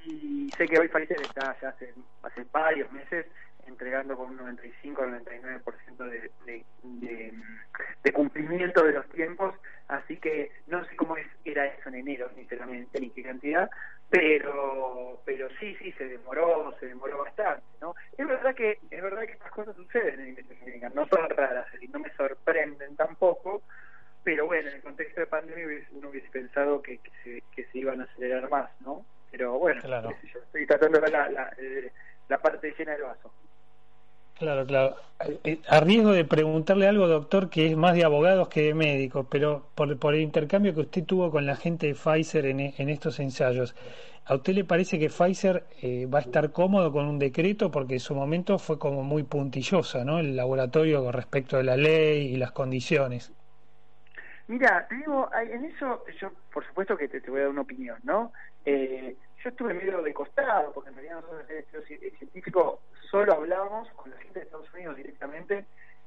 y 0.05 0.49
sé 0.57 0.67
que 0.67 0.79
hoy 0.79 0.89
Pfizer 0.89 1.21
está 1.21 1.57
ya 1.61 1.69
hace, 1.71 1.93
hace 2.23 2.47
varios 2.53 2.91
meses 2.93 3.27
entregando 3.71 4.17
con 4.17 4.31
un 4.31 4.37
95 4.37 5.03
al 5.03 5.25
99% 5.25 5.97
de, 5.97 6.31
de, 6.45 6.65
de, 6.83 7.33
de, 8.03 8.13
cumplimiento 8.13 8.85
de 8.85 8.93
los 8.93 9.09
tiempos, 9.11 9.55
así 9.89 10.17
que 10.17 10.51
no 10.67 10.85
sé 10.85 10.97
cómo 10.97 11.17
es, 11.17 11.27
era 11.45 11.67
eso 11.67 11.89
en 11.89 11.97
enero, 11.97 12.31
sinceramente, 12.35 13.01
ni 13.01 13.11
qué 13.11 13.23
cantidad, 13.23 13.71
pero 14.09 15.21
pero 15.25 15.49
sí, 15.61 15.77
sí, 15.77 15.93
se 15.93 16.07
demoró, 16.07 16.75
se 16.81 16.87
demoró 16.87 17.19
bastante, 17.19 17.65
¿no? 17.81 17.95
Es 18.19 18.27
verdad 18.27 18.55
que 18.55 18.79
es 18.91 19.03
verdad 19.03 19.23
que 19.23 19.33
estas 19.33 19.53
cosas 19.53 19.77
suceden 19.77 20.21
en 20.21 20.95
no 20.95 21.07
son 21.07 21.31
raras, 21.31 21.67
y 21.81 21.89
no 21.89 22.01
me 22.01 22.13
sorprenden 22.15 22.97
tampoco, 22.97 23.63
pero 24.25 24.47
bueno, 24.47 24.69
en 24.69 24.77
el 24.77 24.83
contexto 24.83 25.21
de 25.21 25.27
pandemia 25.27 25.67
uno 25.93 26.09
hubiese 26.11 26.29
pensado 26.31 26.83
que, 26.83 26.99
que, 26.99 27.11
se, 27.23 27.43
que 27.55 27.65
se 27.71 27.79
iban 27.79 28.01
a 28.01 28.05
acelerar 28.05 28.49
más, 28.51 28.71
¿no? 28.81 29.05
Pero 29.31 29.59
bueno, 29.59 29.81
estoy 29.81 30.67
tratando 30.67 30.99
de 30.99 31.03
ver 31.03 31.13
la, 31.13 31.53
eh, 31.59 31.93
la, 32.29 32.39
parte 32.39 32.75
llena 32.77 32.93
del 32.93 33.03
vaso. 33.03 33.33
Claro, 34.41 34.65
claro. 34.65 34.97
Eh, 35.45 35.61
a 35.69 35.81
riesgo 35.81 36.13
de 36.13 36.25
preguntarle 36.25 36.89
algo, 36.89 37.07
doctor, 37.07 37.51
que 37.51 37.67
es 37.67 37.77
más 37.77 37.95
de 37.95 38.05
abogados 38.05 38.49
que 38.49 38.63
de 38.63 38.75
médicos, 38.75 39.27
pero 39.31 39.67
por, 39.75 39.99
por 39.99 40.15
el 40.15 40.23
intercambio 40.23 40.75
que 40.75 40.81
usted 40.81 41.05
tuvo 41.05 41.31
con 41.31 41.45
la 41.45 41.57
gente 41.57 41.89
de 41.89 41.95
Pfizer 41.95 42.47
en, 42.47 42.89
estos 42.89 43.21
ensayos, 43.21 43.77
¿a 44.25 44.35
usted 44.37 44.55
le 44.55 44.65
parece 44.65 44.99
que 44.99 45.11
Pfizer 45.11 45.65
eh, 45.83 46.07
va 46.07 46.21
a 46.21 46.23
estar 46.23 46.53
cómodo 46.53 46.91
con 46.91 47.05
un 47.05 47.19
decreto? 47.19 47.71
Porque 47.71 47.95
en 47.95 48.01
su 48.01 48.15
momento 48.15 48.59
fue 48.59 48.79
como 48.79 49.03
muy 49.03 49.25
puntillosa, 49.25 50.07
¿no? 50.07 50.21
El 50.21 50.35
laboratorio 50.35 51.05
con 51.05 51.13
respecto 51.13 51.59
a 51.59 51.63
la 51.63 51.77
ley 51.77 52.29
y 52.29 52.37
las 52.39 52.53
condiciones. 52.53 53.31
Mira, 54.49 54.89
digo, 54.91 55.29
en 55.39 55.67
eso 55.67 56.03
yo 56.19 56.31
por 56.51 56.67
supuesto 56.67 56.97
que 56.97 57.09
te, 57.09 57.21
te, 57.21 57.31
voy 57.31 57.41
a 57.41 57.43
dar 57.43 57.51
una 57.51 57.61
opinión, 57.61 57.99
¿no? 58.05 58.33
Eh, 58.65 59.17
yo 59.43 59.49
estuve 59.49 59.75
medio 59.75 60.03
de 60.03 60.13
costado, 60.13 60.73
porque 60.73 60.91
en 60.91 60.97
realidad 60.97 61.17
nosotros 61.23 61.85
el 61.91 62.19
científico 62.19 62.83
solo 63.11 63.33
hablábamos 63.33 63.89
con 63.91 64.11
la 64.11 64.19
gente 64.19 64.41
de 64.41 64.45
Estados 64.45 64.73
Unidos 64.75 64.97
directamente, 64.97 65.65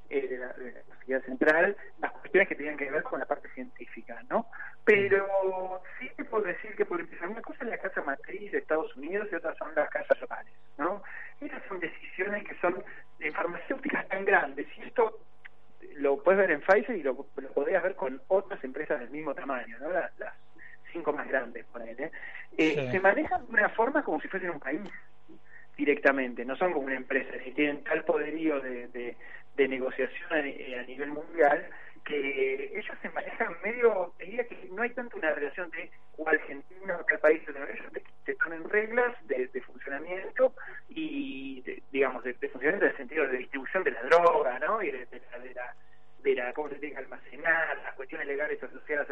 eh, 0.09 0.27
de, 0.27 0.37
la, 0.37 0.53
de, 0.53 0.83
Sociedad 0.99 1.23
Central, 1.23 1.75
las 1.99 2.11
cuestiones 2.11 2.47
que 2.47 2.55
tenían 2.55 2.77
que 2.77 2.91
ver 2.91 3.03
con 3.03 3.19
la 3.19 3.25
parte 3.25 3.49
científica, 3.49 4.21
¿no? 4.29 4.47
Pero 4.85 5.81
sí 5.99 6.09
te 6.15 6.25
puedo 6.25 6.43
decir 6.43 6.75
que 6.75 6.85
por 6.85 6.99
empezar, 6.99 7.27
una 7.29 7.41
cosa 7.41 7.63
es 7.63 7.69
la 7.69 7.77
casa 7.77 8.01
matriz 8.03 8.51
de 8.51 8.59
Estados 8.59 8.95
Unidos 8.95 9.27
y 9.31 9.35
otra 9.35 9.55
son 9.55 9.73
las 9.75 9.89
casas 9.89 10.19
locales, 10.21 10.53
¿no? 10.77 11.01
Estas 11.41 11.63
son 11.67 11.79
decisiones 11.79 12.47
que 12.47 12.55
son 12.55 12.83
de 13.19 13.31
farmacéuticas 13.31 14.07
tan 14.07 14.25
grandes, 14.25 14.67
y 14.77 14.83
esto 14.83 15.19
lo 15.95 16.21
puedes 16.21 16.39
ver 16.39 16.51
en 16.51 16.61
Pfizer 16.61 16.95
y 16.95 17.03
lo, 17.03 17.25
lo 17.35 17.49
podrías 17.53 17.83
ver 17.83 17.95
con 17.95 18.21
otras 18.27 18.63
empresas 18.63 18.99
del 18.99 19.09
mismo 19.09 19.33
tamaño, 19.33 19.77
¿no? 19.79 19.89
Las, 19.89 20.11
cinco 20.93 21.11
más 21.11 21.27
grandes, 21.27 21.65
por 21.65 21.81
ahí, 21.81 21.95
eh, 22.57 22.89
se 22.91 22.99
manejan 22.99 23.45
de 23.47 23.53
una 23.53 23.69
forma 23.69 24.03
como 24.03 24.21
si 24.21 24.27
fuesen 24.27 24.51
un 24.51 24.59
país 24.59 24.79
directamente, 25.75 26.45
no 26.45 26.55
son 26.55 26.71
como 26.71 26.85
una 26.85 26.95
empresa, 26.95 27.31
que 27.43 27.51
tienen 27.51 27.83
tal 27.83 28.05
poderío 28.05 28.59
de, 28.61 28.87
de, 28.87 29.67
negociación 29.67 30.31
a, 30.31 30.41
nivel 30.83 31.09
mundial 31.09 31.67
que 32.05 32.77
ellos 32.77 32.97
se 33.01 33.09
manejan 33.09 33.55
medio, 33.63 34.13
diría 34.19 34.45
que 34.45 34.67
no 34.71 34.81
hay 34.81 34.89
tanto 34.89 35.17
una 35.17 35.31
relación 35.31 35.69
de 35.71 35.89
o 36.17 36.27
Argentina 36.27 36.97
o 36.99 37.05
tal 37.05 37.19
país, 37.19 37.41
ellos 37.47 38.03
te, 38.25 38.35
ponen 38.35 38.69
reglas 38.69 39.15
de, 39.27 39.47
funcionamiento 39.61 40.53
y, 40.89 41.63
digamos, 41.91 42.23
de, 42.23 42.33
funcionamiento 42.33 42.85
en 42.85 42.91
el 42.91 42.97
sentido 42.97 43.27
de 43.27 43.37
distribución 43.37 43.83
de 43.83 43.91
la 43.91 44.03
droga, 44.03 44.59
¿no? 44.59 44.83
Y 44.83 44.91
de, 44.91 45.07
la, 45.09 45.39
de 45.39 45.53
la, 45.53 45.75
de 46.23 46.35
la, 46.35 46.53
cómo 46.53 46.69
se 46.69 46.75
tiene 46.75 46.95
que 46.95 47.01
almacenar, 47.01 47.77
las 47.83 47.95
cuestiones 47.95 48.27
legales 48.27 48.61
asociadas. 48.61 49.07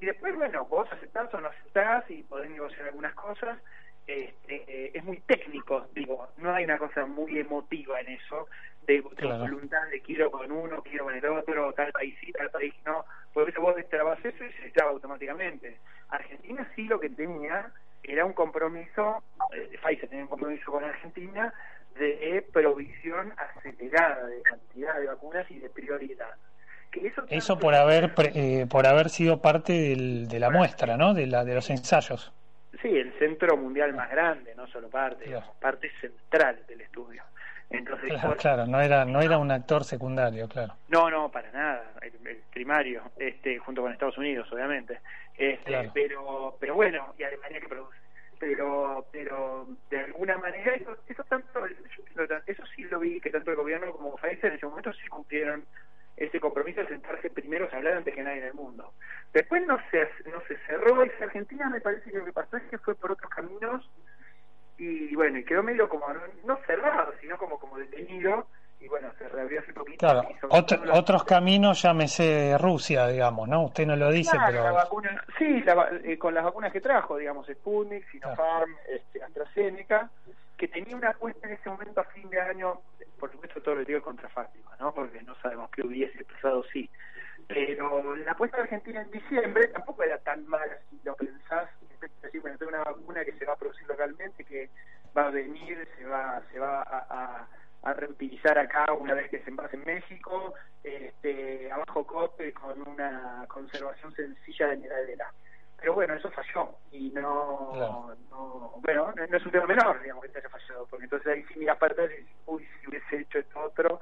Y 0.00 0.06
después, 0.06 0.34
bueno, 0.36 0.64
vos 0.66 0.90
aceptás 0.92 1.32
o 1.34 1.40
no 1.40 1.48
aceptás 1.48 2.08
y 2.10 2.22
podés 2.22 2.50
negociar 2.50 2.86
algunas 2.86 3.14
cosas, 3.14 3.58
este, 4.06 4.96
es 4.96 5.04
muy 5.04 5.20
técnico, 5.20 5.86
digo, 5.94 6.28
no 6.38 6.54
hay 6.54 6.64
una 6.64 6.78
cosa 6.78 7.04
muy 7.04 7.38
emotiva 7.38 8.00
en 8.00 8.08
eso, 8.08 8.48
de, 8.86 9.02
voluntad 9.02 9.86
de 9.90 10.00
quiero 10.00 10.30
con 10.30 10.50
uno, 10.50 10.82
quiero 10.82 11.04
con 11.04 11.14
el 11.14 11.24
otro, 11.26 11.74
tal 11.74 11.92
país 11.92 12.16
sí, 12.20 12.32
tal 12.32 12.50
país 12.50 12.72
no, 12.86 13.04
por 13.34 13.48
eso 13.48 13.60
vos 13.60 13.76
destrabas 13.76 14.18
eso 14.24 14.44
y 14.44 14.52
se 14.52 14.62
destraba 14.62 14.92
automáticamente. 14.92 15.78
Argentina 16.08 16.66
sí 16.74 16.84
lo 16.84 16.98
que 16.98 17.10
tenía 17.10 17.70
era 18.02 18.24
un 18.24 18.32
compromiso, 18.32 19.22
eh, 19.52 19.78
Pfizer 19.82 20.08
tenía 20.08 20.24
un 20.24 20.30
compromiso 20.30 20.72
con 20.72 20.84
Argentina 20.84 21.52
de 21.98 22.46
provisión 22.50 23.34
acelerada 23.36 24.26
de 24.26 24.40
cantidad 24.40 24.98
de 24.98 25.06
vacunas 25.06 25.50
y 25.50 25.58
de 25.58 25.68
prioridad. 25.68 26.34
Eso, 27.04 27.24
eso 27.28 27.58
por 27.58 27.74
haber 27.74 28.12
eh, 28.34 28.66
por 28.68 28.86
haber 28.86 29.08
sido 29.10 29.40
parte 29.40 29.72
del, 29.72 30.28
de 30.28 30.38
la 30.38 30.50
muestra, 30.50 30.96
¿no? 30.96 31.14
De 31.14 31.26
la 31.26 31.44
de 31.44 31.54
los 31.54 31.70
ensayos. 31.70 32.32
Sí, 32.82 32.88
el 32.88 33.12
centro 33.18 33.56
mundial 33.56 33.92
más 33.94 34.10
grande, 34.10 34.54
no 34.54 34.66
solo 34.68 34.88
parte, 34.88 35.26
parte 35.60 35.90
central 36.00 36.64
del 36.68 36.80
estudio. 36.80 37.22
Entonces, 37.70 38.12
claro, 38.38 38.66
no 38.66 38.80
era 38.80 39.04
no 39.04 39.20
era 39.20 39.36
un 39.38 39.50
actor 39.50 39.84
secundario, 39.84 40.48
claro. 40.48 40.74
No, 40.88 41.10
no, 41.10 41.30
para 41.30 41.50
nada, 41.52 41.92
el, 42.00 42.38
primario, 42.52 43.02
este, 43.18 43.58
junto 43.58 43.82
con 43.82 43.92
Estados 43.92 44.16
Unidos, 44.16 44.50
obviamente. 44.52 45.00
Este, 45.36 45.90
pero 45.92 46.56
pero 46.58 46.74
bueno, 46.74 47.14
y 47.18 47.24
Alemania 47.24 47.60
que 47.60 47.68
produce. 47.68 47.98
Pero 48.38 49.06
pero 49.12 49.66
de 49.90 49.98
alguna 49.98 50.38
manera 50.38 50.74
eso 50.74 50.96
eso 51.08 51.24
tanto 51.24 51.60
eso 52.46 52.62
sí 52.74 52.84
lo 52.84 53.00
vi 53.00 53.20
que 53.20 53.30
tanto 53.30 53.50
el 53.50 53.56
gobierno 53.56 53.92
como 53.92 54.16
Pfizer 54.16 54.46
en 54.46 54.56
ese 54.56 54.66
momento 54.66 54.92
sí 54.92 55.06
cumplieron 55.08 55.64
ese 56.18 56.40
compromiso 56.40 56.80
de 56.80 56.88
sentarse 56.88 57.30
primero 57.30 57.68
a 57.72 57.76
hablar 57.76 57.98
antes 57.98 58.14
que 58.14 58.22
nadie 58.22 58.38
en 58.38 58.46
el 58.48 58.54
mundo. 58.54 58.92
Después 59.32 59.66
no 59.66 59.78
se, 59.90 60.08
no 60.30 60.40
se 60.48 60.56
cerró 60.66 61.02
esa 61.02 61.24
Argentina, 61.24 61.70
me 61.70 61.80
parece 61.80 62.10
que 62.10 62.18
lo 62.18 62.24
que 62.24 62.32
pasó 62.32 62.56
es 62.56 62.64
que 62.64 62.78
fue 62.78 62.94
por 62.94 63.12
otros 63.12 63.30
caminos 63.30 63.88
y 64.78 65.14
bueno, 65.16 65.38
y 65.38 65.44
quedó 65.44 65.62
medio 65.62 65.88
como, 65.88 66.06
no, 66.44 66.56
cerrado, 66.66 67.12
sino 67.20 67.36
como, 67.36 67.58
como 67.58 67.78
detenido 67.78 68.46
y 68.80 68.88
bueno, 68.88 69.10
se 69.18 69.28
reabrió 69.28 69.60
hace 69.60 69.72
poquito. 69.72 69.98
Claro, 69.98 70.28
otros 70.92 71.24
caminos, 71.24 71.82
llámese 71.82 72.56
Rusia, 72.58 73.08
digamos, 73.08 73.48
¿no? 73.48 73.64
Usted 73.64 73.86
no 73.86 73.96
lo 73.96 74.10
dice, 74.10 74.36
pero... 74.46 74.62
La 74.62 74.72
vacuna, 74.72 75.24
sí, 75.36 75.64
eh, 76.04 76.16
con 76.16 76.32
las 76.32 76.44
vacunas 76.44 76.72
que 76.72 76.80
trajo, 76.80 77.16
digamos, 77.16 77.46
Sputnik, 77.48 78.08
Sinopharm, 78.10 78.72
este, 78.88 79.22
AstraZeneca, 79.22 80.10
que 80.58 80.68
tenía 80.68 80.96
una 80.96 81.10
apuesta 81.10 81.46
en 81.46 81.54
ese 81.54 81.70
momento 81.70 82.00
a 82.00 82.04
fin 82.04 82.28
de 82.28 82.40
año, 82.40 82.80
por 83.18 83.30
supuesto 83.30 83.62
todo 83.62 83.76
lo 83.76 83.84
digo 83.84 84.02
contrafáctico, 84.02 84.70
¿no? 84.80 84.92
Porque 84.92 85.22
no 85.22 85.34
sabemos 85.36 85.70
qué 85.70 85.82
hubiese 85.82 86.24
pasado 86.24 86.64
sí. 86.72 86.90
Pero 87.46 88.16
la 88.16 88.32
apuesta 88.32 88.58
de 88.58 88.64
Argentina 88.64 89.00
en 89.00 89.10
diciembre 89.10 89.68
tampoco 89.68 90.02
era 90.02 90.18
tan 90.18 90.46
mala 90.48 90.76
si 90.90 91.00
lo 91.04 91.14
pensás, 91.14 91.70
decir, 92.22 92.40
bueno, 92.40 92.58
tengo 92.58 92.70
una 92.70 92.82
vacuna 92.82 93.24
que 93.24 93.32
se 93.32 93.44
va 93.44 93.54
a 93.54 93.56
producir 93.56 93.86
localmente, 93.86 94.44
que 94.44 94.68
va 95.16 95.28
a 95.28 95.30
venir, 95.30 95.88
se 95.96 96.04
va, 96.04 96.42
se 96.52 96.58
va 96.58 96.82
a, 96.82 97.46
a, 97.82 97.94
reutilizar 97.94 98.58
acá 98.58 98.92
una 98.92 99.14
vez 99.14 99.30
que 99.30 99.40
se 99.40 99.50
envase 99.50 99.76
en 99.76 99.84
México, 99.84 100.54
este, 100.82 101.70
a 101.70 101.78
bajo 101.78 102.06
coste, 102.06 102.52
con 102.52 102.86
una 102.86 103.46
conservación 103.48 104.14
sencilla 104.14 104.68
de 104.68 105.16
la 105.16 105.32
pero 105.80 105.94
bueno, 105.94 106.14
eso 106.14 106.30
falló 106.30 106.70
y 106.90 107.10
no, 107.10 107.72
no 108.30 108.78
bueno, 108.82 109.12
no, 109.16 109.36
es 109.36 109.46
un 109.46 109.52
tema 109.52 109.66
menor, 109.66 110.00
digamos, 110.02 110.24
que 110.24 110.30
te 110.30 110.38
haya 110.38 110.48
fallado, 110.48 110.86
porque 110.86 111.04
entonces 111.04 111.32
ahí 111.32 111.44
sí 111.44 111.58
miras 111.58 111.78
para 111.78 111.92
atrás 111.92 112.10
y 112.18 112.26
uy, 112.46 112.66
si 112.80 112.88
hubiese 112.88 113.20
hecho 113.20 113.38
esto 113.38 113.60
otro, 113.60 114.00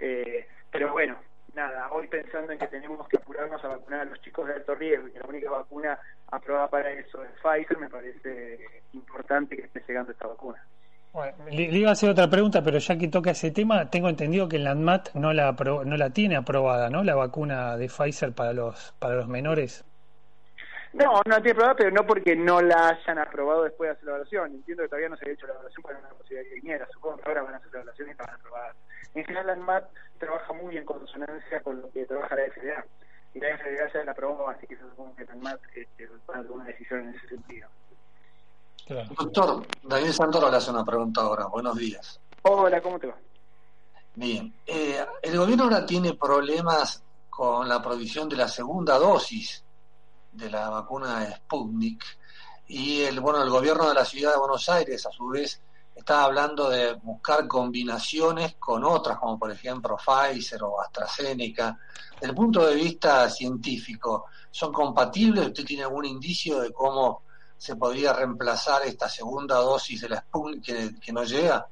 eh, 0.00 0.46
pero 0.70 0.92
bueno, 0.92 1.16
nada, 1.54 1.90
hoy 1.92 2.08
pensando 2.08 2.52
en 2.52 2.58
que 2.58 2.66
tenemos 2.68 3.06
que 3.08 3.18
apurarnos 3.18 3.62
a 3.64 3.68
vacunar 3.68 4.00
a 4.00 4.04
los 4.04 4.20
chicos 4.22 4.46
de 4.46 4.54
alto 4.54 4.74
riesgo 4.74 5.08
y 5.08 5.12
que 5.12 5.18
la 5.18 5.26
única 5.26 5.50
vacuna 5.50 5.98
aprobada 6.30 6.68
para 6.68 6.90
eso 6.92 7.22
es 7.22 7.30
Pfizer, 7.42 7.78
me 7.78 7.88
parece 7.90 8.58
importante 8.92 9.56
que 9.56 9.62
esté 9.62 9.82
llegando 9.86 10.12
esta 10.12 10.26
vacuna. 10.26 10.64
Bueno, 11.12 11.36
le, 11.50 11.64
iba 11.64 11.90
a 11.90 11.92
hacer 11.92 12.08
otra 12.08 12.30
pregunta, 12.30 12.62
pero 12.62 12.78
ya 12.78 12.96
que 12.96 13.08
toca 13.08 13.32
ese 13.32 13.50
tema, 13.50 13.90
tengo 13.90 14.08
entendido 14.08 14.48
que 14.48 14.56
el 14.56 14.66
ANMAT 14.66 15.12
no 15.12 15.34
la 15.34 15.52
no 15.52 15.96
la 15.98 16.10
tiene 16.10 16.36
aprobada, 16.36 16.88
¿no? 16.88 17.04
La 17.04 17.14
vacuna 17.14 17.76
de 17.76 17.88
Pfizer 17.88 18.32
para 18.32 18.54
los 18.54 18.94
para 18.98 19.16
los 19.16 19.28
menores. 19.28 19.84
No, 20.92 21.12
no 21.12 21.22
la 21.26 21.36
tiene 21.36 21.52
aprobada, 21.52 21.74
pero 21.74 21.90
no 21.90 22.06
porque 22.06 22.36
no 22.36 22.60
la 22.60 22.88
hayan 22.88 23.18
aprobado 23.18 23.64
después 23.64 23.88
de 23.88 23.92
hacer 23.92 24.04
la 24.04 24.10
evaluación. 24.10 24.54
Entiendo 24.54 24.82
que 24.82 24.88
todavía 24.88 25.08
no 25.08 25.16
se 25.16 25.28
ha 25.28 25.32
hecho 25.32 25.46
la 25.46 25.54
evaluación 25.54 25.82
para 25.82 25.98
una 25.98 26.08
posibilidad 26.10 26.48
que 26.48 26.54
viniera. 26.56 26.88
Supongo 26.92 27.16
que 27.16 27.28
ahora 27.28 27.42
van 27.42 27.54
a 27.54 27.56
hacer 27.56 27.70
la 27.72 27.78
evaluación 27.78 28.08
y 28.08 28.10
están 28.10 28.30
aprobadas. 28.30 28.76
En 29.14 29.24
general, 29.24 29.46
la 29.46 29.52
ANMAT 29.54 29.84
trabaja 30.18 30.52
muy 30.52 30.76
en 30.76 30.84
consonancia 30.84 31.60
con 31.62 31.80
lo 31.80 31.90
que 31.90 32.04
trabaja 32.04 32.36
la 32.36 32.42
FDA. 32.42 32.84
Y 33.34 33.40
la 33.40 33.56
FDA 33.56 33.92
ya 33.92 34.04
la 34.04 34.12
aprobó, 34.12 34.48
así 34.50 34.66
que 34.66 34.76
supongo 34.76 35.16
que 35.16 35.24
la 35.24 35.32
ANMAT 35.32 35.60
este, 35.74 36.06
va 36.06 36.38
a 36.38 36.42
tomar 36.42 36.50
una 36.50 36.64
decisión 36.64 37.00
en 37.00 37.14
ese 37.14 37.28
sentido. 37.28 37.68
Doctor, 39.16 39.66
Daniel 39.84 40.12
Santoro 40.12 40.50
le 40.50 40.56
hace 40.56 40.70
una 40.70 40.84
pregunta 40.84 41.22
ahora. 41.22 41.46
Buenos 41.46 41.76
días. 41.76 42.20
Hola, 42.42 42.80
¿cómo 42.82 42.98
te 42.98 43.06
va? 43.06 43.16
Bien. 44.14 44.52
Eh, 44.66 45.02
el 45.22 45.38
gobierno 45.38 45.64
ahora 45.64 45.86
tiene 45.86 46.14
problemas 46.14 47.02
con 47.30 47.66
la 47.66 47.80
provisión 47.80 48.28
de 48.28 48.36
la 48.36 48.48
segunda 48.48 48.98
dosis 48.98 49.64
de 50.32 50.50
la 50.50 50.68
vacuna 50.68 51.24
Sputnik. 51.36 52.02
Y 52.68 53.02
el 53.02 53.20
bueno 53.20 53.42
el 53.42 53.50
gobierno 53.50 53.88
de 53.88 53.94
la 53.94 54.04
ciudad 54.04 54.32
de 54.32 54.38
Buenos 54.38 54.68
Aires 54.68 55.06
a 55.06 55.10
su 55.10 55.28
vez 55.28 55.60
está 55.94 56.24
hablando 56.24 56.70
de 56.70 56.94
buscar 56.94 57.46
combinaciones 57.46 58.54
con 58.54 58.82
otras 58.84 59.18
como 59.18 59.38
por 59.38 59.50
ejemplo 59.50 59.96
Pfizer 59.96 60.62
o 60.62 60.80
AstraZeneca. 60.80 61.78
Desde 62.14 62.28
el 62.28 62.34
punto 62.34 62.66
de 62.66 62.74
vista 62.74 63.28
científico 63.28 64.26
son 64.50 64.72
compatibles 64.72 65.48
usted 65.48 65.64
tiene 65.64 65.84
algún 65.84 66.06
indicio 66.06 66.60
de 66.60 66.72
cómo 66.72 67.22
se 67.56 67.76
podría 67.76 68.12
reemplazar 68.12 68.82
esta 68.86 69.08
segunda 69.08 69.56
dosis 69.56 70.00
de 70.00 70.08
la 70.08 70.20
Sputnik 70.20 70.64
que, 70.64 71.00
que 71.00 71.12
no 71.12 71.24
llega 71.24 71.66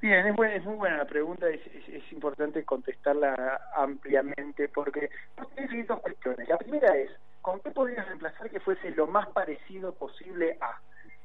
Bien, 0.00 0.26
es, 0.26 0.36
es, 0.38 0.64
muy 0.64 0.76
buena 0.76 0.98
la 0.98 1.04
pregunta, 1.06 1.48
es, 1.48 1.60
es, 1.88 2.12
importante 2.12 2.64
contestarla 2.64 3.60
ampliamente 3.74 4.68
porque 4.68 5.10
tiene 5.56 5.84
dos 5.84 6.00
cuestiones. 6.00 6.48
La 6.48 6.58
primera 6.58 6.96
es, 6.96 7.10
¿con 7.46 7.60
qué 7.60 7.70
podrías 7.70 8.04
reemplazar 8.06 8.50
que 8.50 8.58
fuese 8.58 8.90
lo 8.90 9.06
más 9.06 9.28
parecido 9.28 9.94
posible 9.94 10.58
a? 10.60 10.80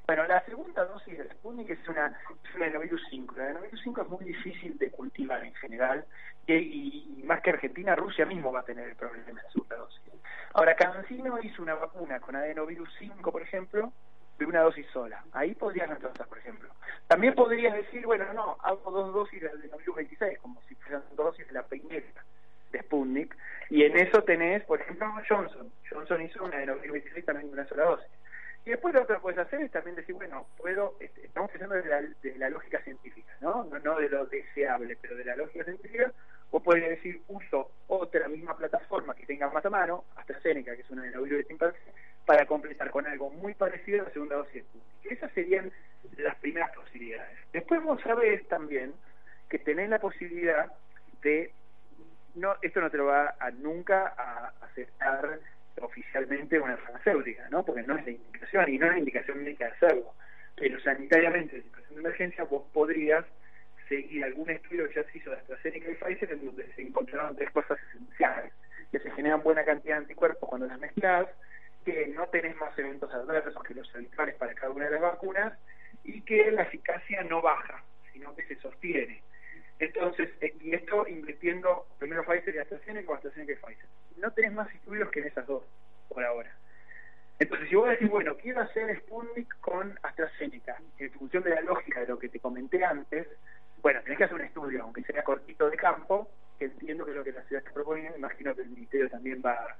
Bueno, 0.05 0.27
la 0.27 0.45
segunda 0.45 0.85
dosis 0.85 1.17
de 1.17 1.27
Sputnik 1.31 1.71
es 1.71 1.87
una, 1.87 2.15
es 2.43 2.55
una 2.55 2.65
adenovirus 2.65 3.01
5. 3.09 3.35
La 3.37 3.45
adenovirus 3.45 3.81
5 3.83 4.01
es 4.03 4.07
muy 4.07 4.25
difícil 4.25 4.77
de 4.77 4.91
cultivar 4.91 5.43
en 5.43 5.55
general 5.55 6.05
y, 6.45 7.23
más 7.25 7.41
que 7.41 7.49
Argentina, 7.49 7.95
Rusia 7.95 8.27
mismo 8.27 8.51
va 8.51 8.59
a 8.59 8.63
tener 8.63 8.87
el 8.89 8.95
problema 8.95 9.25
de 9.25 9.33
la 9.33 9.49
segunda 9.49 9.77
dosis. 9.77 9.99
Ahora, 10.53 10.75
Cancino 10.75 11.39
hizo 11.41 11.63
una 11.63 11.73
vacuna 11.73 12.19
con 12.19 12.35
adenovirus 12.35 12.89
5, 12.99 13.31
por 13.31 13.41
ejemplo, 13.41 13.91
de 14.37 14.45
una 14.45 14.61
dosis 14.61 14.85
sola. 14.93 15.23
Ahí 15.31 15.55
podrías 15.55 15.89
reemplazar, 15.89 16.27
por 16.27 16.37
ejemplo. 16.37 16.69
También 17.07 17.33
podrías 17.33 17.73
decir, 17.73 18.05
bueno, 18.05 18.31
no, 18.31 18.57
hago 18.61 18.91
dos 18.91 19.11
dosis 19.11 19.41
de 19.41 19.49
adenovirus 19.49 19.95
26, 19.95 20.37
como 20.37 20.61
si 20.69 20.75
fueran 20.75 21.01
dos 21.15 21.31
dosis 21.31 21.47
de 21.47 21.53
la 21.53 21.63
primera 21.63 22.05
de 22.71 22.79
Sputnik, 22.79 23.35
y 23.69 23.83
en 23.83 23.97
eso 23.97 24.23
tenés, 24.23 24.63
por 24.63 24.81
ejemplo, 24.81 25.07
Johnson. 25.27 25.71
Johnson 25.89 26.21
hizo 26.21 26.43
una 26.43 26.57
adenovirus 26.57 26.93
26 26.93 27.25
también 27.25 27.47
de 27.47 27.53
una 27.53 27.67
sola 27.67 27.83
dosis. 27.85 28.11
Y 28.65 28.69
después 28.69 28.93
lo 28.93 29.07
que 29.07 29.15
puedes 29.15 29.39
hacer 29.39 29.61
es 29.61 29.71
también 29.71 29.95
decir, 29.95 30.13
bueno, 30.13 30.45
puedo, 30.57 30.95
este, 30.99 31.25
estamos 31.25 31.49
pensando 31.49 31.75
desde 31.75 31.89
la, 31.89 32.01
de 32.01 32.37
la 32.37 32.49
lógica 32.49 32.79
científica, 32.83 33.31
¿no? 33.41 33.63
¿no? 33.63 33.79
No 33.79 33.99
de 33.99 34.09
lo 34.09 34.25
deseable, 34.27 34.97
pero 35.01 35.15
de 35.15 35.25
la 35.25 35.35
lógica 35.35 35.63
científica, 35.63 36.11
vos 36.51 36.61
podés 36.61 36.87
decir, 36.89 37.21
uso 37.27 37.71
otra 37.87 38.27
misma 38.27 38.55
plataforma 38.55 39.15
que 39.15 39.25
tenga 39.25 39.49
más 39.49 39.65
a 39.65 39.69
mano, 39.69 40.03
AstraZeneca, 40.15 40.75
que 40.75 40.81
es 40.81 40.89
una 40.91 41.03
de 41.03 41.45
chimpancé, 41.47 41.79
para 42.25 42.45
completar 42.45 42.91
con 42.91 43.07
algo 43.07 43.29
muy 43.31 43.53
parecido 43.55 44.01
a 44.01 44.05
la 44.05 44.11
segunda 44.11 44.35
dosis 44.35 44.63
de 44.73 45.09
Esas 45.09 45.31
serían 45.33 45.71
las 46.17 46.35
primeras 46.35 46.71
posibilidades. 46.75 47.37
Después 47.51 47.81
vos 47.81 47.99
sabés 48.01 48.47
también 48.47 48.93
que 49.49 49.59
tenés 49.59 49.89
la 49.89 49.99
posibilidad 49.99 50.71
de, 51.23 51.51
no 52.35 52.55
esto 52.61 52.81
no 52.81 52.89
te 52.89 52.97
lo 52.97 53.05
va 53.05 53.35
a 53.39 53.51
nunca 53.51 54.13
a 54.17 54.53
aceptar 54.65 55.39
oficialmente 55.81 56.59
una 56.59 56.77
farmacéutica, 56.77 57.49
¿no? 57.49 57.65
porque 57.65 57.83
no 57.83 57.97
es 57.97 58.05
la 58.05 58.11
indicación 58.11 58.69
y 58.69 58.77
no 58.77 58.85
es 58.87 58.91
la 58.93 58.99
indicación 58.99 59.43
médica 59.43 59.65
de 59.65 59.71
hacerlo, 59.71 60.13
pero 60.55 60.79
sanitariamente 60.81 61.57
en 61.57 61.63
situación 61.63 61.95
de 61.95 62.01
emergencia 62.01 62.43
vos 62.43 62.63
podrías 62.73 63.25
seguir 63.87 64.23
algún 64.23 64.49
estudio 64.49 64.87
que 64.87 64.95
ya 64.95 65.03
se 65.03 65.17
hizo 65.17 65.31
de 65.31 65.37
AstraZeneca 65.37 65.91
y 65.91 65.95
Pfizer 65.95 66.31
en 66.31 66.45
donde 66.45 66.71
se 66.73 66.81
encontraron 66.81 67.35
tres 67.35 67.49
cosas 67.51 67.77
esenciales, 67.89 68.53
que 68.91 68.99
se 68.99 69.11
generan 69.11 69.43
buena 69.43 69.65
cantidad 69.65 69.95
de 69.95 70.01
anticuerpos 70.01 70.47
cuando 70.49 70.67
las 70.67 70.79
mezclas, 70.79 71.27
que 71.83 72.07
no 72.07 72.27
tenés 72.27 72.55
más 72.57 72.77
eventos 72.77 73.13
adversos 73.13 73.63
que 73.63 73.73
los 73.73 73.93
habituales 73.95 74.35
para 74.35 74.53
cada 74.53 74.71
una 74.71 74.85
de 74.85 74.91
las 74.91 75.01
vacunas 75.01 75.53
y 76.03 76.21
que 76.21 76.51
la 76.51 76.63
eficacia 76.63 77.23
no 77.23 77.41
baja, 77.41 77.83
sino 78.13 78.35
que 78.35 78.45
se 78.45 78.55
sostiene. 78.57 79.21
Entonces, 79.81 80.29
eh, 80.41 80.55
y 80.61 80.75
esto 80.75 81.07
invirtiendo 81.07 81.87
primero 81.97 82.23
Pfizer 82.23 82.53
y 82.53 82.59
AstraZeneca 82.59 83.11
o 83.11 83.15
AstraZeneca 83.15 83.53
y 83.53 83.55
Pfizer. 83.55 83.89
No 84.17 84.31
tenés 84.31 84.53
más 84.53 84.73
estudios 84.75 85.09
que 85.09 85.21
en 85.21 85.27
esas 85.27 85.47
dos 85.47 85.63
por 86.07 86.23
ahora. 86.23 86.55
Entonces, 87.39 87.67
si 87.67 87.75
vos 87.75 87.89
decís, 87.89 88.07
bueno, 88.07 88.37
quiero 88.37 88.61
hacer 88.61 88.95
Sputnik 88.99 89.59
con 89.59 89.97
AstraZeneca, 90.03 90.79
en 90.99 91.11
función 91.13 91.41
de 91.41 91.49
la 91.49 91.61
lógica 91.61 91.99
de 91.99 92.05
lo 92.05 92.19
que 92.19 92.29
te 92.29 92.39
comenté 92.39 92.85
antes, 92.85 93.27
bueno, 93.81 93.99
tenés 94.03 94.19
que 94.19 94.25
hacer 94.25 94.35
un 94.35 94.45
estudio, 94.45 94.83
aunque 94.83 95.01
sea 95.01 95.23
cortito 95.23 95.67
de 95.67 95.77
campo, 95.77 96.29
que 96.59 96.65
entiendo 96.65 97.03
que 97.03 97.11
es 97.11 97.17
lo 97.17 97.23
que 97.23 97.31
la 97.31 97.43
ciudad 97.45 97.63
está 97.63 97.73
proponiendo, 97.73 98.15
imagino 98.15 98.53
que 98.53 98.61
el 98.61 98.69
Ministerio 98.69 99.09
también 99.09 99.41
va, 99.43 99.75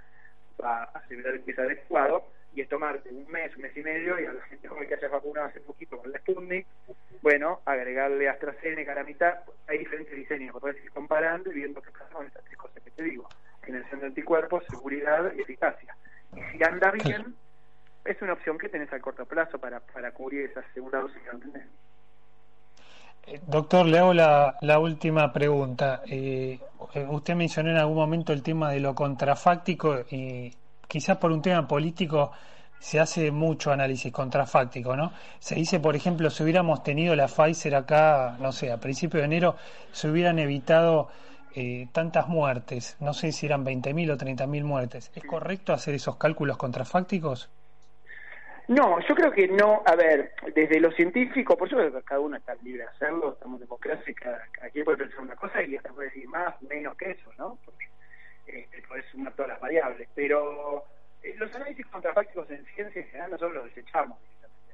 va 0.61 0.83
a 0.83 0.99
asegurar 0.99 1.39
que 1.41 1.51
es 1.51 1.59
adecuado, 1.59 2.25
y 2.53 2.61
es 2.61 2.69
tomarte 2.69 3.09
un 3.09 3.29
mes, 3.31 3.55
un 3.55 3.61
mes 3.61 3.75
y 3.77 3.81
medio, 3.81 4.19
y 4.19 4.25
a 4.25 4.33
la 4.33 4.41
gente 4.43 4.67
joven 4.67 4.87
que 4.87 4.95
haya 4.95 5.07
vacunado 5.07 5.47
hace 5.47 5.61
poquito 5.61 5.97
con 5.97 6.11
la 6.11 6.19
Sputnik, 6.19 6.67
bueno, 7.21 7.61
agregarle 7.65 8.27
AstraZeneca 8.27 8.91
a 8.91 8.95
la 8.95 9.03
mitad, 9.03 9.39
hay 9.67 9.77
diferentes 9.77 10.15
diseños, 10.15 10.55
puedes 10.59 10.83
ir 10.83 10.91
comparando 10.91 11.51
y 11.51 11.55
viendo 11.55 11.81
qué 11.81 11.91
pasa 11.91 12.09
con 12.11 12.25
estas 12.25 12.43
tres 12.43 12.57
cosas 12.57 12.83
que 12.83 12.91
te 12.91 13.03
digo, 13.03 13.27
generación 13.63 14.01
de 14.01 14.07
anticuerpos, 14.07 14.65
seguridad 14.69 15.31
y 15.35 15.41
eficacia. 15.41 15.95
Y 16.35 16.41
si 16.57 16.63
anda 16.63 16.91
bien, 16.91 17.35
es 18.03 18.21
una 18.21 18.33
opción 18.33 18.57
que 18.57 18.69
tenés 18.69 18.91
a 18.91 18.99
corto 18.99 19.25
plazo 19.25 19.59
para, 19.59 19.79
para 19.79 20.11
cubrir 20.11 20.49
esa 20.49 20.63
segunda 20.73 20.99
dosis, 20.99 21.21
¿entendés? 21.31 21.63
Eh, 21.63 21.90
doctor, 23.47 23.85
le 23.85 23.99
hago 23.99 24.13
la, 24.13 24.57
la 24.61 24.79
última 24.79 25.31
pregunta. 25.31 26.01
Eh, 26.07 26.59
eh, 26.93 27.07
usted 27.09 27.35
mencionó 27.35 27.71
en 27.71 27.77
algún 27.77 27.95
momento 27.95 28.33
el 28.33 28.43
tema 28.43 28.71
de 28.71 28.79
lo 28.79 28.95
contrafáctico 28.95 29.99
y 30.09 30.53
quizás 30.87 31.17
por 31.17 31.31
un 31.31 31.41
tema 31.41 31.67
político 31.67 32.31
se 32.79 32.99
hace 32.99 33.31
mucho 33.31 33.71
análisis 33.71 34.11
contrafáctico, 34.11 34.95
¿no? 34.95 35.13
Se 35.39 35.55
dice, 35.55 35.79
por 35.79 35.95
ejemplo, 35.95 36.29
si 36.29 36.43
hubiéramos 36.43 36.83
tenido 36.83 37.15
la 37.15 37.27
Pfizer 37.27 37.75
acá, 37.75 38.37
no 38.39 38.51
sé, 38.51 38.71
a 38.71 38.79
principios 38.79 39.21
de 39.21 39.25
enero, 39.25 39.55
se 39.91 40.09
hubieran 40.09 40.39
evitado 40.39 41.09
tantas 41.91 42.29
muertes, 42.29 42.95
no 43.01 43.13
sé 43.13 43.33
si 43.33 43.45
eran 43.45 43.65
20.000 43.65 44.11
o 44.11 44.17
30.000 44.17 44.63
muertes. 44.63 45.11
¿Es 45.13 45.23
correcto 45.25 45.73
hacer 45.73 45.93
esos 45.93 46.15
cálculos 46.15 46.57
contrafácticos? 46.57 47.49
No, 48.67 48.99
yo 49.01 49.15
creo 49.15 49.31
que 49.31 49.47
no. 49.47 49.83
A 49.85 49.95
ver, 49.95 50.33
desde 50.55 50.79
lo 50.79 50.91
científico, 50.91 51.57
por 51.57 51.69
supuesto 51.69 52.01
cada 52.03 52.21
uno 52.21 52.37
está 52.37 52.55
libre 52.55 52.83
de 52.83 52.89
hacerlo, 52.89 53.33
estamos 53.33 53.59
en 53.59 53.65
democracia, 53.67 54.13
cada, 54.13 54.47
cada 54.51 54.69
quien 54.69 54.85
puede 54.85 54.97
pensar 54.97 55.19
una 55.19 55.35
cosa 55.35 55.61
y 55.63 55.75
hasta 55.75 55.91
puede 55.91 56.09
decir 56.09 56.27
más, 56.27 56.61
menos 56.63 56.95
que 56.95 57.11
eso, 57.11 57.31
¿no? 57.37 57.57
Porque 57.65 57.89
este, 58.47 58.81
puedes 58.87 59.05
sumar 59.07 59.33
todas 59.33 59.49
las 59.49 59.59
variables. 59.59 60.07
Pero 60.15 60.85
eh, 61.23 61.35
los 61.37 61.53
análisis 61.55 61.85
contrafácticos 61.87 62.49
en 62.51 62.65
ciencia 62.65 63.01
en 63.01 63.07
general 63.07 63.31
nosotros 63.31 63.55
los 63.55 63.65
desechamos, 63.65 64.17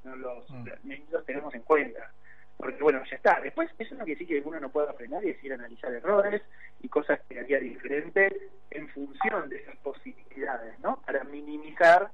no 0.04 0.16
los, 0.16 0.50
mm. 0.50 0.68
los 1.12 1.26
tenemos 1.26 1.54
en 1.56 1.62
cuenta. 1.62 2.12
Porque 2.58 2.82
bueno, 2.82 3.04
ya 3.10 3.16
está. 3.16 3.40
Después, 3.40 3.70
eso 3.78 3.94
no 3.96 4.04
quiere 4.04 4.20
decir 4.20 4.42
que 4.42 4.48
uno 4.48 4.60
no 4.60 4.70
pueda 4.70 4.92
frenar 4.94 5.24
y 5.24 5.34
decir 5.34 5.54
analizar 5.54 5.94
errores 5.94 6.42
y 6.82 6.90
cosas 6.90 7.20
que 7.30 7.40
haría 7.40 7.60
diferente 7.60 8.50
en 8.72 8.90
función 8.90 9.48
de 9.50 9.58
esas 9.58 9.78
posibilidades, 9.78 10.80
¿no? 10.80 11.00
Para 11.06 11.24
minimizar 11.24 12.10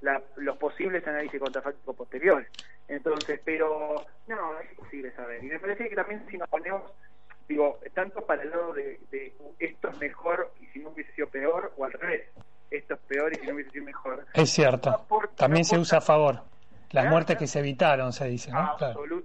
los 0.00 0.56
posibles 0.58 1.06
análisis 1.06 1.40
contrafácticos 1.40 1.96
posteriores. 1.96 2.48
Entonces, 2.88 3.40
pero 3.44 3.94
no, 4.28 4.58
es 4.60 4.70
imposible 4.70 5.12
saber. 5.12 5.42
Y 5.42 5.48
me 5.48 5.58
parece 5.58 5.88
que 5.88 5.96
también 5.96 6.24
si 6.30 6.38
nos 6.38 6.48
ponemos, 6.48 6.82
digo, 7.48 7.78
tanto 7.94 8.24
para 8.24 8.42
el 8.42 8.50
lado 8.50 8.72
de, 8.74 9.00
esto 9.58 9.88
es 9.88 9.98
mejor 9.98 10.52
y 10.60 10.66
si 10.66 10.78
no 10.80 10.90
hubiese 10.90 11.12
sido 11.12 11.28
peor, 11.28 11.72
o 11.76 11.84
al 11.84 11.92
revés, 11.92 12.28
esto 12.70 12.94
es 12.94 13.00
peor 13.00 13.32
y 13.32 13.36
si 13.36 13.46
no 13.46 13.54
hubiese 13.54 13.70
sido 13.70 13.84
mejor. 13.84 14.26
Es 14.34 14.50
cierto, 14.50 15.06
también 15.36 15.64
se 15.64 15.78
usa 15.78 15.98
a 15.98 16.02
favor. 16.02 16.42
Las 16.92 17.10
muertes 17.10 17.36
que 17.36 17.46
se 17.46 17.58
evitaron, 17.58 18.12
se 18.12 18.26
dice, 18.28 18.52
¿no? 18.52 18.76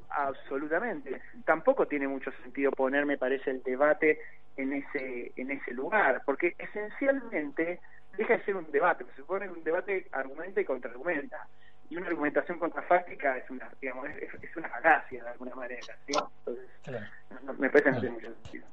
Absolutamente. 0.10 1.22
Tampoco 1.46 1.86
tiene 1.86 2.08
mucho 2.08 2.32
sentido 2.44 2.72
poner, 2.72 3.06
me 3.06 3.18
parece, 3.18 3.52
el 3.52 3.62
debate 3.64 4.20
en 4.58 4.74
ese, 4.74 5.32
en 5.36 5.52
ese 5.52 5.72
lugar, 5.72 6.24
porque 6.26 6.56
esencialmente 6.58 7.80
deja 8.18 8.38
de 8.38 8.44
ser 8.44 8.56
un 8.56 8.70
debate, 8.72 9.06
se 9.06 9.22
supone 9.22 9.50
un 9.50 9.64
debate 9.64 10.08
argumenta 10.12 10.62
y 10.62 10.66
contraargumenta. 10.66 11.48
Y 11.90 11.98
una 11.98 12.08
argumentación 12.08 12.58
contrafáctica 12.58 13.38
es 13.38 13.50
una, 13.50 13.70
digamos, 13.82 14.08
es, 14.10 14.56
una 14.56 14.70
falacia 14.70 15.24
de 15.24 15.30
alguna 15.30 15.56
manera. 15.56 15.94
Entonces, 16.08 17.10
me 17.58 17.70
parece 17.70 17.92
no 17.92 18.12
mucho 18.14 18.28
sentido. 18.28 18.66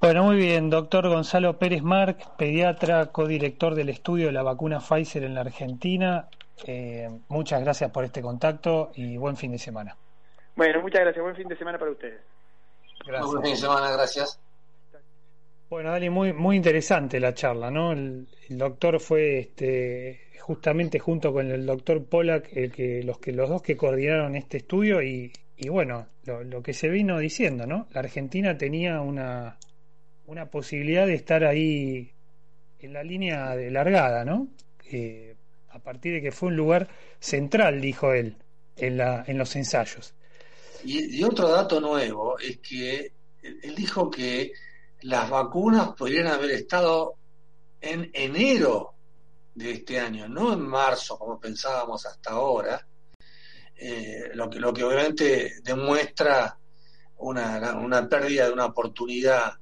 Bueno, 0.00 0.22
muy 0.22 0.36
bien, 0.36 0.70
doctor 0.70 1.08
Gonzalo 1.08 1.58
Pérez 1.58 1.82
Marc, 1.82 2.36
pediatra, 2.36 3.06
codirector 3.06 3.74
del 3.74 3.88
estudio 3.88 4.26
de 4.26 4.32
la 4.32 4.42
vacuna 4.42 4.78
Pfizer 4.78 5.24
en 5.24 5.34
la 5.34 5.40
Argentina. 5.40 6.28
Eh, 6.66 7.08
muchas 7.28 7.62
gracias 7.62 7.90
por 7.90 8.04
este 8.04 8.22
contacto 8.22 8.92
y 8.94 9.16
buen 9.16 9.36
fin 9.36 9.50
de 9.52 9.58
semana. 9.58 9.96
Bueno, 10.56 10.80
muchas 10.82 11.00
gracias, 11.00 11.22
buen 11.22 11.34
fin 11.34 11.48
de 11.48 11.56
semana 11.56 11.78
para 11.78 11.90
ustedes. 11.90 12.20
Gracias. 13.04 13.26
Buen 13.26 13.42
fin 13.42 13.52
de 13.52 13.58
semana, 13.58 13.90
gracias. 13.92 14.38
Bueno, 15.68 15.90
Dani, 15.90 16.10
muy, 16.10 16.32
muy 16.32 16.56
interesante 16.56 17.18
la 17.18 17.34
charla, 17.34 17.70
¿no? 17.70 17.92
El, 17.92 18.28
doctor 18.50 19.00
fue 19.00 19.38
este, 19.38 20.20
justamente 20.40 20.98
junto 20.98 21.32
con 21.32 21.50
el 21.50 21.64
doctor 21.66 22.04
Pollack 22.04 22.54
el 22.56 22.70
que, 22.70 23.02
los, 23.02 23.18
que, 23.18 23.32
los 23.32 23.48
dos 23.48 23.62
que 23.62 23.76
coordinaron 23.76 24.36
este 24.36 24.58
estudio 24.58 25.02
y, 25.02 25.32
y 25.56 25.68
bueno, 25.68 26.06
lo, 26.24 26.62
que 26.62 26.74
se 26.74 26.88
vino 26.88 27.18
diciendo, 27.18 27.66
¿no? 27.66 27.88
La 27.92 28.00
Argentina 28.00 28.56
tenía 28.56 29.00
una, 29.00 29.58
una 30.26 30.50
posibilidad 30.50 31.06
de 31.06 31.14
estar 31.14 31.44
ahí 31.44 32.12
en 32.78 32.92
la 32.92 33.02
línea 33.02 33.56
de 33.56 33.70
largada, 33.70 34.24
¿no? 34.24 34.48
a 35.70 35.78
partir 35.80 36.12
de 36.14 36.22
que 36.22 36.30
fue 36.30 36.50
un 36.50 36.56
lugar 36.56 36.88
central, 37.18 37.80
dijo 37.80 38.12
él, 38.12 38.36
en, 38.76 38.96
la, 38.96 39.24
en 39.26 39.38
los 39.38 39.56
ensayos. 39.56 40.14
Y 40.84 41.22
otro 41.24 41.48
dato 41.48 41.80
nuevo 41.80 42.38
es 42.38 42.58
que 42.58 43.10
él 43.42 43.74
dijo 43.74 44.08
que 44.08 44.52
las 45.04 45.28
vacunas 45.28 45.90
podrían 45.96 46.28
haber 46.28 46.50
estado 46.52 47.14
en 47.80 48.10
enero 48.14 48.94
de 49.54 49.72
este 49.72 50.00
año, 50.00 50.28
no 50.28 50.54
en 50.54 50.60
marzo 50.60 51.18
como 51.18 51.38
pensábamos 51.38 52.06
hasta 52.06 52.30
ahora, 52.30 52.86
eh, 53.76 54.30
lo, 54.32 54.48
que, 54.48 54.58
lo 54.58 54.72
que 54.72 54.82
obviamente 54.82 55.56
demuestra 55.62 56.58
una, 57.18 57.74
una 57.74 58.08
pérdida 58.08 58.46
de 58.46 58.52
una 58.52 58.66
oportunidad 58.66 59.52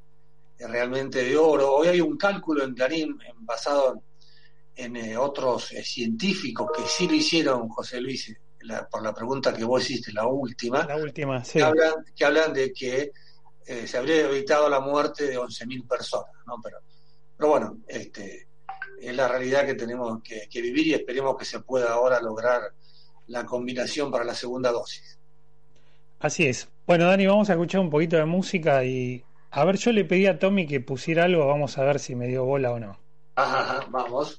realmente 0.58 1.24
de 1.24 1.36
oro. 1.36 1.72
Hoy 1.72 1.88
hay 1.88 2.00
un 2.00 2.16
cálculo 2.16 2.62
en 2.62 2.74
Clarín 2.74 3.18
basado 3.40 4.00
en, 4.76 4.96
eh, 4.96 5.16
otros 5.16 5.72
eh, 5.72 5.82
científicos 5.82 6.70
que 6.74 6.84
sí 6.86 7.08
lo 7.08 7.14
hicieron, 7.14 7.68
José 7.68 8.00
Luis, 8.00 8.32
por 8.88 9.02
la 9.02 9.12
pregunta 9.12 9.52
que 9.52 9.64
vos 9.64 9.82
hiciste, 9.82 10.12
la 10.12 10.24
última, 10.24 10.86
la 10.86 10.96
última 10.96 11.42
que, 11.42 11.62
hablan, 11.62 11.94
que 12.14 12.24
hablan 12.24 12.52
de 12.52 12.72
que 12.72 13.10
eh, 13.66 13.86
se 13.86 13.98
habría 13.98 14.26
evitado 14.26 14.68
la 14.68 14.80
muerte 14.80 15.26
de 15.26 15.38
11.000 15.38 15.86
personas, 15.86 16.32
¿no? 16.46 16.56
Pero, 16.62 16.78
pero 17.36 17.48
bueno, 17.50 17.78
este, 17.86 18.46
es 19.00 19.16
la 19.16 19.28
realidad 19.28 19.66
que 19.66 19.74
tenemos 19.74 20.22
que, 20.22 20.48
vivir 20.60 20.86
y 20.86 20.94
esperemos 20.94 21.36
que 21.36 21.44
se 21.44 21.60
pueda 21.60 21.92
ahora 21.92 22.20
lograr 22.20 22.72
la 23.26 23.44
combinación 23.44 24.10
para 24.10 24.24
la 24.24 24.34
segunda 24.34 24.70
dosis. 24.70 25.18
Así 26.20 26.46
es. 26.46 26.68
Bueno, 26.86 27.06
Dani, 27.06 27.26
vamos 27.26 27.50
a 27.50 27.54
escuchar 27.54 27.80
un 27.80 27.90
poquito 27.90 28.16
de 28.16 28.24
música 28.24 28.84
y 28.84 29.24
a 29.50 29.64
ver, 29.64 29.76
yo 29.76 29.92
le 29.92 30.04
pedí 30.04 30.26
a 30.26 30.38
Tommy 30.38 30.66
que 30.66 30.80
pusiera 30.80 31.24
algo, 31.24 31.46
vamos 31.46 31.76
a 31.78 31.84
ver 31.84 31.98
si 31.98 32.14
me 32.14 32.28
dio 32.28 32.44
bola 32.44 32.72
o 32.72 32.78
no. 32.78 32.98
Ajá, 33.34 33.86
vamos. 33.90 34.38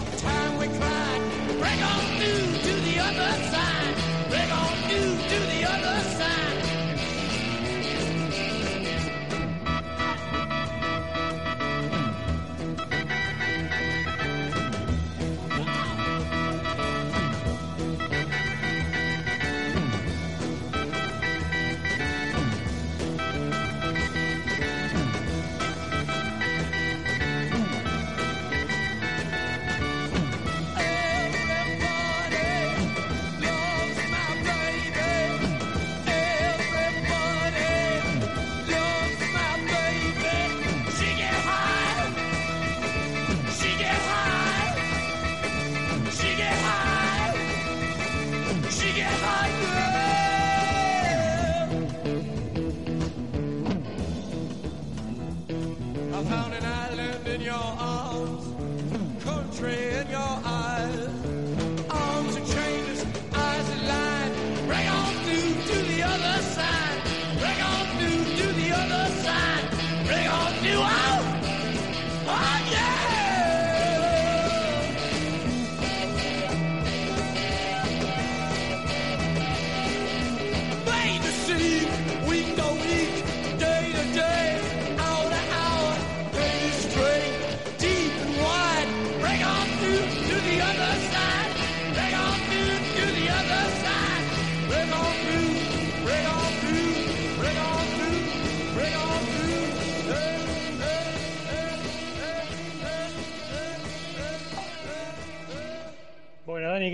Break 1.61 1.79
on 1.79 2.17
new 2.17 2.70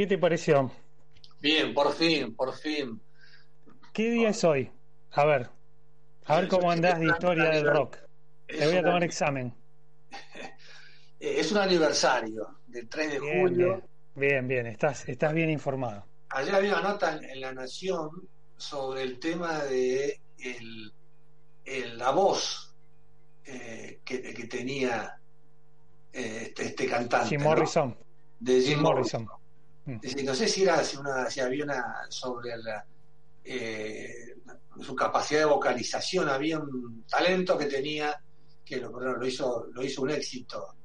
¿qué 0.08 0.16
te 0.16 0.22
pareció? 0.22 0.72
Bien, 1.42 1.74
por 1.74 1.94
fin, 1.94 2.34
por 2.34 2.54
fin. 2.56 3.02
¿Qué 3.94 4.10
día 4.10 4.30
es 4.30 4.42
hoy? 4.46 4.72
A 5.12 5.26
ver, 5.26 5.50
a 6.26 6.40
ver 6.40 6.48
cómo 6.48 6.72
andás 6.72 7.00
de 7.00 7.08
historia 7.08 7.50
del 7.50 7.68
rock. 7.68 7.98
Te 8.48 8.66
voy 8.66 8.78
a 8.78 8.84
tomar 8.84 9.04
examen. 9.04 9.54
Eh, 11.20 11.40
Es 11.40 11.52
un 11.52 11.58
aniversario 11.58 12.60
del 12.68 12.88
3 12.88 13.14
de 13.14 13.20
Bien, 13.20 13.42
julio. 13.42 13.82
bien, 14.14 14.48
bien, 14.48 14.68
estás, 14.68 15.10
estás 15.10 15.34
bien 15.34 15.50
informado. 15.50 16.06
Ayer 16.30 16.54
había 16.54 16.74
una 16.74 16.90
nota 16.90 17.18
en, 17.20 17.42
La 17.42 17.52
Nación 17.54 18.12
sobre 18.56 19.02
el 19.02 19.20
tema 19.20 19.64
de 19.64 20.22
el, 20.38 20.94
el- 21.66 21.98
la 21.98 22.12
voz 22.12 22.76
eh, 23.46 24.00
que, 24.06 24.22
que 24.32 24.46
tenía 24.46 25.20
eh, 26.14 26.44
este, 26.50 26.66
este 26.66 26.86
cantante. 26.88 27.30
Jim 27.30 27.40
¿no? 27.42 27.46
Morrison. 27.50 27.98
De 28.40 28.62
Jim 28.62 28.74
Jim 28.76 28.82
Morrison. 28.82 29.28
Decir, 30.02 30.26
no 30.26 30.36
sé 30.36 30.48
si 30.48 30.64
era 30.64 30.84
si, 30.84 30.98
una, 30.98 31.30
si 31.30 31.40
había 31.40 31.64
una 31.64 31.84
sobre 32.10 32.58
la, 32.58 32.86
eh, 33.44 34.36
su 34.82 34.96
capacidad 34.96 35.42
de 35.42 35.46
vocalización, 35.46 36.30
había 36.30 36.60
un 36.60 37.06
talento 37.10 37.58
que 37.58 37.66
tenía 37.66 38.16
que 38.66 38.78
lo, 38.78 38.90
lo 39.00 39.26
hizo 39.26 39.68
lo 39.72 39.84
hizo 39.84 40.02
un 40.02 40.10
éxito. 40.12 40.76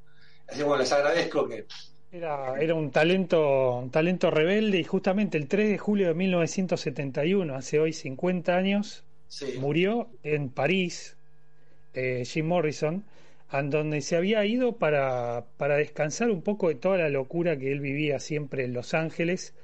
Así 0.48 0.62
bueno, 0.62 0.78
les 0.82 0.92
agradezco 0.92 1.48
que 1.48 1.66
Era, 2.10 2.60
era 2.60 2.74
un 2.74 2.90
talento, 2.90 3.78
un 3.78 3.90
talento 3.90 4.30
rebelde 4.30 4.78
y 4.78 4.84
justamente 4.84 5.38
el 5.38 5.48
3 5.48 5.70
de 5.70 5.78
julio 5.78 6.08
de 6.08 6.14
1971, 6.14 7.54
hace 7.56 7.80
hoy 7.80 7.92
50 7.92 8.54
años, 8.56 9.04
Sí. 9.28 9.54
murió 9.58 10.10
en 10.22 10.50
París 10.50 11.16
eh, 11.94 12.24
Jim 12.26 12.46
Morrison, 12.46 13.04
donde 13.60 14.00
se 14.00 14.16
había 14.16 14.44
ido 14.46 14.78
para, 14.78 15.44
para 15.58 15.76
descansar 15.76 16.30
un 16.30 16.40
poco 16.40 16.68
de 16.68 16.74
toda 16.76 16.96
la 16.96 17.10
locura 17.10 17.58
que 17.58 17.70
él 17.70 17.80
vivía 17.80 18.18
siempre 18.18 18.64
en 18.64 18.72
Los 18.72 18.94
Ángeles. 18.94 19.54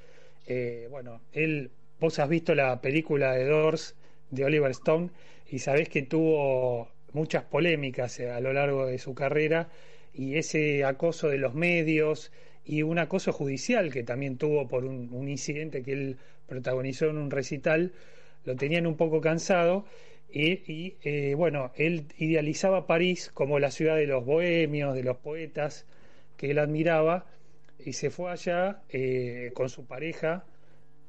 Eh, 0.45 0.87
bueno, 0.91 1.21
él, 1.33 1.71
vos 1.99 2.19
has 2.19 2.29
visto 2.29 2.53
la 2.53 2.81
película 2.81 3.33
de 3.33 3.45
Doors 3.45 3.95
de 4.29 4.45
Oliver 4.45 4.69
Stone 4.71 5.09
y 5.49 5.59
sabés 5.59 5.89
que 5.89 6.03
tuvo 6.03 6.89
muchas 7.13 7.43
polémicas 7.45 8.19
eh, 8.19 8.29
a 8.29 8.39
lo 8.39 8.53
largo 8.53 8.85
de 8.85 8.99
su 8.99 9.15
carrera 9.15 9.69
y 10.13 10.35
ese 10.35 10.83
acoso 10.83 11.27
de 11.27 11.39
los 11.39 11.55
medios 11.55 12.31
y 12.65 12.83
un 12.83 12.99
acoso 12.99 13.33
judicial 13.33 13.91
que 13.91 14.03
también 14.03 14.37
tuvo 14.37 14.67
por 14.67 14.85
un 14.85 15.27
incidente 15.27 15.81
que 15.81 15.93
él 15.93 16.17
protagonizó 16.45 17.07
en 17.07 17.17
un 17.17 17.31
recital, 17.31 17.93
lo 18.45 18.55
tenían 18.55 18.85
un 18.85 18.97
poco 18.97 19.21
cansado 19.21 19.85
y, 20.31 20.95
eh, 21.03 21.33
bueno, 21.35 21.71
él 21.75 22.05
idealizaba 22.17 22.85
París 22.85 23.31
como 23.33 23.59
la 23.59 23.71
ciudad 23.71 23.95
de 23.95 24.07
los 24.07 24.25
bohemios, 24.25 24.93
de 24.93 25.03
los 25.03 25.17
poetas 25.17 25.85
que 26.37 26.51
él 26.51 26.59
admiraba 26.59 27.25
y 27.83 27.93
se 27.93 28.09
fue 28.09 28.31
allá 28.31 28.81
eh, 28.89 29.51
con 29.53 29.69
su 29.69 29.85
pareja 29.85 30.45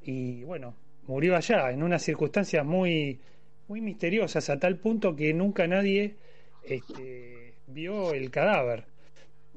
y 0.01 0.43
bueno, 0.43 0.75
murió 1.07 1.35
allá 1.35 1.71
en 1.71 1.83
unas 1.83 2.01
circunstancias 2.01 2.65
muy, 2.65 3.19
muy 3.67 3.81
misteriosas 3.81 4.49
a 4.49 4.59
tal 4.59 4.77
punto 4.77 5.15
que 5.15 5.33
nunca 5.33 5.67
nadie 5.67 6.15
este, 6.63 7.53
vio 7.67 8.13
el 8.13 8.31
cadáver. 8.31 8.85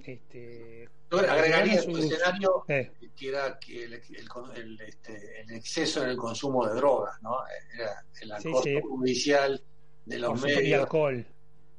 Este, 0.05 0.89
Yo 1.23 1.31
agregaría 1.33 1.83
un 1.83 1.99
escenario 1.99 2.65
Eh. 2.69 2.91
que 3.17 3.29
era 3.29 3.59
que 3.59 3.85
el, 3.85 3.93
el 3.95 4.03
el, 4.57 4.81
este, 4.81 5.41
el 5.43 5.51
exceso 5.53 6.03
en 6.03 6.11
el 6.11 6.17
consumo 6.17 6.67
de 6.67 6.75
drogas, 6.75 7.21
¿no? 7.23 7.37
Era 7.75 8.05
el 8.21 8.33
Sí, 8.43 8.49
acoso 8.49 8.62
sí. 8.62 8.81
judicial 8.83 9.62
de 10.05 10.19
los 10.19 10.29
por 10.31 10.39
supuesto, 10.39 10.61
y 10.61 10.62
medios. 10.65 10.81
alcohol. 10.83 11.27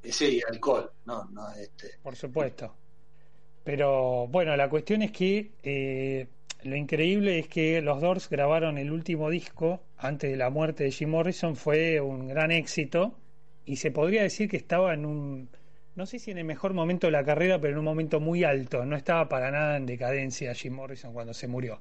Eh, 0.02 0.12
Sí, 0.12 0.40
alcohol, 0.48 0.92
no, 1.04 1.24
no, 1.32 1.50
este. 1.52 1.90
por 2.02 2.16
supuesto. 2.16 2.74
Pero 3.64 4.28
bueno, 4.28 4.56
la 4.56 4.68
cuestión 4.70 5.02
es 5.02 5.10
que 5.12 5.52
eh, 5.62 6.28
lo 6.62 6.76
increíble 6.76 7.38
es 7.40 7.48
que 7.48 7.80
los 7.82 8.00
Doors 8.00 8.28
grabaron 8.30 8.78
el 8.78 8.92
último 8.92 9.28
disco 9.30 9.80
antes 9.96 10.30
de 10.30 10.36
la 10.36 10.50
muerte 10.50 10.84
de 10.84 10.92
Jim 10.92 11.10
Morrison, 11.10 11.56
fue 11.56 12.00
un 12.00 12.28
gran 12.28 12.50
éxito 12.52 13.18
y 13.64 13.76
se 13.76 13.90
podría 13.90 14.22
decir 14.22 14.48
que 14.48 14.56
estaba 14.56 14.94
en 14.94 15.04
un, 15.06 15.50
no 15.96 16.06
sé 16.06 16.18
si 16.18 16.30
en 16.30 16.38
el 16.38 16.44
mejor 16.44 16.74
momento 16.74 17.06
de 17.06 17.10
la 17.10 17.24
carrera, 17.24 17.60
pero 17.60 17.72
en 17.72 17.78
un 17.78 17.84
momento 17.84 18.20
muy 18.20 18.44
alto, 18.44 18.84
no 18.84 18.96
estaba 18.96 19.28
para 19.28 19.50
nada 19.50 19.76
en 19.76 19.86
decadencia 19.86 20.54
Jim 20.54 20.74
Morrison 20.74 21.12
cuando 21.12 21.34
se 21.34 21.48
murió. 21.48 21.80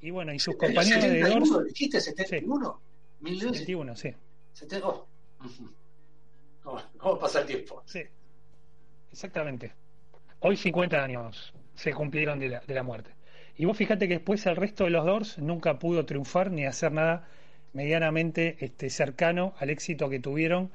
Y 0.00 0.10
bueno, 0.10 0.32
y 0.32 0.38
sus 0.38 0.56
compañeros 0.56 1.02
de 1.04 1.20
71, 1.22 1.46
Doors... 1.46 1.66
¿Dijiste 1.68 2.00
71? 2.00 2.80
71, 3.22 3.96
sí. 3.96 4.14
70, 4.54 4.88
oh. 4.88 5.06
Ujú. 5.44 5.70
¿Cómo, 6.62 6.82
cómo 6.96 7.18
pasa 7.18 7.40
el 7.40 7.46
tiempo? 7.46 7.82
Sí, 7.86 8.02
exactamente. 9.10 9.72
Hoy 10.40 10.56
50 10.56 11.02
años 11.02 11.52
se 11.74 11.92
cumplieron 11.92 12.38
de 12.38 12.48
la, 12.48 12.60
de 12.60 12.74
la 12.74 12.82
muerte. 12.82 13.10
Y 13.56 13.64
vos 13.64 13.76
fíjate 13.76 14.08
que 14.08 14.14
después 14.14 14.46
el 14.46 14.56
resto 14.56 14.84
de 14.84 14.90
los 14.90 15.04
Doors 15.04 15.38
nunca 15.38 15.78
pudo 15.78 16.06
triunfar 16.06 16.50
ni 16.50 16.64
hacer 16.64 16.92
nada 16.92 17.28
medianamente 17.72 18.56
este, 18.60 18.90
cercano 18.90 19.54
al 19.58 19.70
éxito 19.70 20.08
que 20.08 20.20
tuvieron, 20.20 20.70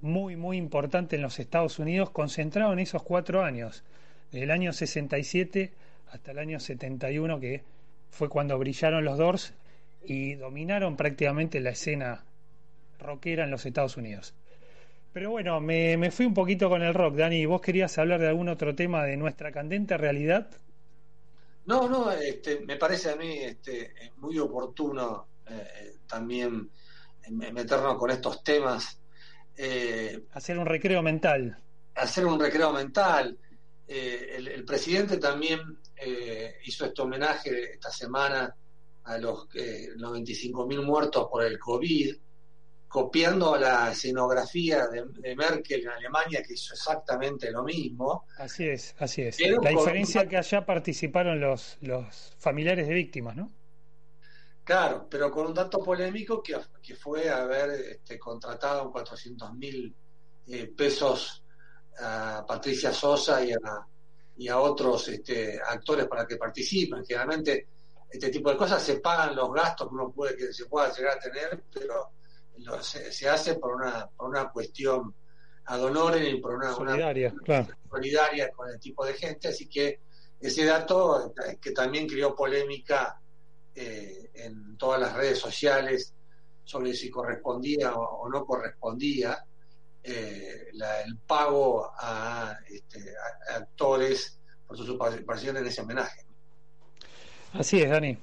muy, 0.00 0.36
muy 0.36 0.56
importante 0.56 1.16
en 1.16 1.22
los 1.22 1.38
Estados 1.38 1.78
Unidos, 1.78 2.10
concentrado 2.10 2.72
en 2.72 2.78
esos 2.78 3.02
cuatro 3.02 3.42
años, 3.42 3.84
del 4.32 4.50
año 4.50 4.72
67 4.72 5.72
hasta 6.10 6.30
el 6.30 6.38
año 6.38 6.60
71, 6.60 7.40
que 7.40 7.62
fue 8.10 8.28
cuando 8.28 8.58
brillaron 8.58 9.04
los 9.04 9.18
Doors 9.18 9.54
y 10.04 10.34
dominaron 10.34 10.96
prácticamente 10.96 11.60
la 11.60 11.70
escena 11.70 12.24
rockera 12.98 13.44
en 13.44 13.50
los 13.50 13.64
Estados 13.66 13.96
Unidos. 13.96 14.34
Pero 15.12 15.30
bueno, 15.30 15.60
me, 15.60 15.96
me 15.96 16.10
fui 16.10 16.26
un 16.26 16.34
poquito 16.34 16.68
con 16.68 16.82
el 16.82 16.92
rock, 16.92 17.14
Dani. 17.14 17.46
¿Vos 17.46 17.60
querías 17.60 17.96
hablar 17.98 18.20
de 18.20 18.28
algún 18.28 18.48
otro 18.48 18.74
tema 18.74 19.04
de 19.04 19.16
nuestra 19.16 19.52
candente 19.52 19.96
realidad? 19.96 20.48
No, 21.66 21.88
no, 21.88 22.10
este, 22.10 22.60
me 22.60 22.76
parece 22.76 23.10
a 23.10 23.16
mí 23.16 23.38
este, 23.38 23.94
muy 24.16 24.38
oportuno 24.38 25.28
eh, 25.46 25.96
también 26.06 26.70
meternos 27.30 27.96
con 27.96 28.10
estos 28.10 28.42
temas. 28.44 29.00
Eh, 29.56 30.24
Hacer 30.32 30.58
un 30.58 30.66
recreo 30.66 31.02
mental. 31.02 31.56
hacer 31.94 32.26
un 32.26 32.38
recreo 32.40 32.72
mental. 32.72 33.38
Eh, 33.86 34.34
el, 34.36 34.48
el 34.48 34.64
presidente 34.64 35.18
también 35.18 35.60
eh, 35.96 36.54
hizo 36.64 36.86
este 36.86 37.02
homenaje 37.02 37.74
esta 37.74 37.90
semana 37.90 38.54
a 39.04 39.18
los 39.18 39.46
eh, 39.54 39.88
95.000 39.96 40.82
muertos 40.82 41.28
por 41.30 41.44
el 41.44 41.58
COVID, 41.58 42.16
copiando 42.88 43.56
la 43.56 43.90
escenografía 43.92 44.86
de, 44.86 45.04
de 45.20 45.36
Merkel 45.36 45.82
en 45.82 45.88
Alemania, 45.88 46.42
que 46.46 46.54
hizo 46.54 46.72
exactamente 46.74 47.50
lo 47.50 47.62
mismo. 47.64 48.24
Así 48.38 48.68
es, 48.68 48.94
así 48.98 49.22
es. 49.22 49.36
Pero 49.36 49.60
la 49.60 49.70
con- 49.70 49.78
diferencia 49.78 50.26
que 50.28 50.36
allá 50.36 50.64
participaron 50.64 51.40
los, 51.40 51.76
los 51.80 52.34
familiares 52.38 52.86
de 52.88 52.94
víctimas, 52.94 53.36
¿no? 53.36 53.50
Claro, 54.64 55.06
pero 55.10 55.30
con 55.30 55.46
un 55.46 55.54
dato 55.54 55.78
polémico 55.82 56.42
que, 56.42 56.58
que 56.82 56.96
fue 56.96 57.28
haber 57.28 57.70
este, 57.70 58.18
contratado 58.18 58.90
400 58.90 59.52
mil 59.54 59.94
eh, 60.46 60.66
pesos 60.74 61.42
a 62.00 62.44
Patricia 62.46 62.92
Sosa 62.92 63.44
y 63.44 63.52
a, 63.52 63.58
y 64.36 64.48
a 64.48 64.58
otros 64.58 65.08
este, 65.08 65.60
actores 65.60 66.06
para 66.06 66.26
que 66.26 66.36
participen. 66.36 67.04
Generalmente 67.04 67.68
este 68.10 68.30
tipo 68.30 68.50
de 68.50 68.56
cosas 68.56 68.82
se 68.82 68.96
pagan 69.00 69.36
los 69.36 69.52
gastos 69.52 69.88
que 69.88 69.94
uno 69.94 70.10
puede 70.10 70.36
que 70.36 70.52
se 70.52 70.64
pueda 70.66 70.92
llegar 70.92 71.18
a 71.18 71.20
tener, 71.20 71.64
pero 71.72 72.10
lo- 72.58 72.82
se, 72.82 73.12
se 73.12 73.28
hace 73.28 73.56
por 73.56 73.74
una, 73.74 74.06
por 74.06 74.28
una 74.30 74.50
cuestión 74.50 75.14
ad 75.66 75.82
honorem 75.82 76.36
y 76.36 76.40
por 76.40 76.54
una, 76.54 76.74
una 76.76 76.90
Solidaria, 76.92 77.34
claro. 77.44 77.68
solidaria 77.90 78.50
con 78.50 78.68
el 78.70 78.78
tipo 78.80 79.04
de 79.04 79.14
gente, 79.14 79.48
así 79.48 79.68
que 79.68 80.00
ese 80.40 80.64
dato 80.64 81.32
eh, 81.46 81.58
que 81.60 81.70
también 81.72 82.06
creó 82.08 82.34
polémica 82.34 83.20
eh, 83.74 84.30
en 84.34 84.76
todas 84.76 85.00
las 85.00 85.14
redes 85.14 85.38
sociales 85.38 86.12
sobre 86.64 86.94
si 86.94 87.10
correspondía 87.10 87.94
o, 87.94 88.28
no 88.28 88.44
correspondía, 88.44 89.44
eh, 90.02 90.68
el 90.72 91.18
pago 91.26 91.92
este, 92.68 93.00
a, 93.50 93.56
actores 93.56 94.38
por 94.66 94.76
su 94.76 94.96
participación 94.98 95.56
en 95.58 95.66
ese 95.66 95.82
homenaje. 95.82 96.24
Así 97.52 97.80
es, 97.80 97.90
Dani. 97.90 98.18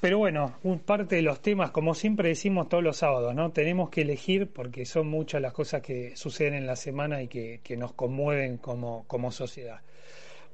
Pero 0.00 0.18
bueno, 0.18 0.58
un 0.62 0.80
parte 0.80 1.16
de 1.16 1.22
los 1.22 1.40
temas, 1.40 1.70
como 1.70 1.94
siempre 1.94 2.28
decimos 2.28 2.68
todos 2.68 2.84
los 2.84 2.98
sábados, 2.98 3.34
¿no? 3.34 3.50
Tenemos 3.50 3.88
que 3.88 4.02
elegir 4.02 4.52
porque 4.52 4.84
son 4.84 5.08
muchas 5.08 5.40
las 5.40 5.54
cosas 5.54 5.80
que 5.80 6.14
suceden 6.16 6.54
en 6.54 6.66
la 6.66 6.76
semana 6.76 7.22
y 7.22 7.28
que, 7.28 7.76
nos 7.76 7.94
conmueven 7.94 8.58
como, 8.58 9.04
como 9.06 9.32
sociedad. 9.32 9.80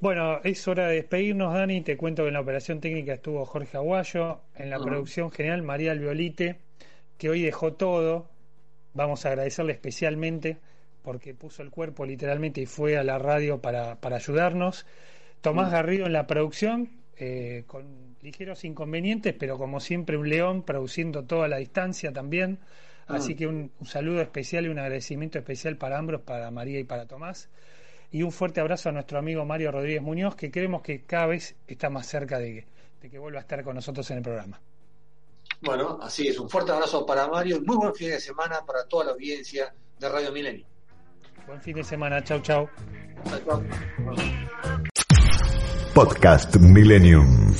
Bueno, 0.02 0.40
es 0.42 0.66
hora 0.66 0.88
de 0.88 0.96
despedirnos, 0.96 1.54
Dani. 1.54 1.80
Te 1.80 1.96
cuento 1.96 2.24
que 2.24 2.28
en 2.28 2.34
la 2.34 2.40
operación 2.40 2.80
técnica 2.80 3.14
estuvo 3.14 3.46
Jorge 3.46 3.76
Aguayo, 3.76 4.40
en 4.56 4.68
la 4.68 4.80
producción 4.80 5.30
general 5.30 5.62
María 5.62 5.92
Albiolite, 5.92 6.58
que 7.18 7.30
hoy 7.30 7.40
dejó 7.40 7.74
todo. 7.74 8.28
Vamos 8.94 9.24
a 9.24 9.28
agradecerle 9.28 9.74
especialmente 9.74 10.56
porque 11.02 11.34
puso 11.34 11.62
el 11.62 11.70
cuerpo 11.70 12.04
literalmente 12.04 12.60
y 12.62 12.66
fue 12.66 12.98
a 12.98 13.04
la 13.04 13.20
radio 13.20 13.60
para, 13.60 14.00
para 14.00 14.16
ayudarnos. 14.16 14.86
Tomás 15.40 15.70
Garrido 15.70 16.06
en 16.06 16.14
la 16.14 16.26
producción, 16.26 16.90
eh, 17.16 17.62
con 17.68 18.16
ligeros 18.22 18.64
inconvenientes, 18.64 19.36
pero 19.38 19.56
como 19.56 19.78
siempre 19.78 20.16
un 20.16 20.28
león 20.28 20.64
produciendo 20.64 21.22
toda 21.22 21.46
la 21.46 21.58
distancia 21.58 22.12
también. 22.12 22.58
Así 23.06 23.36
que 23.36 23.46
un, 23.46 23.70
saludo 23.84 24.20
especial 24.20 24.66
y 24.66 24.68
un 24.68 24.80
agradecimiento 24.80 25.38
especial 25.38 25.76
para 25.76 25.96
ambos, 25.96 26.22
para 26.22 26.50
María 26.50 26.80
y 26.80 26.84
para 26.84 27.06
Tomás 27.06 27.48
y 28.12 28.22
un 28.22 28.30
fuerte 28.30 28.60
abrazo 28.60 28.90
a 28.90 28.92
nuestro 28.92 29.18
amigo 29.18 29.44
Mario 29.44 29.72
Rodríguez 29.72 30.02
Muñoz, 30.02 30.36
que 30.36 30.50
creemos 30.50 30.82
que 30.82 31.02
cada 31.02 31.26
vez 31.26 31.56
está 31.66 31.88
más 31.88 32.06
cerca 32.06 32.38
de 32.38 32.66
que, 33.00 33.10
que 33.10 33.18
vuelva 33.18 33.38
a 33.38 33.42
estar 33.42 33.64
con 33.64 33.74
nosotros 33.74 34.08
en 34.10 34.18
el 34.18 34.22
programa. 34.22 34.60
Bueno, 35.62 35.98
así 36.02 36.28
es, 36.28 36.38
un 36.38 36.48
fuerte 36.48 36.72
abrazo 36.72 37.06
para 37.06 37.26
Mario 37.26 37.56
y 37.56 37.60
muy 37.60 37.76
buen 37.76 37.94
fin 37.94 38.10
de 38.10 38.20
semana 38.20 38.60
para 38.66 38.84
toda 38.86 39.06
la 39.06 39.10
audiencia 39.12 39.74
de 39.98 40.08
Radio 40.08 40.30
Milenio. 40.30 40.66
Buen 41.46 41.60
fin 41.62 41.74
de 41.74 41.84
semana, 41.84 42.22
chau 42.22 42.40
chau. 42.40 42.68
Podcast 45.94 46.56
Millennium. 46.56 47.54